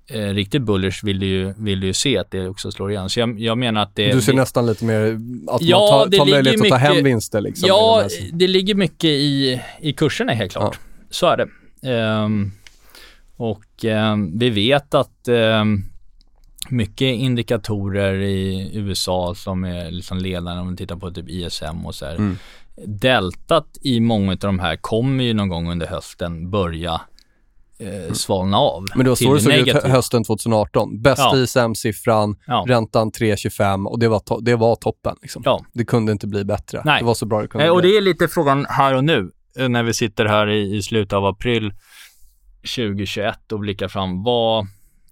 eh, 0.08 0.20
riktigt 0.20 0.62
bullish 0.62 1.04
vill 1.04 1.20
du, 1.20 1.26
ju, 1.26 1.54
vill 1.58 1.80
du 1.80 1.88
ju 1.88 1.94
se 1.94 2.18
att 2.18 2.32
det 2.32 2.48
också 2.48 2.72
slår 2.72 2.92
igen. 2.92 3.10
Så 3.10 3.20
jag, 3.20 3.40
jag 3.40 3.58
menar 3.58 3.82
att 3.82 3.96
det... 3.96 4.12
Du 4.12 4.22
ser 4.22 4.32
det, 4.32 4.40
nästan 4.40 4.66
lite 4.66 4.86
mer 4.86 5.20
att 5.48 5.62
ja, 5.62 5.80
man 5.80 6.12
tar, 6.12 6.18
tar 6.18 6.26
möjlighet 6.26 6.60
mycket, 6.60 6.76
att 6.76 6.82
ta 6.82 6.94
hem 6.94 7.04
vinster 7.04 7.42
liksom? 7.42 7.68
Ja, 7.68 8.08
det 8.34 8.48
ligger 8.48 8.76
mycket 8.76 9.10
i, 9.10 9.62
i 9.80 9.94
kurserna 9.94 10.34
helt 10.34 10.52
klart. 10.52 10.80
Ja. 10.82 11.06
Så 11.10 11.28
är 11.28 11.38
det. 11.38 11.48
Um, 11.90 12.52
och 13.38 13.84
um, 13.84 14.40
vi 14.40 14.50
vet 14.50 14.94
att 14.94 15.28
um, 15.28 15.86
mycket 16.70 17.16
indikatorer 17.16 18.14
i 18.14 18.70
USA 18.74 19.36
som 19.36 19.64
är 19.64 19.92
liksom 19.92 20.18
ledande 20.18 20.62
om 20.62 20.72
vi 20.72 20.78
tittar 20.78 20.96
på 20.96 21.12
typ 21.12 21.30
ISM 21.30 21.86
och 21.86 21.96
så 21.96 22.06
här. 22.06 22.16
Mm. 22.16 22.38
Deltat 22.86 23.78
i 23.82 24.00
många 24.00 24.32
av 24.32 24.38
de 24.38 24.60
här 24.60 24.76
kommer 24.76 25.24
ju 25.24 25.34
någon 25.34 25.50
gång 25.50 25.72
under 25.72 25.88
hösten 25.88 26.50
börja 26.50 27.02
eh, 27.80 28.14
svalna 28.14 28.58
av. 28.58 28.86
Men 28.96 29.04
det 29.04 29.10
var 29.10 29.16
så 29.16 29.34
det 29.34 29.40
såg 29.40 29.54
ut 29.54 29.84
hösten 29.84 30.24
2018. 30.24 31.02
Bästa 31.02 31.24
ja. 31.24 31.38
ISM-siffran, 31.38 32.36
ja. 32.48 32.66
räntan 32.68 33.12
3,25 33.12 33.86
och 33.88 34.00
det 34.00 34.08
var, 34.08 34.20
to- 34.20 34.42
det 34.42 34.56
var 34.56 34.76
toppen. 34.76 35.16
Liksom. 35.22 35.42
Ja. 35.46 35.66
Det 35.74 35.86
kunde 35.86 36.12
inte 36.12 36.28
bli 36.28 36.44
bättre. 36.46 36.82
Nej. 36.86 37.00
Det 37.00 37.06
var 37.06 37.14
så 37.14 37.26
bra 37.26 37.42
det 37.42 37.48
kunde 37.48 37.66
eh, 37.66 37.72
Och 37.72 37.82
bli. 37.82 37.92
det 37.92 37.98
är 37.98 38.02
lite 38.02 38.28
frågan 38.28 38.66
här 38.70 38.94
och 38.96 39.04
nu, 39.04 39.32
eh, 39.58 39.70
när 39.70 39.84
vi 39.84 39.94
sitter 39.94 40.26
här 40.26 40.50
i, 40.50 40.76
i 40.76 40.82
slutet 40.82 41.14
av 41.14 41.26
april 41.26 41.74
2021 42.78 43.52
och 43.52 43.60
blickar 43.60 43.88
fram. 43.88 44.24
Vad, 44.24 44.68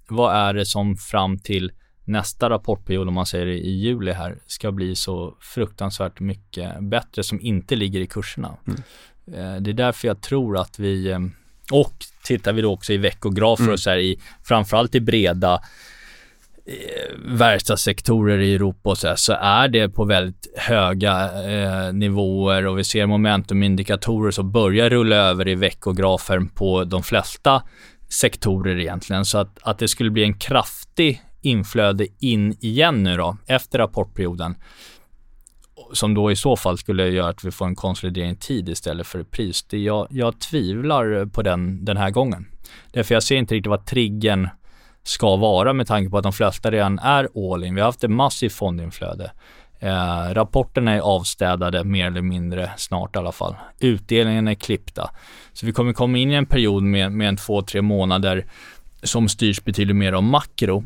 vad 0.10 0.36
är 0.36 0.54
det 0.54 0.66
som 0.66 0.98
fram 0.98 1.40
till 1.40 1.72
nästa 2.06 2.50
rapportperiod, 2.50 3.08
om 3.08 3.14
man 3.14 3.26
säger 3.26 3.46
det 3.46 3.58
i 3.58 3.72
juli 3.72 4.12
här, 4.12 4.38
ska 4.46 4.72
bli 4.72 4.96
så 4.96 5.38
fruktansvärt 5.40 6.20
mycket 6.20 6.84
bättre 6.84 7.24
som 7.24 7.42
inte 7.42 7.76
ligger 7.76 8.00
i 8.00 8.08
kurserna. 8.08 8.58
Mm. 8.68 8.80
Eh, 9.28 9.62
det 9.62 9.72
är 9.72 9.74
därför 9.74 10.08
jag 10.08 10.22
tror 10.22 10.58
att 10.58 10.80
vi, 10.80 11.12
eh, 11.12 11.20
och 11.74 11.94
tittar 12.24 12.54
vi 12.54 12.62
då 12.62 12.74
också 12.74 12.94
i 12.94 12.98
veckografer 12.98 13.64
mm. 13.64 13.74
och 13.74 13.80
så 13.80 13.90
här 13.90 13.98
i, 13.98 14.20
framförallt 14.44 14.96
i 14.96 15.00
breda 15.00 15.54
eh, 16.66 17.18
verkstadssektorer 17.26 18.40
i 18.40 18.56
Europa 18.56 18.90
och 18.90 18.98
så, 18.98 19.08
här, 19.08 19.16
så 19.16 19.34
är 19.34 19.68
det 19.68 19.90
på 19.90 20.06
väldigt 20.06 20.48
höga 20.58 21.30
eh, 21.52 21.94
nivåer 21.94 22.68
och 22.68 22.80
vi 22.80 22.84
ser 22.84 23.06
momentumindikatorer 23.06 24.32
som 24.32 24.52
börjar 24.52 24.90
rulla 24.90 25.16
över 25.16 25.48
i 25.48 25.56
veckografer 25.56 26.42
på 26.56 26.84
de 26.84 27.04
flesta 27.04 27.64
sektorer 28.10 28.80
egentligen. 28.80 29.26
Så 29.26 29.38
att, 29.38 29.60
att 29.62 29.80
det 29.80 29.88
skulle 29.88 30.10
bli 30.10 30.24
en 30.24 30.38
kraftig 30.38 31.22
inflöde 31.42 32.08
in 32.20 32.58
igen 32.60 33.04
nu 33.04 33.18
då, 33.18 33.38
efter 33.48 33.80
rapportperioden 33.80 34.56
som 35.94 36.14
då 36.14 36.32
i 36.32 36.36
så 36.36 36.56
fall 36.56 36.78
skulle 36.78 37.08
göra 37.08 37.30
att 37.30 37.44
vi 37.44 37.52
får 37.52 37.66
en 37.66 37.76
konsolidering 37.76 38.36
tid 38.36 38.70
istället 38.70 39.08
för 39.08 39.24
pris. 39.24 39.64
Det 39.64 39.78
jag, 39.78 40.08
jag 40.10 40.40
tvivlar 40.40 41.26
på 41.26 41.42
den 41.42 41.86
den 41.86 41.98
här 41.98 42.10
gången. 42.10 42.46
Därför 42.92 43.14
jag 43.14 43.24
ser 43.24 43.36
inte 43.36 43.56
riktigt 43.56 43.70
vad 43.70 43.86
triggen 43.86 44.50
ska 45.04 45.36
vara 45.36 45.74
med 45.74 45.88
tanke 45.88 46.10
på 46.10 46.18
att 46.18 46.24
de 46.24 46.34
flesta 46.34 46.72
redan 46.72 47.00
är 47.00 47.54
all 47.54 47.64
in. 47.64 47.76
Vi 47.76 47.82
har 47.82 47.86
haft 47.86 48.04
ett 48.04 48.12
massivt 48.12 48.54
fondinflöde. 48.54 49.32
Eh, 49.80 50.34
rapporterna 50.34 50.92
är 50.92 51.00
avstädade 51.00 51.84
mer 51.84 52.08
eller 52.08 52.22
mindre 52.22 52.72
snart 52.78 53.16
i 53.16 53.20
alla 53.20 53.32
fall. 53.32 53.56
Utdelningen 53.80 54.48
är 54.48 54.54
klippta. 54.54 55.10
Så 55.54 55.66
vi 55.66 55.72
kommer 55.72 55.94
komma 55.94 56.18
in 56.18 56.32
i 56.32 56.36
en 56.36 56.46
period 56.46 56.84
med, 56.84 57.12
med 57.12 57.28
en 57.28 57.38
två, 57.38 57.62
tre 57.62 57.82
månader 57.82 58.46
som 59.04 59.30
styrs 59.30 59.64
betydligt 59.64 59.96
mer 59.96 60.14
av 60.14 60.24
makro. 60.24 60.86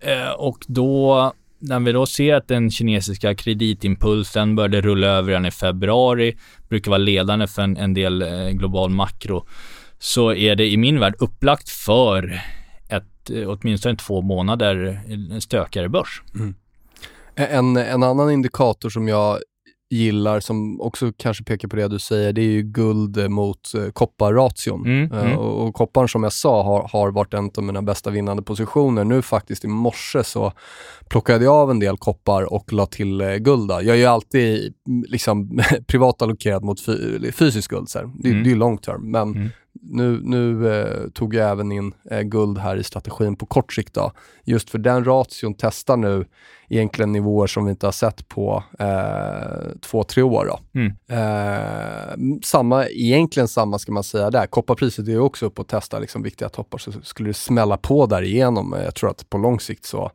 Eh, 0.00 0.30
och 0.30 0.58
då 0.68 1.32
när 1.58 1.80
vi 1.80 1.92
då 1.92 2.06
ser 2.06 2.34
att 2.34 2.48
den 2.48 2.70
kinesiska 2.70 3.34
kreditimpulsen 3.34 4.56
började 4.56 4.80
rulla 4.80 5.06
över 5.06 5.28
redan 5.28 5.46
i 5.46 5.50
februari, 5.50 6.36
brukar 6.68 6.90
vara 6.90 6.98
ledande 6.98 7.46
för 7.46 7.62
en, 7.62 7.76
en 7.76 7.94
del 7.94 8.22
eh, 8.22 8.48
global 8.48 8.90
makro, 8.90 9.46
så 9.98 10.32
är 10.32 10.56
det 10.56 10.66
i 10.66 10.76
min 10.76 11.00
värld 11.00 11.14
upplagt 11.18 11.68
för 11.68 12.40
ett, 12.88 13.30
eh, 13.30 13.48
åtminstone 13.48 13.96
två 13.96 14.22
månader 14.22 15.00
eh, 15.08 15.38
stökigare 15.38 15.88
börs. 15.88 16.22
Mm. 16.34 16.54
En, 17.34 17.76
en 17.76 18.02
annan 18.02 18.30
indikator 18.30 18.90
som 18.90 19.08
jag 19.08 19.38
gillar, 19.90 20.40
som 20.40 20.80
också 20.80 21.12
kanske 21.16 21.44
pekar 21.44 21.68
på 21.68 21.76
det 21.76 21.88
du 21.88 21.98
säger, 21.98 22.32
det 22.32 22.40
är 22.40 22.50
ju 22.50 22.62
guld 22.62 23.30
mot 23.30 23.74
eh, 23.74 23.90
kopparration. 23.92 24.86
Mm, 24.86 25.12
Eh, 25.12 25.24
mm. 25.26 25.38
och, 25.38 25.66
och 25.68 25.74
kopparn 25.74 26.08
som 26.08 26.22
jag 26.22 26.32
sa 26.32 26.62
har, 26.62 26.88
har 26.92 27.10
varit 27.10 27.34
en 27.34 27.50
av 27.56 27.62
mina 27.64 27.82
bästa 27.82 28.10
vinnande 28.10 28.42
positioner. 28.42 29.04
Nu 29.04 29.22
faktiskt 29.22 29.64
i 29.64 29.68
morse 29.68 30.24
så 30.24 30.52
plockade 31.10 31.44
jag 31.44 31.54
av 31.54 31.70
en 31.70 31.78
del 31.80 31.96
koppar 31.96 32.52
och 32.52 32.72
la 32.72 32.86
till 32.86 33.20
eh, 33.20 33.34
guld. 33.34 33.68
Då. 33.68 33.74
Jag 33.74 33.86
är 33.88 33.94
ju 34.00 34.06
alltid 34.06 34.74
mm, 34.88 35.04
liksom 35.08 35.60
privat 35.86 36.22
allokerad 36.22 36.64
mot 36.64 36.80
fy, 36.80 37.32
fysisk 37.32 37.70
guld. 37.70 37.88
Så 37.88 37.98
här. 37.98 38.10
Det, 38.14 38.28
Mm. 38.28 38.42
det 38.42 38.48
är 38.48 38.52
ju 38.52 38.58
long 38.58 38.78
term. 38.78 39.10
Men 39.10 39.22
Mm. 39.34 39.48
Nu, 39.90 40.20
nu 40.22 40.72
eh, 40.72 41.08
tog 41.10 41.34
jag 41.34 41.50
även 41.50 41.72
in 41.72 41.94
eh, 42.10 42.20
guld 42.20 42.58
här 42.58 42.76
i 42.76 42.84
strategin 42.84 43.36
på 43.36 43.46
kort 43.46 43.72
sikt. 43.72 43.94
Då. 43.94 44.12
Just 44.44 44.70
för 44.70 44.78
den 44.78 45.04
ration 45.04 45.54
testar 45.58 45.96
nu 45.96 46.24
egentligen 46.68 47.12
nivåer 47.12 47.46
som 47.46 47.64
vi 47.64 47.70
inte 47.70 47.86
har 47.86 47.92
sett 47.92 48.28
på 48.28 48.64
eh, 48.78 49.70
två, 49.80 50.04
tre 50.04 50.22
år. 50.22 50.46
Då. 50.46 50.80
Mm. 50.80 50.92
Eh, 51.08 52.38
samma, 52.44 52.86
egentligen 52.86 53.48
samma 53.48 53.78
ska 53.78 53.92
man 53.92 54.04
säga 54.04 54.30
där. 54.30 54.46
Kopparpriset 54.46 55.08
är 55.08 55.18
också 55.18 55.46
upp 55.46 55.58
och 55.58 55.68
testar 55.68 56.00
liksom 56.00 56.22
viktiga 56.22 56.48
toppar, 56.48 56.78
så 56.78 56.92
skulle 57.02 57.28
det 57.28 57.34
smälla 57.34 57.76
på 57.76 58.06
där 58.06 58.22
igenom. 58.22 58.74
eh, 58.74 58.84
Jag 58.84 58.94
tror 58.94 59.10
att 59.10 59.30
på 59.30 59.38
lång 59.38 59.60
sikt 59.60 59.84
så 59.84 60.10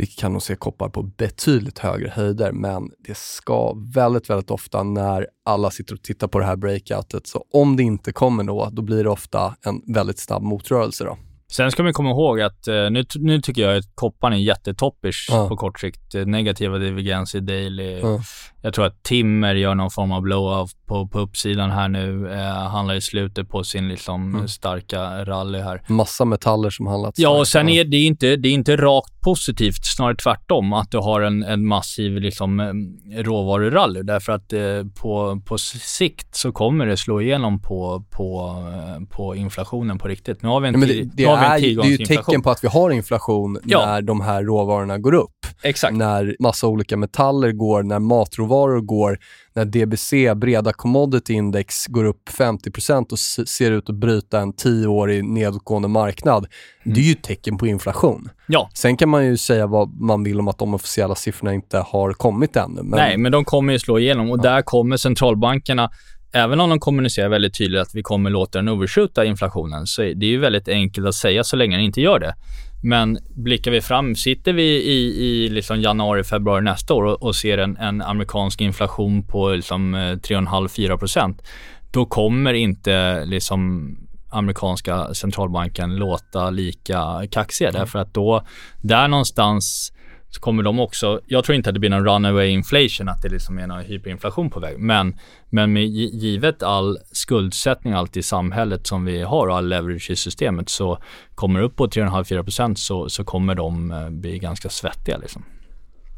vi 0.00 0.06
kan 0.06 0.32
nog 0.32 0.42
se 0.42 0.56
koppar 0.56 0.88
på 0.88 1.02
betydligt 1.02 1.78
högre 1.78 2.08
höjder, 2.08 2.52
men 2.52 2.90
det 2.98 3.16
ska 3.16 3.74
väldigt, 3.94 4.30
väldigt 4.30 4.50
ofta 4.50 4.82
när 4.82 5.26
alla 5.44 5.70
sitter 5.70 5.94
och 5.94 6.02
tittar 6.02 6.28
på 6.28 6.38
det 6.38 6.44
här 6.44 6.56
breakoutet, 6.56 7.26
så 7.26 7.44
om 7.52 7.76
det 7.76 7.82
inte 7.82 8.12
kommer 8.12 8.44
då, 8.44 8.68
då 8.72 8.82
blir 8.82 9.04
det 9.04 9.10
ofta 9.10 9.54
en 9.66 9.94
väldigt 9.94 10.18
snabb 10.18 10.42
motrörelse 10.42 11.04
då. 11.04 11.18
Sen 11.52 11.70
ska 11.70 11.82
man 11.82 11.92
komma 11.92 12.10
ihåg 12.10 12.40
att 12.40 12.68
eh, 12.68 12.90
nu, 12.90 13.04
nu 13.14 13.40
tycker 13.40 13.62
jag 13.62 13.76
att 13.76 13.84
kopparn 13.94 14.32
är 14.32 14.36
jättetoppers 14.36 15.26
Ja. 15.30 15.48
på 15.48 15.56
kort 15.56 15.80
sikt. 15.80 16.14
Eh, 16.14 16.26
Negativa 16.26 16.78
divergens 16.78 17.34
i 17.34 17.40
daily. 17.40 17.98
Ja. 17.98 18.20
Jag 18.62 18.74
tror 18.74 18.86
att 18.86 19.02
Timmer 19.02 19.54
gör 19.54 19.74
någon 19.74 19.90
form 19.90 20.12
av 20.12 20.22
blow-off 20.22 20.70
på, 20.86 21.06
på 21.08 21.18
uppsidan 21.18 21.70
här 21.70 21.88
nu. 21.88 22.32
Eh, 22.32 22.68
handlar 22.68 22.94
i 22.94 23.00
slutet 23.00 23.48
på 23.48 23.64
sin 23.64 23.88
liksom 23.88 24.34
Mm. 24.34 24.48
starka 24.48 25.24
rally 25.24 25.58
här. 25.58 25.82
Massa 25.86 26.24
metaller 26.24 26.70
som 26.70 26.86
handlat 26.86 27.14
Ja, 27.18 27.38
och 27.38 27.48
sen 27.48 27.68
är 27.68 27.84
det 27.84 27.96
inte, 27.96 28.36
det 28.36 28.48
är 28.48 28.52
inte 28.52 28.76
rakt 28.76 29.20
positivt, 29.20 29.84
snarare 29.96 30.16
tvärtom, 30.16 30.72
att 30.72 30.90
du 30.90 30.98
har 30.98 31.20
en, 31.20 31.42
en 31.42 31.66
massiv 31.66 32.12
liksom, 32.20 32.60
eh, 32.60 33.22
råvarurally. 33.22 34.02
Därför 34.02 34.32
att 34.32 34.52
eh, 34.52 34.60
på, 35.02 35.40
på 35.46 35.58
sikt 35.58 36.34
så 36.36 36.52
kommer 36.52 36.86
det 36.86 36.96
slå 36.96 37.20
igenom 37.20 37.62
på, 37.62 38.04
på, 38.10 38.56
eh, 38.74 39.16
på 39.16 39.36
inflationen 39.36 39.98
på 39.98 40.08
riktigt. 40.08 40.42
Nu 40.42 40.48
har 40.48 40.60
vi 40.60 40.68
en, 40.68 40.74
Ja, 40.80 40.86
det, 40.86 40.94
det, 41.14 41.24
är, 41.24 41.58
det 41.58 41.66
är 41.66 41.84
ju 41.84 41.96
tecken 42.06 42.42
på 42.42 42.50
att 42.50 42.64
vi 42.64 42.68
har 42.68 42.90
inflation 42.90 43.58
Ja. 43.64 43.86
när 43.86 44.02
de 44.02 44.20
här 44.20 44.42
råvarorna 44.42 44.98
går 44.98 45.14
upp. 45.14 45.30
Exakt. 45.62 45.96
När 45.96 46.36
massa 46.38 46.66
olika 46.66 46.96
metaller 46.96 47.52
går, 47.52 47.82
när 47.82 47.98
matråvaror 47.98 48.80
går, 48.80 49.18
när 49.52 49.64
DBC, 49.64 50.34
breda 50.40 50.72
commodity 50.72 51.32
index, 51.32 51.86
går 51.86 52.04
upp 52.04 52.28
50% 52.28 53.12
och 53.12 53.48
ser 53.48 53.70
ut 53.70 53.90
att 53.90 53.96
bryta 53.96 54.40
en 54.40 54.52
10-årig 54.52 55.24
nedåtgående 55.24 55.88
marknad. 55.88 56.46
Det 56.84 57.00
är 57.00 57.04
ju 57.04 57.12
ett 57.12 57.22
tecken 57.22 57.58
på 57.58 57.66
inflation. 57.66 58.28
Ja. 58.46 58.70
Sen 58.74 58.96
kan 58.96 59.08
man 59.08 59.26
ju 59.26 59.36
säga 59.36 59.66
vad 59.66 60.00
man 60.00 60.24
vill 60.24 60.40
om 60.40 60.48
att 60.48 60.58
de 60.58 60.74
officiella 60.74 61.14
siffrorna 61.14 61.54
inte 61.54 61.78
har 61.78 62.12
kommit 62.12 62.56
ännu. 62.56 62.82
Men 62.82 62.98
Nej, 62.98 63.16
men 63.16 63.32
de 63.32 63.44
kommer 63.44 63.72
ju 63.72 63.78
slå 63.78 63.98
igenom 63.98 64.30
och 64.30 64.42
där 64.42 64.62
kommer 64.62 64.96
centralbankerna, 64.96 65.90
även 66.32 66.60
om 66.60 66.70
de 66.70 66.80
kommunicerar 66.80 67.28
väldigt 67.28 67.54
tydligt 67.54 67.80
att 67.80 67.94
vi 67.94 68.02
kommer 68.02 68.30
låta 68.30 68.58
den 68.58 68.68
overshoota 68.68 69.24
inflationen, 69.24 69.86
så 69.86 70.02
är 70.02 70.14
det 70.14 70.26
är 70.26 70.30
ju 70.30 70.38
väldigt 70.38 70.68
enkelt 70.68 71.06
att 71.06 71.14
säga 71.14 71.44
så 71.44 71.56
länge 71.56 71.76
den 71.76 71.84
inte 71.84 72.00
gör 72.00 72.18
det. 72.18 72.34
Men 72.82 73.18
blickar 73.28 73.70
vi 73.70 73.80
fram, 73.80 74.14
sitter 74.14 74.52
vi 74.52 74.62
i, 74.62 75.24
i 75.24 75.48
liksom 75.48 75.80
januari, 75.80 76.24
februari 76.24 76.62
nästa 76.62 76.94
år 76.94 77.04
och, 77.04 77.22
och 77.22 77.36
ser 77.36 77.58
en, 77.58 77.76
en 77.76 78.02
amerikansk 78.02 78.60
inflation 78.60 79.22
på 79.22 79.48
liksom 79.48 79.94
eh, 79.94 79.98
3,5-4 79.98 80.96
procent, 80.96 81.42
då 81.90 82.06
kommer 82.06 82.52
inte 82.52 83.24
liksom 83.24 83.96
amerikanska 84.30 85.14
centralbanken 85.14 85.96
låta 85.96 86.50
lika 86.50 87.26
kaxiga. 87.30 87.70
Därför 87.70 87.98
att 87.98 88.14
då, 88.14 88.42
där 88.80 89.08
någonstans 89.08 89.92
så 90.30 90.40
kommer 90.40 90.62
de 90.62 90.80
också, 90.80 91.20
jag 91.26 91.44
tror 91.44 91.56
inte 91.56 91.70
att 91.70 91.74
det 91.74 91.80
blir 91.80 91.90
någon 91.90 92.04
runaway 92.04 92.48
inflation, 92.48 93.08
att 93.08 93.22
det 93.22 93.28
liksom 93.28 93.58
är 93.58 93.66
någon 93.66 93.84
hyperinflation 93.84 94.50
på 94.50 94.60
väg. 94.60 94.78
Men, 94.78 95.18
men 95.50 95.72
med 95.72 95.86
givet 95.86 96.62
all 96.62 96.98
skuldsättning 97.12 97.92
allt 97.92 98.16
i 98.16 98.22
samhället 98.22 98.86
som 98.86 99.04
vi 99.04 99.22
har 99.22 99.46
och 99.46 99.56
all 99.56 99.68
leverage 99.68 100.10
i 100.10 100.16
systemet 100.16 100.68
så 100.68 100.98
kommer 101.34 101.60
det 101.60 101.66
upp 101.66 101.76
på 101.76 101.86
3,5-4% 101.86 102.74
så, 102.74 103.08
så 103.08 103.24
kommer 103.24 103.54
de 103.54 103.90
eh, 103.90 104.10
bli 104.10 104.38
ganska 104.38 104.68
svettiga 104.68 105.16
liksom. 105.16 105.44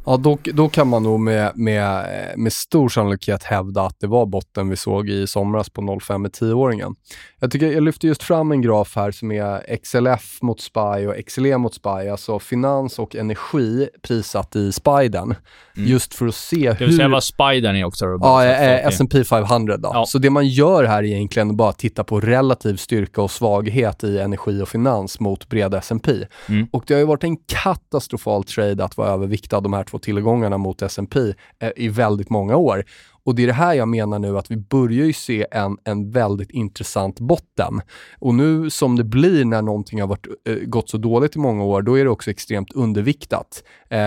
Ja, 0.07 0.17
då, 0.17 0.39
då 0.45 0.69
kan 0.69 0.89
man 0.89 1.03
nog 1.03 1.21
med, 1.21 1.53
med, 1.55 2.07
med 2.37 2.53
stor 2.53 2.89
sannolikhet 2.89 3.43
hävda 3.43 3.83
att 3.83 4.01
det 4.01 4.07
var 4.07 4.27
botten 4.27 4.69
vi 4.69 4.77
såg 4.77 5.09
i 5.09 5.27
somras 5.27 5.71
på 5.71 5.99
05 6.01 6.23
med 6.23 6.31
10-åringen. 6.31 6.95
Jag, 7.41 7.51
tycker, 7.51 7.73
jag 7.73 7.83
lyfter 7.83 8.09
just 8.09 8.23
fram 8.23 8.53
en 8.53 8.63
graf 8.63 8.97
här 8.97 9.11
som 9.11 9.33
är 9.33 9.77
XLF 9.83 10.43
mot 10.43 10.61
SPY 10.61 11.07
och 11.07 11.27
XLE 11.27 11.59
mot 11.59 11.75
SPY, 11.75 11.89
alltså 11.89 12.39
finans 12.39 12.99
och 12.99 13.17
energi 13.17 13.89
prissatt 14.03 14.57
i 14.57 14.73
SPYden. 14.73 15.35
Just 15.75 16.15
för 16.15 16.27
att 16.27 16.35
se 16.35 16.63
Mm. 16.63 16.79
Det 16.79 16.85
vill 16.85 16.91
hur... 16.91 16.97
säga 16.97 17.09
vad 17.09 17.25
spidern 17.25 17.77
är 17.77 17.85
också. 17.85 18.05
Ja, 18.21 18.45
eh, 18.45 18.87
S&P 18.87 19.25
500 19.25 19.77
då. 19.77 19.91
Ja. 19.95 20.07
Så 20.07 20.19
det 20.19 20.31
man 20.31 20.49
gör 20.49 20.85
här 20.85 20.99
är 20.99 21.07
egentligen 21.07 21.57
bara 21.57 21.71
att 21.71 21.79
titta 21.79 22.05
på 22.05 22.21
relativ 22.21 22.77
styrka 22.77 23.23
och 23.23 23.31
svaghet 23.31 24.05
i 24.05 24.19
energi 24.19 24.63
och 24.63 24.69
finans 24.69 25.21
mot 25.21 25.49
breda 25.49 25.79
S&P. 25.79 26.13
Mm. 26.49 26.69
Och 26.73 26.85
det 26.87 26.95
har 26.95 26.99
ju 26.99 27.07
varit 27.07 27.25
en 27.25 27.37
katastrofal 27.37 28.45
trade 28.45 28.85
att 28.85 28.97
vara 28.97 29.09
överviktad 29.09 29.61
de 29.61 29.73
här 29.73 29.85
tillgångarna 29.99 30.59
mot 30.59 30.83
S&P 30.83 31.21
eh, 31.59 31.71
i 31.77 31.89
väldigt 31.89 32.31
många 32.31 32.57
år. 32.57 32.85
Och 33.25 33.35
det 33.35 33.43
är 33.43 33.47
det 33.47 33.53
här 33.53 33.75
jag 33.75 33.89
menar 33.89 34.19
nu 34.19 34.39
att 34.39 34.51
vi 34.51 34.57
börjar 34.57 35.07
ju 35.07 35.13
se 35.13 35.47
en, 35.51 35.79
en 35.85 36.11
väldigt 36.11 36.51
intressant 36.51 37.21
botten. 37.21 37.81
Och 38.19 38.35
nu 38.35 38.71
som 38.71 38.97
det 38.97 39.05
blir 39.05 39.45
när 39.45 39.63
någonting 39.63 40.01
har 40.01 40.09
varit, 40.09 40.27
eh, 40.49 40.55
gått 40.55 40.91
så 40.91 40.99
dåligt 40.99 41.37
i 41.37 41.39
många 41.39 41.65
år, 41.65 41.83
då 41.83 41.99
är 41.99 42.05
det 42.05 42.11
också 42.11 42.31
extremt 42.31 42.73
underviktat. 42.73 43.65
Eh, 43.89 43.99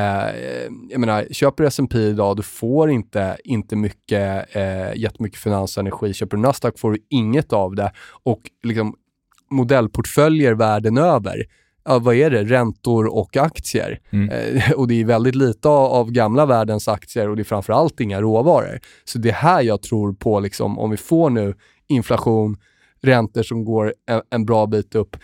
jag 0.90 1.00
menar, 1.00 1.26
köper 1.32 1.64
du 1.64 1.68
S&P 1.68 2.00
idag, 2.00 2.38
du 2.38 2.44
får 2.44 2.90
inte, 2.90 3.38
inte 3.44 3.76
mycket, 3.76 4.56
eh, 4.56 4.96
jättemycket 4.96 5.40
finans 5.40 5.78
och 5.78 5.82
energi. 5.82 6.14
Köper 6.14 6.38
du 6.38 6.44
Nasdaq 6.44 6.80
får 6.80 6.92
du 6.92 6.98
inget 7.10 7.54
av 7.54 7.76
det. 7.76 7.92
Och 8.24 8.42
liksom 8.64 8.96
modellportföljer 9.50 10.54
världen 10.54 10.98
över, 10.98 11.46
ja, 11.86 12.00
vad 12.00 12.16
är 12.16 12.30
det? 12.30 12.44
Räntor 12.44 13.16
och 13.16 13.38
aktier. 13.38 14.00
Mm. 14.10 14.30
Eh, 14.30 14.72
och 14.72 14.88
det 14.88 15.02
är 15.02 15.06
väldigt 15.06 15.36
lite 15.36 15.70
av, 15.70 15.92
av 15.92 16.12
gamla 16.12 16.46
världens 16.46 16.88
aktier 16.88 17.30
och 17.30 17.36
det 17.36 17.42
är 17.42 17.44
framförallt 17.44 18.00
inga 18.00 18.22
råvaror. 18.22 18.80
Så 19.04 19.20
det 19.20 19.30
är 19.30 19.34
här 19.34 19.62
jag 19.62 19.82
tror 19.82 20.14
på, 20.14 20.40
liksom, 20.40 20.80
om 20.80 20.90
vi 20.90 20.98
får 20.98 21.30
nu 21.30 21.54
inflation, 21.88 22.58
räntor 23.02 23.44
som 23.44 23.66
går 23.66 23.94
en, 24.10 24.22
en 24.30 24.46
bra 24.46 24.66
bit 24.66 24.96
upp, 24.96 25.18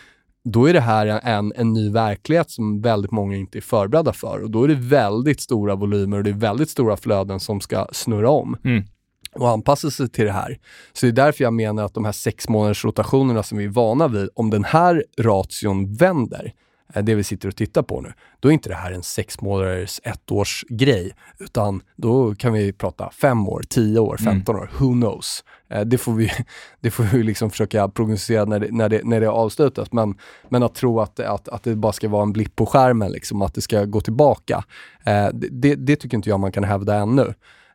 då 0.44 0.66
är 0.66 0.74
det 0.74 0.82
här 0.82 1.08
en, 1.08 1.54
en 1.56 1.74
ny 1.74 1.90
verklighet 1.90 2.52
som 2.52 2.82
väldigt 2.82 3.12
många 3.12 3.36
inte 3.38 3.58
är 3.58 3.62
förberedda 3.62 4.14
för. 4.14 4.44
Och 4.44 4.52
då 4.52 4.64
är 4.64 4.68
det 4.68 4.76
väldigt 4.76 5.42
stora 5.42 5.76
volymer 5.76 6.18
och 6.18 6.24
det 6.24 6.30
är 6.30 6.34
väldigt 6.34 6.70
stora 6.70 6.98
flöden 6.98 7.40
som 7.40 7.62
ska 7.62 7.88
snurra 7.92 8.30
om 8.30 8.58
Mm. 8.64 8.84
Och 9.36 9.50
anpassa 9.50 9.92
sig 9.92 10.10
till 10.10 10.26
det 10.26 10.32
här. 10.32 10.60
Så 10.94 11.06
det 11.06 11.10
är 11.10 11.26
därför 11.26 11.44
jag 11.44 11.54
menar 11.54 11.84
att 11.86 11.94
de 11.94 12.06
här 12.06 12.12
sex 12.12 12.50
månaders 12.50 12.86
rotationerna 12.86 13.44
som 13.44 13.58
vi 13.58 13.64
är 13.64 13.70
vana 13.70 14.08
vid, 14.08 14.30
om 14.36 14.50
den 14.50 14.64
här 14.64 15.04
ration 15.18 15.94
vänder, 15.96 16.54
eh, 16.94 17.04
det 17.04 17.16
vi 17.16 17.24
sitter 17.24 17.48
och 17.48 17.56
tittar 17.56 17.84
på 17.84 18.02
nu, 18.02 18.14
då 18.40 18.50
är 18.50 18.54
inte 18.54 18.70
det 18.70 18.76
här 18.76 18.92
en 18.92 19.04
sex 19.04 19.42
månaders, 19.42 20.00
ett 20.04 20.32
års 20.32 20.66
grej, 20.70 21.12
utan 21.40 21.82
då 21.96 22.36
kan 22.36 22.54
vi 22.54 22.74
prata 22.74 23.10
fem 23.12 23.48
år, 23.48 23.64
tio 23.70 24.00
år, 24.00 24.18
femton 24.18 24.56
år, 24.56 24.72
who 24.80 24.94
knows? 24.94 25.44
Eh, 25.70 25.82
Det 25.82 25.98
får 25.98 26.14
vi, 26.14 26.32
det 26.80 26.92
får 26.92 27.04
vi 27.04 27.24
liksom 27.24 27.50
försöka 27.50 27.88
prognostisera 27.90 28.46
när 28.46 28.60
det, 28.60 28.68
när 28.72 28.90
det, 28.90 29.02
när 29.04 29.22
det 29.22 29.30
avslutas, 29.30 29.92
men, 29.92 30.16
men 30.50 30.64
att 30.64 30.76
tro 30.76 31.00
att, 31.00 31.20
att, 31.20 31.50
att 31.50 31.64
det 31.64 31.76
bara 31.76 31.94
ska 31.94 32.10
vara 32.10 32.24
en 32.24 32.34
blipp 32.34 32.56
på 32.56 32.66
skärmen, 32.66 33.12
liksom, 33.12 33.42
att 33.42 33.54
det 33.54 33.62
ska 33.62 33.86
gå 33.86 34.02
tillbaka, 34.02 34.64
eh, 35.04 35.28
det, 35.34 35.48
det, 35.52 35.76
det 35.76 35.96
tycker 35.96 36.18
inte 36.18 36.30
jag 36.30 36.40
man 36.40 36.52
kan 36.52 36.64
hävda 36.64 36.96
ännu. 36.96 37.34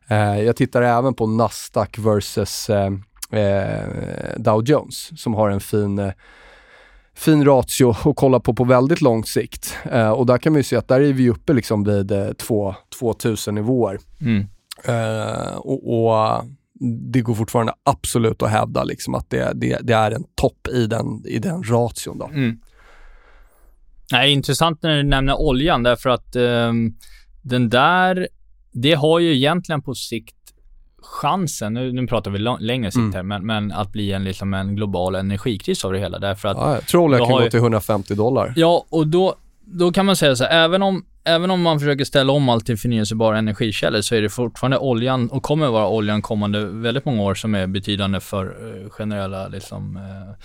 Eh, 0.09 0.41
jag 0.41 0.55
tittar 0.55 0.81
även 0.81 1.13
på 1.13 1.27
Nasdaq 1.27 1.99
versus 1.99 2.69
eh, 2.69 2.91
eh, 3.31 3.83
Dow 4.37 4.63
Jones 4.65 5.21
som 5.21 5.33
har 5.33 5.49
en 5.49 5.59
fin, 5.59 6.11
fin 7.15 7.45
ratio 7.45 7.89
att 8.09 8.15
kolla 8.15 8.39
på 8.39 8.53
på 8.53 8.63
väldigt 8.63 9.01
lång 9.01 9.23
sikt. 9.23 9.77
Eh, 9.91 10.09
och 10.09 10.25
där 10.25 10.37
kan 10.37 10.53
man 10.53 10.59
ju 10.59 10.63
se 10.63 10.75
att 10.75 10.87
där 10.87 11.01
är 11.01 11.13
vi 11.13 11.29
uppe 11.29 11.53
liksom 11.53 11.83
vid 11.83 12.11
eh, 12.11 12.27
två- 12.31 12.75
2000 12.99 13.55
nivåer. 13.55 13.99
Mm. 14.21 14.47
Eh, 14.85 15.55
och, 15.57 16.05
och 16.09 16.43
det 17.13 17.21
går 17.21 17.35
fortfarande 17.35 17.73
absolut 17.83 18.41
att 18.43 18.49
hävda 18.49 18.83
liksom 18.83 19.15
att 19.15 19.29
det, 19.29 19.51
det, 19.55 19.77
det 19.81 19.93
är 19.93 20.11
en 20.11 20.23
topp 20.35 20.67
i 20.73 20.85
den, 20.87 21.25
i 21.25 21.39
den 21.39 21.63
ration. 21.63 22.17
Då. 22.17 22.25
Mm. 22.27 22.59
Nej, 24.11 24.31
intressant 24.33 24.83
när 24.83 24.95
du 24.97 25.03
nämner 25.03 25.41
oljan 25.41 25.83
därför 25.83 26.09
att 26.09 26.35
eh, 26.35 26.71
den 27.41 27.69
där, 27.69 28.27
det 28.71 28.93
har 28.93 29.19
ju 29.19 29.35
egentligen 29.35 29.81
på 29.81 29.95
sikt 29.95 30.35
chansen, 31.01 31.73
nu, 31.73 31.91
nu 31.91 32.07
pratar 32.07 32.31
vi 32.31 32.65
längre 32.65 32.91
sikt 32.91 33.15
här, 33.15 33.23
men, 33.23 33.45
men, 33.45 33.71
att 33.71 33.91
bli 33.91 34.11
en, 34.11 34.23
liksom 34.23 34.53
en 34.53 34.75
global 34.75 35.15
energikris 35.15 35.85
av 35.85 35.93
det 35.93 35.99
hela. 35.99 36.19
Därför 36.19 36.49
att 36.49 36.57
ja, 36.57 36.73
jag 36.73 36.87
tror 36.87 37.01
oljan 37.03 37.27
kan 37.27 37.43
gå 37.43 37.49
till 37.49 37.59
150 37.59 38.15
dollar. 38.15 38.53
Ja, 38.55 38.85
och 38.89 39.07
då, 39.07 39.35
då 39.65 39.91
kan 39.91 40.05
man 40.05 40.15
säga 40.15 40.35
så 40.35 40.43
här, 40.43 40.63
även 40.65 40.83
om, 40.83 41.05
även 41.27 41.51
om 41.51 41.61
man 41.61 41.79
försöker 41.79 42.05
ställa 42.05 42.33
om 42.33 42.49
allt 42.49 42.65
till 42.65 42.77
förnyelsebara 42.77 43.37
energikällor 43.37 44.01
så 44.01 44.15
är 44.15 44.21
det 44.21 44.29
fortfarande 44.29 44.77
oljan 44.77 45.29
och 45.29 45.43
kommer 45.43 45.67
vara 45.67 45.87
oljan 45.87 46.21
kommande 46.21 46.65
väldigt 46.65 47.05
många 47.05 47.23
år 47.23 47.35
som 47.35 47.55
är 47.55 47.67
betydande 47.67 48.19
för 48.19 48.45
eh, 48.45 48.89
generella 48.89 49.47
liksom, 49.47 49.97
eh, 49.97 50.35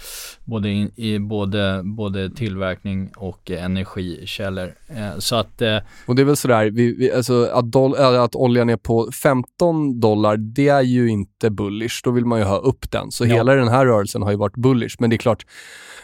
både, 0.44 0.70
in, 0.70 0.90
i, 0.96 1.18
både, 1.18 1.80
både 1.84 2.30
tillverkning 2.30 3.10
och 3.16 3.50
energikällor. 3.50 4.74
Eh, 4.88 5.18
så 5.18 5.36
att... 5.36 5.62
Och 6.06 6.16
det 6.16 6.22
är 6.22 6.26
väl 6.26 6.36
sådär, 6.36 6.70
vi, 6.70 6.94
vi, 6.94 7.12
alltså 7.12 7.44
att, 7.44 7.72
doll, 7.72 7.94
att 7.94 8.34
oljan 8.34 8.70
är 8.70 8.76
på 8.76 9.10
15 9.22 10.00
dollar, 10.00 10.36
det 10.36 10.68
är 10.68 10.82
ju 10.82 11.08
inte 11.08 11.50
bullish. 11.50 12.00
Då 12.04 12.10
vill 12.10 12.24
man 12.24 12.38
ju 12.38 12.44
ha 12.44 12.58
upp 12.58 12.90
den. 12.90 13.10
Så 13.10 13.26
ja. 13.26 13.34
hela 13.34 13.54
den 13.54 13.68
här 13.68 13.86
rörelsen 13.86 14.22
har 14.22 14.30
ju 14.30 14.36
varit 14.36 14.56
bullish. 14.56 14.96
Men 14.98 15.10
det 15.10 15.16
är 15.16 15.18
klart, 15.18 15.46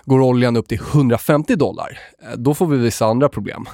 går 0.05 0.21
oljan 0.21 0.57
upp 0.57 0.69
till 0.69 0.81
150 0.93 1.57
dollar, 1.57 1.99
då 2.37 2.55
får 2.55 2.67
vi 2.67 2.77
vissa 2.77 3.07
andra 3.07 3.29
problem. 3.29 3.67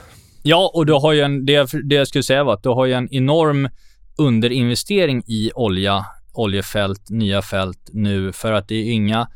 Ja, 0.47 0.71
och 0.75 0.87
du 0.87 0.93
har 0.93 1.13
ju 1.13 1.21
en, 1.21 1.47
det, 1.47 1.71
det 1.85 1.95
jag 1.95 2.09
skulle 2.09 2.23
säga 2.23 2.45
var 2.45 2.55
att 2.55 2.63
du 2.63 2.69
har 2.69 2.87
ju 2.87 2.93
en 2.93 3.15
enorm 3.15 3.69
underinvestering 4.17 5.23
i 5.27 5.51
olja, 5.55 6.07
oljefält, 6.33 7.11
nya 7.11 7.43
fält 7.43 7.91
nu 7.93 8.33
för 8.33 8.53
att 8.53 8.69
det 8.69 8.75
är 8.75 8.93
inga 8.93 9.29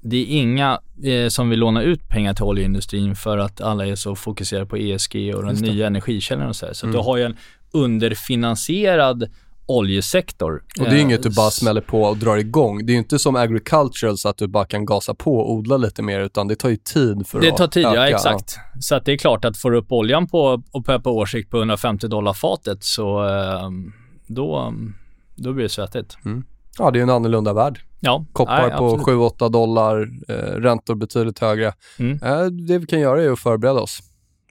det 0.00 0.16
är 0.16 0.26
inga 0.26 0.80
eh, 1.04 1.28
som 1.28 1.50
vill 1.50 1.58
låna 1.58 1.82
ut 1.82 2.08
pengar 2.08 2.34
till 2.34 2.44
oljeindustrin 2.44 3.16
för 3.16 3.38
att 3.38 3.60
alla 3.60 3.86
är 3.86 3.94
så 3.94 4.16
fokuserade 4.16 4.66
på 4.66 4.76
ESG 4.76 5.34
och 5.34 5.42
de 5.46 5.54
nya 5.54 5.86
energikällorna 5.86 6.48
och 6.48 6.56
så 6.56 6.66
här. 6.66 6.72
Så 6.72 6.86
mm. 6.86 6.96
du 6.96 7.02
har 7.02 7.16
ju 7.16 7.22
en 7.22 7.36
underfinansierad 7.72 9.30
oljesektor. 9.66 10.62
Och 10.80 10.84
det 10.84 10.96
är 10.96 11.00
inget 11.00 11.22
du 11.22 11.30
bara 11.30 11.50
smäller 11.50 11.80
på 11.80 12.02
och 12.02 12.16
drar 12.16 12.36
igång. 12.36 12.86
Det 12.86 12.92
är 12.92 12.94
ju 12.94 12.98
inte 12.98 13.18
som 13.18 13.36
agricultural 13.36 14.18
så 14.18 14.28
att 14.28 14.36
du 14.36 14.46
bara 14.46 14.64
kan 14.64 14.84
gasa 14.84 15.14
på 15.14 15.36
och 15.36 15.52
odla 15.52 15.76
lite 15.76 16.02
mer 16.02 16.20
utan 16.20 16.48
det 16.48 16.56
tar 16.56 16.68
ju 16.68 16.76
tid 16.76 17.26
för 17.26 17.40
det 17.40 17.50
att 17.50 17.56
tar 17.56 17.68
tid, 17.68 17.86
öka. 17.86 17.96
ja 17.96 18.08
exakt. 18.08 18.56
Så 18.80 18.94
att 18.94 19.04
det 19.04 19.12
är 19.12 19.16
klart 19.18 19.44
att 19.44 19.56
får 19.56 19.70
du 19.70 19.78
upp 19.78 19.92
oljan 19.92 20.28
på, 20.28 20.62
och 20.70 20.84
på, 20.86 21.00
på 21.00 21.10
årssikt 21.10 21.50
på 21.50 21.58
150 21.58 22.08
dollar 22.08 22.32
fatet 22.32 22.84
så 22.84 23.24
eh, 23.28 23.70
då, 24.26 24.74
då 25.34 25.52
blir 25.52 25.62
det 25.62 25.68
svettigt. 25.68 26.16
Mm. 26.24 26.44
Ja, 26.78 26.90
det 26.90 26.98
är 26.98 27.02
en 27.02 27.10
annorlunda 27.10 27.52
värld. 27.52 27.80
Ja, 28.00 28.24
Koppar 28.32 28.68
nej, 28.68 28.78
på 28.78 28.98
7-8 28.98 29.50
dollar, 29.50 30.08
eh, 30.28 30.34
räntor 30.34 30.94
betydligt 30.94 31.38
högre. 31.38 31.72
Mm. 31.98 32.20
Eh, 32.22 32.44
det 32.44 32.78
vi 32.78 32.86
kan 32.86 33.00
göra 33.00 33.22
är 33.22 33.30
att 33.30 33.38
förbereda 33.38 33.80
oss. 33.80 33.98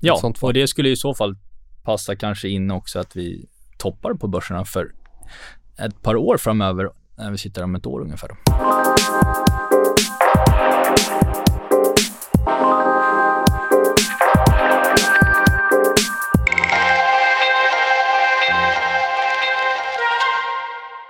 Ja, 0.01 0.33
och 0.41 0.53
det 0.53 0.67
skulle 0.67 0.89
i 0.89 0.95
så 0.95 1.13
fall 1.13 1.35
passa 1.83 2.15
kanske 2.15 2.49
in 2.49 2.71
också 2.71 2.99
att 2.99 3.15
vi 3.15 3.45
toppar 3.77 4.13
på 4.13 4.27
börserna 4.27 4.65
för 4.65 4.91
ett 5.77 6.01
par 6.01 6.15
år 6.15 6.37
framöver, 6.37 6.89
när 7.17 7.31
vi 7.31 7.37
sitter 7.37 7.63
om 7.63 7.75
ett 7.75 7.85
år 7.85 8.01
ungefär. 8.01 8.29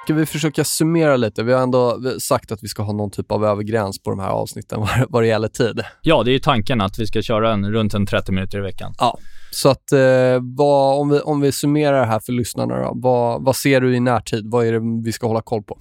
Ska 0.03 0.14
vi 0.14 0.26
försöka 0.26 0.64
summera 0.64 1.18
lite? 1.18 1.43
Vi 1.43 1.53
har 1.53 1.62
ändå 1.62 2.01
sagt 2.20 2.51
att 2.51 2.64
vi 2.64 2.68
ska 2.68 2.84
ha 2.84 2.93
någon 2.93 3.12
typ 3.12 3.32
av 3.32 3.45
övergräns 3.45 4.03
på 4.03 4.09
de 4.09 4.20
här 4.20 4.30
avsnitten 4.30 4.88
vad 5.09 5.24
det 5.24 5.28
gäller 5.28 5.47
tid. 5.47 5.82
Ja, 6.01 6.24
det 6.24 6.32
är 6.32 6.34
ju 6.34 6.39
tanken 6.39 6.82
att 6.82 6.99
vi 6.99 7.07
ska 7.07 7.22
köra 7.22 7.53
en, 7.53 7.72
runt 7.72 7.93
en 7.93 8.05
30 8.05 8.32
minuter 8.32 8.57
i 8.57 8.62
veckan. 8.62 8.93
Ja, 8.97 9.18
så 9.54 9.70
att, 9.70 9.91
eh, 9.91 10.39
vad, 10.41 10.99
om, 10.99 11.10
vi, 11.10 11.20
om 11.20 11.41
vi 11.41 11.52
summerar 11.52 11.99
det 11.99 12.06
här 12.06 12.20
för 12.20 12.32
lyssnarna 12.32 12.80
då, 12.80 12.91
vad, 12.95 13.43
vad 13.43 13.56
ser 13.56 13.82
du 13.82 13.95
i 13.95 13.99
närtid? 13.99 14.52
Vad 14.52 14.68
är 14.68 14.72
det 14.72 15.04
vi 15.04 15.12
ska 15.12 15.28
hålla 15.28 15.41
koll 15.41 15.64
på? 15.64 15.80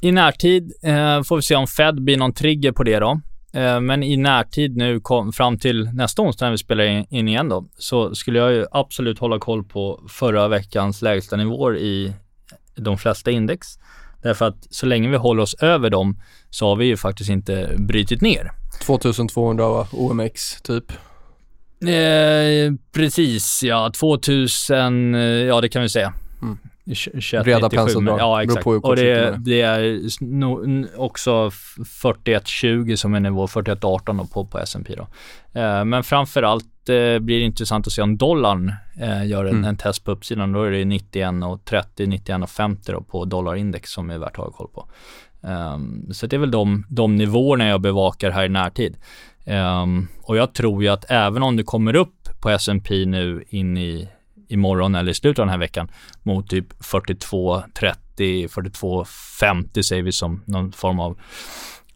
I 0.00 0.12
närtid 0.12 0.72
eh, 0.82 1.22
får 1.22 1.36
vi 1.36 1.42
se 1.42 1.56
om 1.56 1.66
Fed 1.66 2.02
blir 2.02 2.16
någon 2.16 2.32
trigger 2.32 2.72
på 2.72 2.82
det 2.82 2.98
då. 2.98 3.20
Eh, 3.52 3.80
men 3.80 4.02
i 4.02 4.16
närtid 4.16 4.76
nu, 4.76 5.00
kom, 5.00 5.32
fram 5.32 5.58
till 5.58 5.90
nästa 5.94 6.22
onsdag 6.22 6.44
när 6.46 6.50
vi 6.50 6.58
spelar 6.58 6.84
in 7.14 7.28
igen 7.28 7.48
då, 7.48 7.68
så 7.78 8.14
skulle 8.14 8.38
jag 8.38 8.52
ju 8.52 8.66
absolut 8.70 9.18
hålla 9.18 9.38
koll 9.38 9.64
på 9.64 10.00
förra 10.08 10.48
veckans 10.48 11.02
lägsta 11.02 11.36
nivåer 11.36 11.76
i 11.76 12.12
de 12.76 12.98
flesta 12.98 13.30
index. 13.30 13.66
Därför 14.22 14.44
att 14.44 14.66
så 14.70 14.86
länge 14.86 15.08
vi 15.08 15.16
håller 15.16 15.42
oss 15.42 15.54
över 15.54 15.90
dem 15.90 16.20
så 16.50 16.68
har 16.68 16.76
vi 16.76 16.86
ju 16.86 16.96
faktiskt 16.96 17.30
inte 17.30 17.74
brytit 17.78 18.20
ner. 18.20 18.50
2200 18.82 19.86
OMX 19.92 20.62
typ? 20.62 20.92
Eh, 21.80 22.72
precis 22.92 23.60
ja, 23.62 23.90
2000, 24.00 25.14
eh, 25.14 25.20
ja 25.20 25.60
det 25.60 25.68
kan 25.68 25.82
vi 25.82 25.88
säga. 25.88 26.12
Mm. 26.42 26.58
Breda 27.44 27.70
penseldrag. 27.70 28.20
Ja, 28.20 28.42
exakt. 28.42 28.66
Och 28.66 28.96
det, 28.96 29.36
det 29.38 29.60
är 29.60 30.00
no, 30.24 30.86
också 30.96 31.30
41,20 31.48 32.96
som 32.96 33.14
är 33.14 33.20
nivå, 33.20 33.46
41,18 33.46 34.32
på, 34.32 34.44
på 34.44 34.58
S&P 34.58 34.94
då. 34.96 35.06
Eh, 35.60 35.84
men 35.84 36.02
framförallt 36.02 36.88
eh, 36.88 37.18
blir 37.18 37.38
det 37.38 37.44
intressant 37.44 37.86
att 37.86 37.92
se 37.92 38.02
om 38.02 38.16
dollarn 38.16 38.72
eh, 39.00 39.26
gör 39.26 39.44
en, 39.44 39.50
mm. 39.50 39.64
en, 39.64 39.76
test 39.76 40.04
på 40.04 40.10
uppsidan. 40.10 40.52
Då 40.52 40.62
är 40.62 40.70
det 40.70 40.84
91,30, 40.84 41.82
91,50 41.96 43.02
på 43.02 43.24
dollarindex 43.24 43.90
som 43.90 44.10
är 44.10 44.18
värt 44.18 44.38
att 44.38 44.44
ha 44.44 44.50
koll 44.50 44.68
på. 44.74 44.88
Um, 45.40 46.08
så 46.12 46.26
det 46.26 46.36
är 46.36 46.40
väl 46.40 46.50
de, 46.50 46.86
de 46.88 47.16
nivåerna 47.16 47.68
jag 47.68 47.80
bevakar 47.80 48.30
här 48.30 48.44
i 48.44 48.48
närtid. 48.48 48.96
Um, 49.48 50.08
och 50.22 50.36
jag 50.36 50.54
tror 50.54 50.82
ju 50.82 50.88
att 50.88 51.04
även 51.08 51.42
om 51.42 51.56
du 51.56 51.64
kommer 51.64 51.96
upp 51.96 52.28
på 52.40 52.50
S&P 52.50 53.06
nu 53.06 53.44
in 53.48 53.76
i 53.78 54.08
imorgon 54.48 54.94
eller 54.94 55.10
i 55.10 55.14
slutet 55.14 55.38
av 55.38 55.46
den 55.46 55.50
här 55.50 55.58
veckan 55.58 55.90
mot 56.22 56.50
typ 56.50 56.84
42, 56.84 57.62
30, 57.74 58.48
42, 58.48 59.04
50 59.40 59.82
säger 59.82 60.02
vi 60.02 60.12
som 60.12 60.42
någon 60.44 60.72
form 60.72 61.00
av 61.00 61.18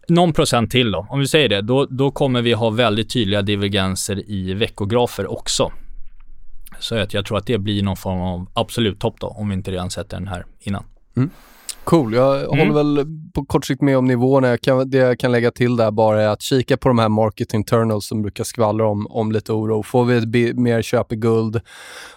någon 0.09 0.33
procent 0.33 0.71
till 0.71 0.91
då. 0.91 1.07
Om 1.11 1.21
vi 1.21 1.27
säger 1.27 1.49
det, 1.49 1.61
då, 1.61 1.87
då 1.87 2.11
kommer 2.11 2.43
vi 2.43 2.53
ha 2.53 2.71
väldigt 2.71 3.11
tydliga 3.11 3.43
divergenser 3.43 4.31
i 4.31 4.55
veckografer 4.55 5.33
också. 5.33 5.73
Så 6.79 6.99
att 6.99 7.15
jag 7.15 7.27
tror 7.27 7.39
att 7.39 7.47
det 7.47 7.59
blir 7.59 7.83
någon 7.83 7.97
form 7.97 8.21
av 8.21 8.47
absolut 8.55 9.01
topp 9.01 9.17
då, 9.21 9.27
om 9.27 9.49
vi 9.49 9.55
inte 9.55 9.71
redan 9.71 9.91
sett 9.91 10.11
den 10.11 10.29
här 10.29 10.47
innan. 10.61 10.85
Mm. 11.17 11.31
Cool, 11.85 12.15
jag 12.15 12.45
mm. 12.45 12.59
håller 12.59 12.73
väl 12.73 13.07
på 13.33 13.45
kort 13.45 13.65
sikt 13.65 13.83
med 13.83 13.99
om 13.99 14.05
nivåerna. 14.05 14.49
Jag 14.49 14.61
kan, 14.61 14.91
det 14.91 14.99
jag 14.99 15.19
kan 15.19 15.33
lägga 15.33 15.51
till 15.51 15.77
där 15.77 15.91
bara 15.91 16.23
är 16.23 16.29
att 16.29 16.43
kika 16.43 16.77
på 16.77 16.89
de 16.89 16.99
här 16.99 17.09
market 17.09 17.55
internals 17.55 18.07
som 18.07 18.23
brukar 18.23 18.45
skvallra 18.45 18.87
om, 18.87 19.07
om 19.07 19.33
lite 19.33 19.53
oro. 19.53 19.83
Får 19.83 20.05
vi 20.05 20.55
mer 20.55 20.83
köp 20.83 21.13
i 21.13 21.17
guld? 21.17 21.61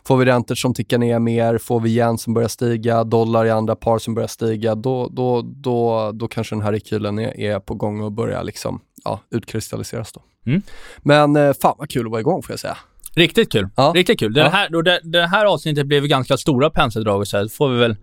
Får 0.07 0.17
vi 0.17 0.25
räntor 0.25 0.55
som 0.55 0.73
tickar 0.73 0.97
ner 0.97 1.19
mer? 1.19 1.57
Får 1.57 1.79
vi 1.79 1.89
yen 1.89 2.17
som 2.17 2.33
börjar 2.33 2.47
stiga? 2.47 3.03
Dollar 3.03 3.45
i 3.45 3.51
andra 3.51 3.75
par 3.75 3.99
som 3.99 4.13
börjar 4.13 4.27
stiga? 4.27 4.75
Då, 4.75 5.07
då, 5.11 5.41
då, 5.41 6.11
då 6.11 6.27
kanske 6.27 6.55
den 6.55 6.61
här 6.61 6.71
rekylen 6.71 7.19
är, 7.19 7.39
är 7.39 7.59
på 7.59 7.73
gång 7.73 8.01
och 8.01 8.11
börjar 8.11 8.43
liksom, 8.43 8.79
ja, 9.03 9.19
utkristalliseras. 9.31 10.11
Då. 10.11 10.21
Mm. 10.45 10.61
Men 10.97 11.35
eh, 11.35 11.53
fan 11.61 11.75
vad 11.77 11.89
kul 11.89 12.05
att 12.05 12.11
vara 12.11 12.21
igång 12.21 12.43
får 12.43 12.53
jag 12.53 12.59
säga. 12.59 12.77
Riktigt 13.15 13.51
kul. 13.51 13.69
Ja. 13.75 13.91
Riktigt 13.95 14.19
kul. 14.19 14.33
Det, 14.33 14.39
ja. 14.39 14.49
här, 14.49 14.83
det, 14.83 14.99
det 15.03 15.27
här 15.27 15.45
avsnittet 15.45 15.85
blev 15.85 16.07
ganska 16.07 16.37
stora 16.37 16.69
penseldrag 16.69 17.27
så 17.27 17.37
här. 17.37 17.47
får 17.47 17.69
vi 17.69 17.79
väl 17.79 17.95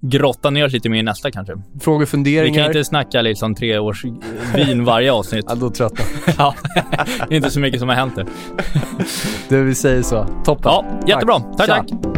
grotta 0.00 0.50
ner 0.50 0.66
oss 0.66 0.72
lite 0.72 0.88
mer 0.88 0.98
i 0.98 1.02
nästa 1.02 1.30
kanske. 1.30 1.52
Frågor, 1.80 2.06
funderingar? 2.06 2.52
Vi 2.52 2.58
kan 2.58 2.66
inte 2.66 2.84
snacka 2.84 3.22
liksom 3.22 3.54
tre 3.54 3.78
års 3.78 4.04
vin 4.54 4.84
varje 4.84 5.12
avsnitt. 5.12 5.44
ja, 5.48 5.54
då 5.54 5.70
tröttnar 5.70 6.06
Ja, 6.38 6.54
det 7.28 7.34
är 7.34 7.36
inte 7.36 7.50
så 7.50 7.60
mycket 7.60 7.80
som 7.80 7.88
har 7.88 7.96
hänt 7.96 8.16
det. 8.16 8.26
du, 9.48 9.64
vi 9.64 9.74
säger 9.74 10.02
så. 10.02 10.26
Toppen. 10.44 10.64
Ja, 10.64 10.84
jättebra. 11.06 11.40
Tack, 11.40 11.66
tack. 11.66 11.88
tack. 11.88 12.17